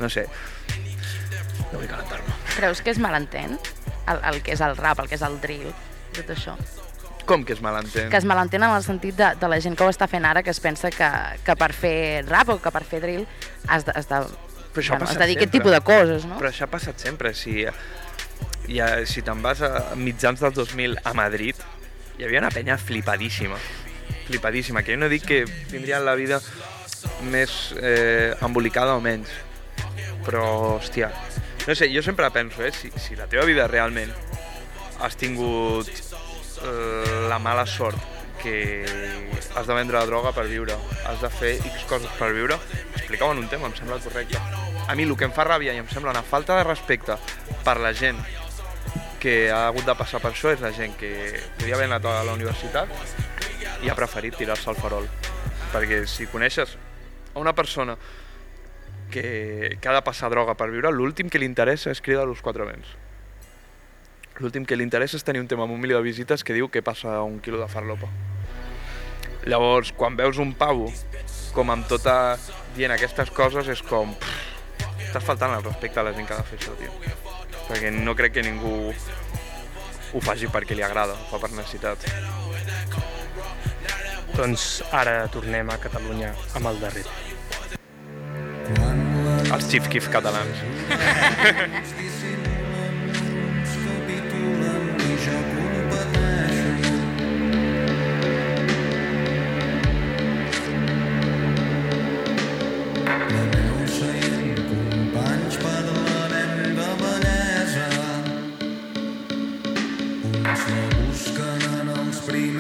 No 0.01 0.09
sé, 0.09 0.25
no 1.73 1.81
vull 1.81 1.91
calentar-me. 1.91 2.37
Creus 2.57 2.81
que 2.81 2.95
es 2.95 3.01
malentén 3.03 3.59
el, 4.09 4.23
el 4.33 4.41
que 4.45 4.57
és 4.57 4.63
el 4.65 4.77
rap, 4.79 5.03
el 5.03 5.11
que 5.11 5.19
és 5.19 5.27
el 5.27 5.37
drill, 5.43 5.69
tot 6.17 6.33
això? 6.33 6.57
Com 7.29 7.45
que 7.47 7.55
es 7.55 7.61
malentén? 7.63 8.09
Que 8.11 8.19
es 8.19 8.27
malentén 8.27 8.65
en 8.65 8.73
el 8.73 8.83
sentit 8.83 9.19
de, 9.21 9.35
de 9.39 9.53
la 9.53 9.61
gent 9.63 9.77
que 9.79 9.85
ho 9.85 9.93
està 9.93 10.09
fent 10.11 10.25
ara, 10.27 10.43
que 10.43 10.51
es 10.51 10.61
pensa 10.65 10.91
que, 10.91 11.11
que 11.45 11.57
per 11.61 11.71
fer 11.77 12.25
rap 12.27 12.57
o 12.57 12.59
que 12.63 12.73
per 12.75 12.83
fer 12.89 13.03
drill 13.05 13.29
has 13.69 13.87
de, 13.87 13.95
has 14.01 14.09
de, 14.11 14.25
Però 14.73 14.81
això 14.81 14.97
bueno, 14.97 15.05
ha 15.05 15.09
passat 15.09 15.21
de 15.21 15.29
dir 15.29 15.37
aquest 15.37 15.51
sempre. 15.53 15.59
tipus 15.61 15.73
de 15.77 15.81
coses, 15.85 16.25
no? 16.29 16.39
Però 16.41 16.49
això 16.49 16.65
ha 16.65 16.73
passat 16.73 17.05
sempre. 17.05 17.35
Si, 17.37 17.67
ja, 18.73 18.89
si 19.09 19.23
te'n 19.25 19.43
vas 19.45 19.61
a 19.67 19.95
mitjans 20.01 20.41
del 20.41 20.55
2000 20.57 20.99
a 21.05 21.13
Madrid, 21.17 21.61
hi 22.19 22.25
havia 22.25 22.41
una 22.41 22.51
penya 22.51 22.79
flipadíssima. 22.81 23.59
Flipadíssima, 24.27 24.83
que 24.83 24.97
jo 24.97 25.03
no 25.03 25.11
dic 25.13 25.27
que 25.29 25.43
tindrien 25.71 26.05
la 26.07 26.17
vida 26.17 26.41
més 27.29 27.75
eh, 27.77 28.33
embolicada 28.41 28.97
o 28.97 29.05
menys. 29.05 29.31
Però, 30.25 30.79
hòstia, 30.79 31.11
no 31.67 31.75
sé, 31.75 31.91
jo 31.93 32.03
sempre 32.03 32.31
penso, 32.31 32.63
eh, 32.65 32.73
si, 32.73 32.93
si 32.97 33.19
la 33.19 33.27
teva 33.31 33.45
vida 33.45 33.67
realment 33.71 34.13
has 35.03 35.19
tingut 35.19 35.91
eh, 35.91 37.27
la 37.29 37.39
mala 37.43 37.67
sort 37.67 37.99
que 38.43 38.57
has 39.55 39.67
de 39.67 39.75
vendre 39.75 39.99
la 39.99 40.07
droga 40.07 40.33
per 40.35 40.47
viure, 40.51 40.75
has 41.07 41.21
de 41.23 41.31
fer 41.31 41.55
X 41.61 41.87
coses 41.91 42.11
per 42.19 42.33
viure, 42.35 42.59
explica-ho 42.97 43.35
en 43.35 43.45
un 43.45 43.49
tema, 43.51 43.71
em 43.71 43.79
sembla 43.79 44.01
correcte. 44.03 44.43
A 44.93 44.95
mi 44.95 45.05
el 45.05 45.15
que 45.17 45.25
em 45.25 45.33
fa 45.33 45.47
ràbia 45.49 45.73
i 45.73 45.79
em 45.81 45.87
sembla 45.89 46.11
una 46.13 46.21
falta 46.21 46.53
de 46.59 46.65
respecte 46.67 47.15
per 47.65 47.79
la 47.81 47.95
gent 47.97 48.19
que 49.23 49.49
ha 49.49 49.63
hagut 49.71 49.87
de 49.89 49.95
passar 49.97 50.19
per 50.21 50.35
això 50.35 50.51
és 50.53 50.61
la 50.61 50.69
gent 50.77 50.93
que 51.01 51.13
podia 51.57 51.79
haver 51.79 51.87
anat 51.89 52.05
a 52.11 52.19
la 52.29 52.35
universitat 52.37 52.93
i 53.81 53.89
ha 53.89 53.97
preferit 53.97 54.37
tirar-se 54.37 54.69
al 54.69 54.77
farol. 54.77 55.09
Perquè 55.73 56.03
si 56.05 56.29
coneixes 56.29 56.77
a 57.33 57.41
una 57.41 57.57
persona 57.57 57.97
que, 59.09 59.79
que 59.81 59.89
ha 59.89 59.97
de 59.97 60.05
passar 60.05 60.29
droga 60.29 60.59
per 60.61 60.69
viure, 60.69 60.93
l'últim 60.93 61.33
que 61.33 61.41
li 61.41 61.49
interessa 61.49 61.89
és 61.89 62.05
cridar 62.05 62.29
als 62.29 62.45
quatre 62.45 62.69
vents. 62.69 62.93
L'últim 64.45 64.69
que 64.69 64.77
li 64.77 64.85
interessa 64.85 65.17
és 65.17 65.25
tenir 65.25 65.41
un 65.41 65.49
tema 65.49 65.65
amb 65.65 65.73
un 65.73 65.81
milió 65.81 66.05
de 66.05 66.11
visites 66.11 66.45
que 66.45 66.53
diu 66.53 66.69
que 66.69 66.85
passa 66.85 67.23
un 67.25 67.41
quilo 67.41 67.65
de 67.65 67.73
farlopa. 67.73 68.13
Llavors, 69.49 69.97
quan 69.97 70.21
veus 70.21 70.37
un 70.37 70.53
pavo 70.53 70.93
com 71.57 71.73
amb 71.73 71.89
tota 71.89 72.37
dient 72.77 72.93
aquestes 72.93 73.33
coses, 73.33 73.73
és 73.73 73.81
com... 73.89 74.13
pff, 74.21 74.52
Estàs 75.13 75.27
faltant 75.29 75.53
el 75.53 75.65
respecte 75.67 76.01
a 76.01 76.03
la 76.07 76.15
gent 76.17 76.25
que 76.25 76.33
ha 76.33 76.39
de 76.41 76.45
fer 76.49 76.57
això, 76.57 76.73
tio. 76.79 76.93
Perquè 77.67 77.91
no 77.93 78.15
crec 78.17 78.33
que 78.39 78.45
ningú 78.47 78.71
ho 78.89 80.23
faci 80.25 80.49
perquè 80.55 80.73
li 80.73 80.85
agrada, 80.87 81.13
ho 81.13 81.27
fa 81.29 81.37
per 81.43 81.51
necessitat. 81.53 82.07
Doncs 84.33 84.65
ara 85.03 85.19
tornem 85.35 85.69
a 85.69 85.77
Catalunya 85.83 86.33
amb 86.57 86.73
el 86.73 86.81
darrer. 86.81 87.05
Els 89.53 89.69
Keef 89.93 90.09
catalans. 90.17 90.65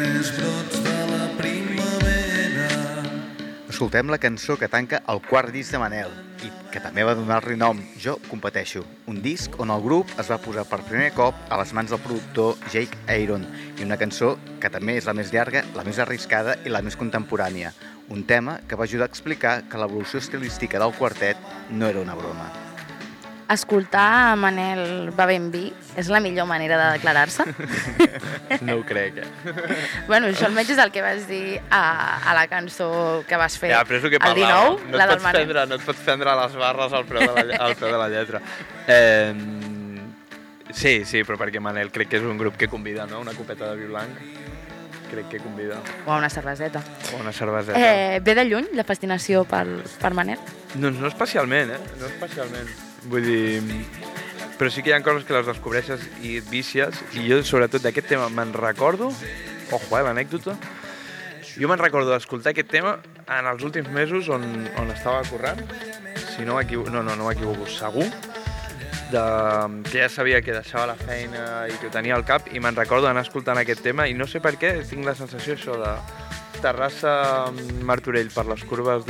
primers 0.02 0.32
brots 0.36 0.82
de 0.82 0.94
la 1.06 1.26
primavera. 1.38 2.68
Escoltem 3.68 4.10
la 4.10 4.18
cançó 4.18 4.56
que 4.58 4.68
tanca 4.68 5.02
el 5.08 5.20
quart 5.22 5.52
disc 5.54 5.70
de 5.70 5.78
Manel 5.78 6.10
i 6.42 6.50
que 6.72 6.82
també 6.82 7.04
va 7.06 7.14
donar-li 7.14 7.54
nom 7.58 7.78
Jo 8.02 8.16
competeixo, 8.26 8.82
un 9.06 9.20
disc 9.22 9.54
on 9.62 9.70
el 9.70 9.84
grup 9.84 10.10
es 10.18 10.32
va 10.32 10.40
posar 10.42 10.64
per 10.66 10.80
primer 10.88 11.12
cop 11.14 11.38
a 11.48 11.60
les 11.60 11.74
mans 11.76 11.94
del 11.94 12.02
productor 12.02 12.58
Jake 12.74 12.98
Aaron 13.06 13.46
i 13.78 13.86
una 13.86 14.00
cançó 14.00 14.34
que 14.58 14.72
també 14.72 14.98
és 14.98 15.06
la 15.06 15.14
més 15.14 15.30
llarga, 15.34 15.62
la 15.76 15.86
més 15.86 16.02
arriscada 16.02 16.58
i 16.66 16.74
la 16.74 16.82
més 16.82 16.98
contemporània, 16.98 17.70
un 18.10 18.26
tema 18.26 18.58
que 18.66 18.76
va 18.76 18.90
ajudar 18.90 19.06
a 19.06 19.12
explicar 19.14 19.56
que 19.70 19.78
l'evolució 19.78 20.18
estilística 20.18 20.82
del 20.82 20.98
quartet 20.98 21.38
no 21.70 21.86
era 21.86 22.02
una 22.02 22.18
broma. 22.18 22.71
Escoltar 23.52 24.34
Manel 24.40 25.10
bevent 25.16 25.50
vi 25.52 25.66
és 26.00 26.08
la 26.08 26.20
millor 26.24 26.46
manera 26.48 26.78
de 26.80 26.86
declarar-se. 26.98 27.44
No 28.62 28.76
ho 28.78 28.82
crec, 28.86 29.16
eh? 29.22 29.26
bueno, 30.06 30.28
això 30.28 30.44
almenys 30.46 30.70
és 30.74 30.80
el 30.82 30.90
que 30.92 31.02
vas 31.02 31.24
dir 31.26 31.56
a, 31.72 32.20
a 32.28 32.34
la 32.36 32.44
cançó 32.50 33.24
que 33.28 33.36
vas 33.40 33.56
fer 33.58 33.70
Ja, 33.72 33.80
però 33.88 33.96
és 33.98 34.04
el 34.04 34.12
que 34.12 34.18
el 34.20 34.24
parlàvem. 34.24 34.76
19, 34.76 34.90
no, 34.92 34.98
la 35.00 35.06
del 35.08 35.22
Manel. 35.24 35.46
prendre, 35.46 35.64
no 35.70 35.78
et 35.80 35.86
pots 35.88 36.04
prendre 36.04 36.34
les 36.42 36.56
barres 36.60 36.92
al 36.98 37.06
peu 37.08 37.22
de 37.24 37.32
la, 37.32 37.56
al 37.64 37.74
peu 37.80 37.88
de 37.90 37.98
la 38.02 38.08
lletra. 38.12 38.42
Eh, 38.86 39.32
sí, 40.70 40.94
sí, 41.08 41.24
però 41.24 41.40
perquè 41.40 41.60
Manel 41.64 41.90
crec 41.94 42.12
que 42.12 42.20
és 42.20 42.28
un 42.28 42.38
grup 42.40 42.60
que 42.60 42.68
convida, 42.68 43.06
no? 43.08 43.20
Una 43.24 43.32
copeta 43.36 43.72
de 43.72 43.80
vi 43.80 43.88
blanc. 43.90 44.22
Crec 45.12 45.28
que 45.32 45.42
convida. 45.44 45.80
O 46.06 46.14
una 46.16 46.30
cerveseta. 46.30 46.80
O 47.12 47.20
una 47.20 47.32
cerveseta. 47.32 47.76
Eh, 47.80 48.20
ve 48.24 48.34
de 48.36 48.46
lluny 48.48 48.70
la 48.78 48.84
fascinació 48.84 49.44
pel, 49.48 49.80
per 50.00 50.14
Manel? 50.16 50.40
Doncs 50.74 51.00
no 51.02 51.08
especialment, 51.10 51.74
eh? 51.74 51.82
No 52.00 52.08
especialment. 52.08 52.70
Vull 53.10 53.26
dir... 53.26 53.82
Però 54.58 54.70
sí 54.70 54.82
que 54.84 54.92
hi 54.92 54.94
ha 54.94 55.00
coses 55.02 55.24
que 55.26 55.34
les 55.34 55.48
descobreixes 55.48 56.04
i 56.22 56.36
et 56.38 56.46
vicies, 56.52 57.00
i 57.18 57.24
jo, 57.26 57.40
sobretot, 57.42 57.82
d'aquest 57.82 58.12
tema 58.12 58.28
me'n 58.30 58.52
recordo... 58.54 59.10
Ojo, 59.72 59.96
eh, 59.96 60.02
l'anècdota. 60.04 60.54
Jo 61.56 61.68
me'n 61.68 61.80
recordo 61.80 62.12
d'escoltar 62.12 62.52
aquest 62.52 62.70
tema 62.70 62.98
en 63.26 63.48
els 63.48 63.64
últims 63.64 63.88
mesos 63.92 64.28
on, 64.32 64.44
on 64.78 64.92
estava 64.94 65.24
currant. 65.26 65.64
Si 66.36 66.46
no 66.46 66.58
m'equivoco... 66.58 66.92
No, 66.94 67.02
no, 67.02 67.16
no 67.18 67.26
m'equivoco, 67.26 67.66
segur. 67.66 68.06
De, 69.12 69.22
que 69.90 69.98
ja 69.98 70.08
sabia 70.08 70.40
que 70.44 70.54
deixava 70.54 70.92
la 70.92 70.96
feina 70.96 71.66
i 71.68 71.74
que 71.76 71.90
ho 71.90 71.92
tenia 71.92 72.14
al 72.16 72.24
cap 72.24 72.46
i 72.48 72.62
me'n 72.62 72.78
recordo 72.78 73.04
d'anar 73.10 73.26
escoltant 73.26 73.60
aquest 73.60 73.82
tema 73.84 74.06
i 74.08 74.14
no 74.16 74.24
sé 74.24 74.40
per 74.40 74.54
què 74.56 74.78
tinc 74.88 75.04
la 75.04 75.12
sensació 75.18 75.58
això 75.58 75.76
de 75.76 75.92
Terrassa 76.62 77.50
Martorell 77.84 78.32
per 78.32 78.46
les 78.48 78.64
curves 78.70 79.04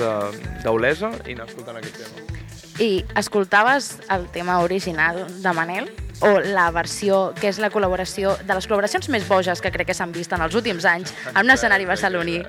d'Olesa 0.64 1.12
i 1.28 1.37
anar 1.37 1.46
escoltant 1.46 1.78
aquest 1.78 2.02
tema. 2.02 2.42
I 2.83 3.05
escoltaves 3.14 4.01
el 4.11 4.27
tema 4.35 4.59
original 4.59 5.21
de 5.40 5.53
Manel 5.53 5.92
o 6.18 6.40
la 6.40 6.71
versió, 6.75 7.33
que 7.38 7.47
és 7.53 7.61
la 7.62 7.71
col·laboració 7.71 8.33
de 8.42 8.57
les 8.57 8.66
col·laboracions 8.66 9.07
més 9.14 9.27
boges 9.29 9.62
que 9.62 9.71
crec 9.71 9.92
que 9.92 9.95
s'han 9.95 10.11
vist 10.14 10.35
en 10.35 10.42
els 10.42 10.57
últims 10.59 10.87
anys 10.90 11.14
amb 11.31 11.45
un 11.45 11.55
escenari 11.55 11.87
barceloní 11.87 12.40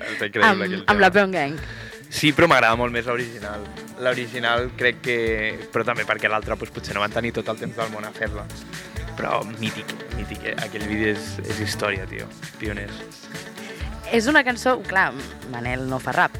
amb, 0.42 0.64
amb 0.90 0.98
la 0.98 1.10
Gang. 1.14 1.54
Sí, 2.10 2.32
però 2.34 2.48
m'agrada 2.50 2.74
molt 2.78 2.94
més 2.94 3.06
l'original. 3.06 3.62
L'original 4.02 4.68
crec 4.78 5.00
que... 5.02 5.16
Però 5.72 5.86
també 5.86 6.04
perquè 6.06 6.30
l'altre 6.30 6.54
doncs, 6.54 6.74
potser 6.74 6.94
no 6.94 7.02
van 7.02 7.14
tenir 7.14 7.32
tot 7.34 7.48
el 7.50 7.58
temps 7.58 7.78
del 7.78 7.90
món 7.94 8.06
a 8.06 8.12
fer-la. 8.14 8.44
Però 9.14 9.40
mític, 9.58 9.90
mític, 10.18 10.50
eh? 10.50 10.54
Aquell 10.66 10.86
vídeo 10.90 11.14
és, 11.14 11.38
és 11.46 11.62
història, 11.62 12.06
tio. 12.10 12.26
Pioners. 12.58 13.02
És 14.14 14.28
una 14.30 14.44
cançó, 14.46 14.76
clar, 14.86 15.12
Manel 15.50 15.88
no 15.90 15.98
fa 16.02 16.14
rap, 16.14 16.38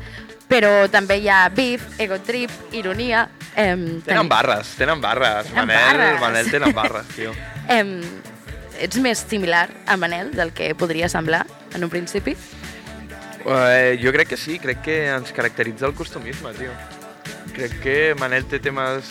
però 0.55 0.87
també 0.87 1.19
hi 1.19 1.27
ha 1.29 1.49
beef, 1.51 1.97
ego 1.99 2.21
trip, 2.23 2.53
ironia... 2.77 3.25
Em, 3.59 4.01
Tenen 4.07 4.29
barres, 4.31 4.75
tenen 4.79 5.01
barres. 5.03 5.49
Tenen 5.51 5.67
Manel, 5.67 5.99
barres. 5.99 6.21
Manel 6.23 6.51
tenen 6.51 6.75
barres, 6.75 7.11
tio. 7.14 7.35
Em, 7.75 7.97
ets 8.83 8.99
més 9.03 9.25
similar 9.27 9.67
a 9.87 9.97
Manel 9.99 10.31
del 10.35 10.53
que 10.55 10.73
podria 10.79 11.09
semblar 11.11 11.45
en 11.75 11.87
un 11.87 11.90
principi? 11.90 12.37
Eh, 13.45 13.99
jo 14.03 14.12
crec 14.14 14.31
que 14.31 14.38
sí, 14.38 14.59
crec 14.62 14.83
que 14.87 14.99
ens 15.11 15.35
caracteritza 15.35 15.88
el 15.90 15.95
costumisme, 15.99 16.55
tio. 16.59 16.75
Crec 17.57 17.79
que 17.83 17.99
Manel 18.21 18.47
té 18.47 18.62
temes... 18.62 19.11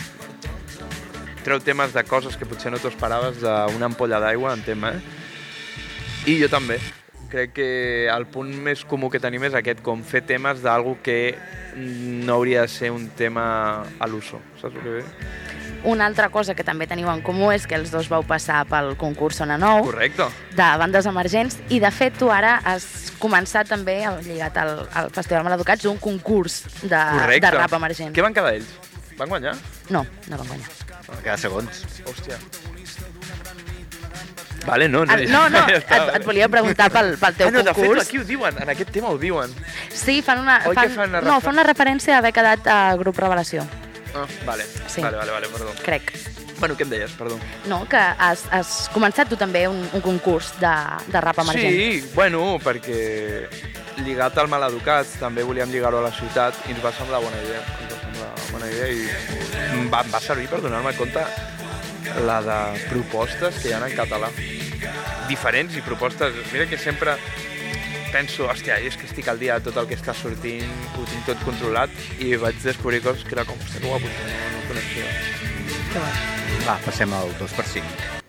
Treu 1.44 1.60
temes 1.60 1.92
de 1.92 2.06
coses 2.08 2.40
que 2.40 2.48
potser 2.48 2.72
no 2.72 2.80
t'ho 2.80 2.88
esperaves 2.88 3.42
d'una 3.44 3.90
ampolla 3.92 4.22
d'aigua, 4.24 4.56
en 4.56 4.64
tema, 4.64 4.96
eh? 4.96 6.32
I 6.32 6.40
jo 6.40 6.48
també. 6.48 6.80
Crec 7.34 7.54
que 7.58 7.70
el 8.14 8.28
punt 8.30 8.52
més 8.62 8.84
comú 8.86 9.08
que 9.10 9.18
tenim 9.18 9.42
és 9.48 9.56
aquest, 9.58 9.80
com 9.82 10.04
fer 10.06 10.20
temes 10.30 10.60
d'algú 10.62 11.00
que 11.02 11.34
no 11.74 12.36
hauria 12.36 12.62
de 12.62 12.70
ser 12.70 12.92
un 12.94 13.08
tema 13.18 13.46
a 13.98 14.06
l'uso, 14.10 14.38
saps 14.62 14.76
el 14.76 14.84
que 14.84 14.92
ve? 15.00 15.02
Una 15.90 16.06
altra 16.06 16.30
cosa 16.30 16.54
que 16.54 16.64
també 16.64 16.86
teniu 16.88 17.10
en 17.10 17.24
comú 17.26 17.50
és 17.52 17.66
que 17.68 17.74
els 17.76 17.90
dos 17.92 18.06
vau 18.12 18.22
passar 18.24 18.62
pel 18.70 18.94
concurs 19.02 19.42
Sona 19.42 19.58
Nou 19.58 19.82
Correcte. 19.90 20.28
de 20.54 20.68
bandes 20.80 21.10
emergents 21.10 21.58
i 21.74 21.82
de 21.82 21.90
fet 21.92 22.22
tu 22.22 22.30
ara 22.32 22.60
has 22.70 22.86
començat 23.20 23.68
també, 23.74 23.98
lligat 24.28 24.62
al, 24.62 24.86
al 24.94 25.10
Festival 25.18 25.44
Maleducats, 25.50 25.90
un 25.90 25.98
concurs 25.98 26.62
de, 26.84 26.94
Correcte. 26.94 27.50
de 27.50 27.56
rap 27.58 27.74
emergent. 27.82 28.14
Què 28.14 28.22
van 28.22 28.38
quedar 28.38 28.54
ells? 28.60 28.70
Van 29.18 29.34
guanyar? 29.34 29.58
No, 29.90 30.06
no 30.30 30.38
van 30.38 30.54
guanyar. 30.54 30.70
Cada 31.24 31.38
segons. 31.38 31.82
Hòstia. 32.06 32.38
Vale, 34.66 34.88
no, 34.88 35.04
no, 35.06 35.12
Ah, 35.12 35.18
no, 35.28 35.42
no, 35.52 35.62
ja 35.68 35.78
està, 35.82 35.98
et, 36.08 36.16
et 36.22 36.26
volia 36.26 36.48
preguntar 36.48 36.90
pel, 36.94 37.18
pel 37.20 37.36
teu 37.36 37.50
ah, 37.50 37.52
no, 37.52 37.64
de 37.64 37.74
fet, 37.74 37.84
concurs. 37.84 38.06
aquí 38.08 38.18
ho 38.22 38.24
diuen, 38.24 38.56
en 38.64 38.70
aquest 38.72 38.92
tema 38.96 39.10
ho 39.12 39.18
diuen. 39.20 39.52
Sí, 39.92 40.22
fan 40.24 40.40
una, 40.40 40.62
Oi 40.70 40.76
que 40.78 40.88
fan 40.94 41.10
una 41.12 41.22
no, 41.22 41.40
fan 41.44 41.58
una 41.58 41.66
referència 41.68 42.16
a 42.16 42.22
haver 42.24 42.32
quedat 42.34 42.68
a 42.68 42.78
Grup 42.96 43.18
Revelació, 43.20 43.66
Ah, 44.16 44.28
vale. 44.46 44.64
Sí. 44.88 45.02
Vale, 45.02 45.18
vale, 45.18 45.32
vale, 45.32 45.48
perdó. 45.50 45.72
crec. 45.84 46.12
Bueno, 46.60 46.76
què 46.78 46.84
em 46.86 46.90
deies, 46.92 47.12
perdó? 47.18 47.36
No, 47.68 47.80
que 47.90 47.98
has, 47.98 48.44
has 48.54 48.88
començat 48.94 49.28
tu 49.28 49.36
també 49.36 49.66
un, 49.68 49.82
un 49.92 50.02
concurs 50.06 50.52
de, 50.62 50.72
de 51.12 51.20
rap 51.20 51.40
emergent. 51.42 51.74
Sí, 51.74 52.12
bueno, 52.14 52.60
perquè 52.64 53.50
lligat 54.06 54.38
al 54.38 54.48
maleducat 54.54 55.10
també 55.20 55.44
volíem 55.44 55.74
lligar-ho 55.74 56.00
a 56.00 56.06
la 56.08 56.12
ciutat 56.14 56.56
i 56.70 56.76
ens 56.76 56.84
va 56.86 56.94
semblar 56.96 57.20
bona 57.26 57.42
idea. 57.42 57.60
Ens 57.82 57.92
va 57.92 58.00
semblar 58.06 58.30
bona 58.54 58.70
idea 58.70 58.88
i 58.94 59.02
em 59.82 59.90
va, 59.92 60.06
em 60.06 60.14
va 60.14 60.22
servir 60.24 60.48
per 60.48 60.62
donar-me 60.64 60.94
compte 60.96 61.26
la 62.26 62.42
de 62.46 62.60
propostes 62.90 63.60
que 63.62 63.70
hi 63.70 63.74
ha 63.74 63.82
en 63.84 63.96
català. 63.98 64.30
Diferents 65.30 65.76
i 65.78 65.84
propostes... 65.86 66.36
Mira 66.52 66.68
que 66.70 66.78
sempre 66.78 67.16
penso, 68.14 68.46
hòstia, 68.46 68.78
és 68.86 68.98
que 69.00 69.08
estic 69.10 69.28
al 69.32 69.40
dia 69.42 69.58
de 69.58 69.66
tot 69.70 69.80
el 69.82 69.88
que 69.90 69.98
està 69.98 70.14
sortint, 70.14 70.70
ho 70.94 71.06
tinc 71.10 71.26
tot 71.26 71.40
controlat 71.48 71.90
i 72.22 72.36
vaig 72.38 72.60
descobrir 72.62 73.02
coses 73.02 73.26
que 73.26 73.34
era 73.34 73.46
com, 73.50 73.58
hòstia, 73.58 73.82
que 73.82 73.90
guapo, 73.90 74.06
no, 74.06 74.36
no 74.54 74.60
ho 74.60 74.68
coneixia. 74.70 75.08
Va, 76.68 76.78
passem 76.86 77.16
al 77.18 77.34
2 77.40 77.58
per 77.58 77.66
5. 77.74 78.22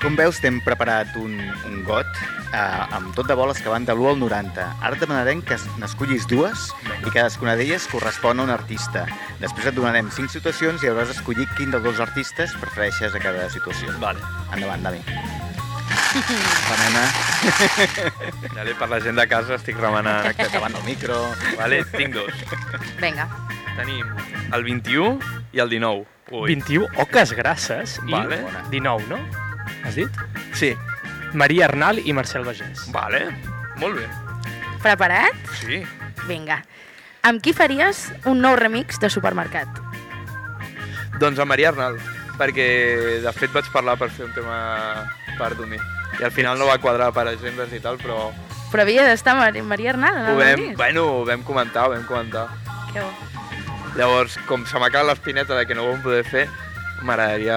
Com 0.00 0.16
veus, 0.16 0.40
t'hem 0.42 0.58
preparat 0.64 1.14
un, 1.20 1.36
un 1.68 1.82
got 1.86 2.39
eh, 2.52 2.96
amb 2.96 3.14
tot 3.14 3.26
de 3.30 3.34
boles 3.38 3.60
que 3.62 3.68
van 3.72 3.84
de 3.86 3.92
l'1 3.94 4.10
al 4.14 4.18
90. 4.20 4.66
Ara 4.80 4.94
et 4.96 5.00
demanarem 5.02 5.42
que 5.42 5.56
n'escollis 5.80 6.26
dues 6.30 6.68
i 7.06 7.10
cadascuna 7.10 7.56
d'elles 7.56 7.86
correspon 7.92 8.40
a 8.40 8.46
un 8.48 8.50
artista. 8.54 9.06
Després 9.40 9.70
et 9.70 9.76
donarem 9.78 10.10
cinc 10.14 10.30
situacions 10.30 10.82
i 10.82 10.90
hauràs 10.90 11.12
d'escollir 11.12 11.46
quin 11.56 11.70
dels 11.70 11.84
dos 11.84 12.00
artistes 12.00 12.54
prefereixes 12.60 13.14
a 13.14 13.22
cada 13.22 13.48
situació. 13.50 13.92
Vale. 14.02 14.20
Endavant, 14.54 14.82
Dami. 14.82 15.02
La 16.10 16.76
nena, 16.82 17.04
Vale, 18.54 18.74
per 18.80 18.88
la 18.90 18.98
gent 19.02 19.16
de 19.18 19.26
casa 19.30 19.54
estic 19.56 19.78
remenant. 19.78 20.26
davant 20.52 20.74
del 20.74 20.82
micro. 20.86 21.20
Vale, 21.58 21.84
tinc 21.96 22.14
dos. 22.14 22.34
Vinga. 23.00 23.28
Tenim 23.76 24.06
el 24.52 24.64
21 24.66 25.20
i 25.54 25.62
el 25.62 25.70
19. 25.70 26.06
Ui. 26.30 26.46
21, 26.54 26.86
oques 27.02 27.32
grasses 27.34 27.96
i 28.06 28.10
Vale. 28.12 28.40
19, 28.70 29.06
no? 29.10 29.18
Has 29.84 29.96
dit? 29.98 30.10
Sí. 30.54 30.74
Maria 31.34 31.66
Arnal 31.66 32.00
i 32.04 32.12
Marcel 32.12 32.44
Bagés. 32.44 32.86
Vale. 32.92 33.26
Molt 33.78 34.00
bé. 34.00 34.08
Preparat? 34.82 35.36
Sí. 35.60 35.82
Vinga. 36.28 36.60
Amb 37.22 37.42
qui 37.44 37.52
faries 37.52 38.06
un 38.28 38.40
nou 38.40 38.56
remix 38.56 38.98
de 39.00 39.10
supermercat? 39.12 39.68
Doncs 41.20 41.38
a 41.38 41.44
Maria 41.44 41.68
Arnal, 41.74 41.98
perquè 42.40 42.66
de 43.22 43.32
fet 43.36 43.52
vaig 43.52 43.68
parlar 43.74 43.98
per 44.00 44.08
fer 44.10 44.24
un 44.24 44.32
tema 44.36 45.06
per 45.38 45.52
Domi. 45.58 45.76
I 46.20 46.24
al 46.24 46.32
final 46.32 46.58
no 46.58 46.66
va 46.68 46.78
quadrar 46.80 47.10
per 47.16 47.26
agendes 47.28 47.72
i 47.76 47.80
tal, 47.80 47.98
però 48.00 48.30
Però 48.70 48.82
havia 48.84 49.02
d'estar 49.08 49.34
Mar 49.36 49.50
Maria 49.66 49.90
Arnal 49.94 50.16
en 50.20 50.26
ho 50.28 50.32
el 50.32 50.38
vam, 50.38 50.60
remix. 50.60 50.76
bueno, 50.78 51.04
ho 51.20 51.24
vam 51.26 51.42
comentar, 51.42 51.86
ho 51.88 51.90
vam 51.94 52.04
comentar. 52.06 52.46
Que 52.92 53.00
bo. 53.00 53.10
Llavors, 53.96 54.38
com 54.46 54.64
se 54.66 54.78
m'acaba 54.78 55.08
l'espineta 55.10 55.56
de 55.58 55.66
que 55.66 55.74
no 55.74 55.84
ho 55.84 55.92
vam 55.92 56.02
poder 56.02 56.22
fer, 56.24 56.48
m'agradaria... 57.02 57.56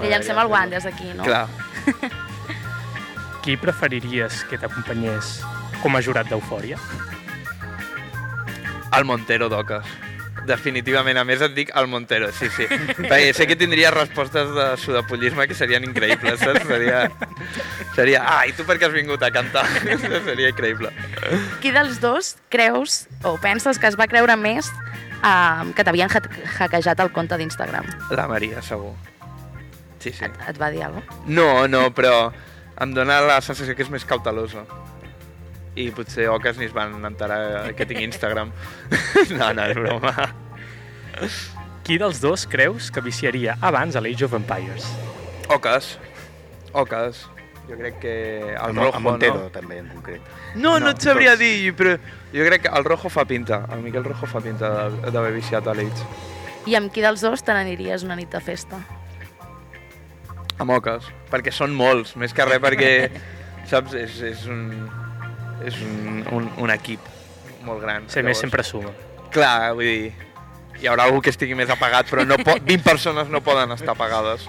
Li 0.00 0.08
llancem 0.08 0.38
el 0.40 0.48
guant 0.48 0.70
des 0.72 0.84
d'aquí, 0.88 1.12
no? 1.14 1.22
Clar. 1.24 1.46
Qui 3.48 3.54
preferiries 3.56 4.42
que 4.44 4.58
t'acompanyés 4.60 5.38
com 5.80 5.94
a 5.96 6.02
jurat 6.04 6.28
d'Eufòria? 6.28 6.76
El 8.92 9.06
Montero 9.08 9.46
d'Oques. 9.48 9.86
Definitivament, 10.50 11.16
a 11.16 11.22
més 11.24 11.40
et 11.40 11.54
dic 11.56 11.70
el 11.80 11.86
Montero, 11.88 12.28
sí, 12.36 12.50
sí. 12.52 12.66
Perquè 12.98 13.30
sé 13.32 13.46
que 13.48 13.56
tindria 13.56 13.88
respostes 13.94 14.52
de 14.52 14.66
sudapollisme 14.82 15.46
que 15.48 15.56
serien 15.56 15.86
increïbles, 15.88 16.42
saps? 16.42 16.66
Seria... 16.68 17.06
Seria, 17.96 18.20
ah, 18.20 18.42
i 18.44 18.52
tu 18.52 18.66
per 18.68 18.76
què 18.76 18.90
has 18.90 18.92
vingut 18.92 19.24
a 19.24 19.30
cantar? 19.32 19.64
seria 20.28 20.52
increïble. 20.52 20.92
Qui 21.64 21.72
dels 21.72 22.02
dos 22.04 22.34
creus 22.52 23.06
o 23.24 23.38
penses 23.40 23.80
que 23.80 23.88
es 23.88 23.96
va 23.96 24.10
creure 24.12 24.36
més 24.36 24.68
uh, 25.22 25.64
que 25.72 25.88
t'havien 25.88 26.12
hack 26.12 26.28
hackejat 26.66 27.00
el 27.00 27.14
compte 27.16 27.40
d'Instagram. 27.40 27.88
La 28.12 28.28
Maria, 28.28 28.60
segur. 28.60 28.92
Sí, 30.04 30.12
sí. 30.12 30.28
Et, 30.28 30.38
et 30.52 30.60
va 30.60 30.68
dir 30.68 30.84
alguna 30.84 31.08
cosa? 31.08 31.24
No, 31.32 31.50
no, 31.64 31.86
però 31.96 32.28
em 32.80 32.92
dóna 32.94 33.20
la 33.26 33.40
sensació 33.44 33.74
que 33.76 33.82
és 33.86 33.90
més 33.90 34.04
cautelosa. 34.08 34.64
I 35.78 35.90
potser 35.94 36.26
Ocas 36.32 36.58
ni 36.58 36.66
es 36.66 36.72
van 36.74 36.96
enterar 37.06 37.72
que 37.78 37.86
tinc 37.86 38.00
Instagram. 38.02 38.50
no, 39.38 39.52
no, 39.54 39.66
és 39.70 39.78
broma. 39.78 40.14
Qui 41.86 41.98
dels 41.98 42.20
dos 42.20 42.46
creus 42.50 42.90
que 42.92 43.00
viciaria 43.04 43.56
abans 43.64 43.96
a 43.96 44.02
l'Age 44.02 44.26
of 44.26 44.34
Empires? 44.36 44.86
Ocas. 45.54 45.96
Ocas. 46.72 47.26
Jo 47.68 47.76
crec 47.76 47.98
que 48.00 48.14
el 48.56 48.74
rojo, 48.76 48.96
a 48.96 49.00
Montero, 49.04 49.42
no? 49.44 49.50
també, 49.52 49.78
en 49.82 49.88
concret. 49.92 50.22
No, 50.56 50.78
no, 50.78 50.86
No, 50.86 50.90
et 50.94 51.02
sabria 51.04 51.34
tots. 51.36 51.42
dir, 51.44 51.74
però 51.76 51.98
jo 52.32 52.46
crec 52.48 52.62
que 52.64 52.72
el 52.78 52.84
rojo 52.84 53.10
fa 53.12 53.26
pinta. 53.28 53.62
El 53.72 53.82
Miquel 53.84 54.04
Rojo 54.04 54.26
fa 54.26 54.40
pinta 54.40 54.88
d'haver 54.88 55.34
viciat 55.36 55.66
a 55.68 55.74
l'Age. 55.76 56.06
I 56.68 56.76
amb 56.80 56.92
qui 56.92 57.04
dels 57.04 57.20
dos 57.24 57.44
te 57.44 57.52
n'aniries 57.52 58.04
una 58.08 58.16
nit 58.16 58.32
de 58.32 58.40
festa? 58.40 58.80
Amb 60.58 60.74
Ocas. 60.78 61.08
Perquè 61.32 61.52
són 61.54 61.74
molts, 61.76 62.14
més 62.18 62.34
que 62.34 62.46
res 62.48 62.62
perquè, 62.62 62.92
saps, 63.70 63.94
és, 63.98 64.20
és 64.32 64.46
un, 64.50 64.64
és 65.64 65.76
un, 65.84 66.24
un, 66.34 66.48
un 66.64 66.74
equip 66.74 67.04
molt 67.66 67.82
gran. 67.84 68.08
Ser 68.12 68.24
més 68.26 68.40
sempre 68.40 68.64
suma. 68.66 68.92
Clar, 69.34 69.74
vull 69.76 69.86
dir, 69.88 70.28
hi 70.80 70.88
haurà 70.88 71.08
algú 71.08 71.20
que 71.24 71.32
estigui 71.34 71.56
més 71.58 71.70
apagat, 71.72 72.08
però 72.10 72.24
no 72.26 72.38
po 72.42 72.56
20 72.70 72.84
persones 72.86 73.32
no 73.32 73.42
poden 73.44 73.74
estar 73.76 73.94
apagades. 73.94 74.46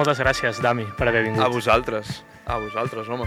Moltes 0.00 0.16
gràcies, 0.16 0.58
Dami, 0.64 0.86
per 0.96 1.10
haver 1.10 1.26
vingut. 1.26 1.42
A 1.44 1.50
vosaltres, 1.52 2.22
a 2.48 2.54
vosaltres, 2.56 3.04
home. 3.12 3.26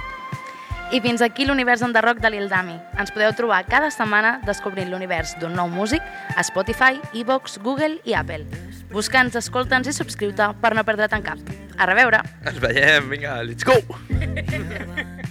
I 0.90 0.98
fins 1.06 1.22
aquí 1.22 1.46
l'univers 1.46 1.84
enderroc 1.86 2.18
de 2.18 2.32
Lil 2.34 2.48
Dami. 2.50 2.80
Ens 2.98 3.14
podeu 3.14 3.30
trobar 3.38 3.60
cada 3.70 3.92
setmana 3.94 4.40
descobrint 4.48 4.90
l'univers 4.90 5.36
d'un 5.38 5.54
nou 5.54 5.70
músic 5.70 6.02
a 6.34 6.42
Spotify, 6.42 6.98
iVox, 7.22 7.60
Google 7.62 8.00
i 8.10 8.18
Apple. 8.18 8.48
Busca'ns, 8.90 9.38
escolta'ns 9.38 9.92
i 9.92 9.94
subscriu-te 9.94 10.50
per 10.66 10.74
no 10.74 10.82
perdre't 10.88 11.14
en 11.14 11.30
cap. 11.30 11.54
A 11.78 11.86
reveure! 11.94 12.26
Ens 12.42 12.58
veiem, 12.66 13.06
vinga, 13.14 13.44
let's 13.46 13.70
go! 13.70 13.78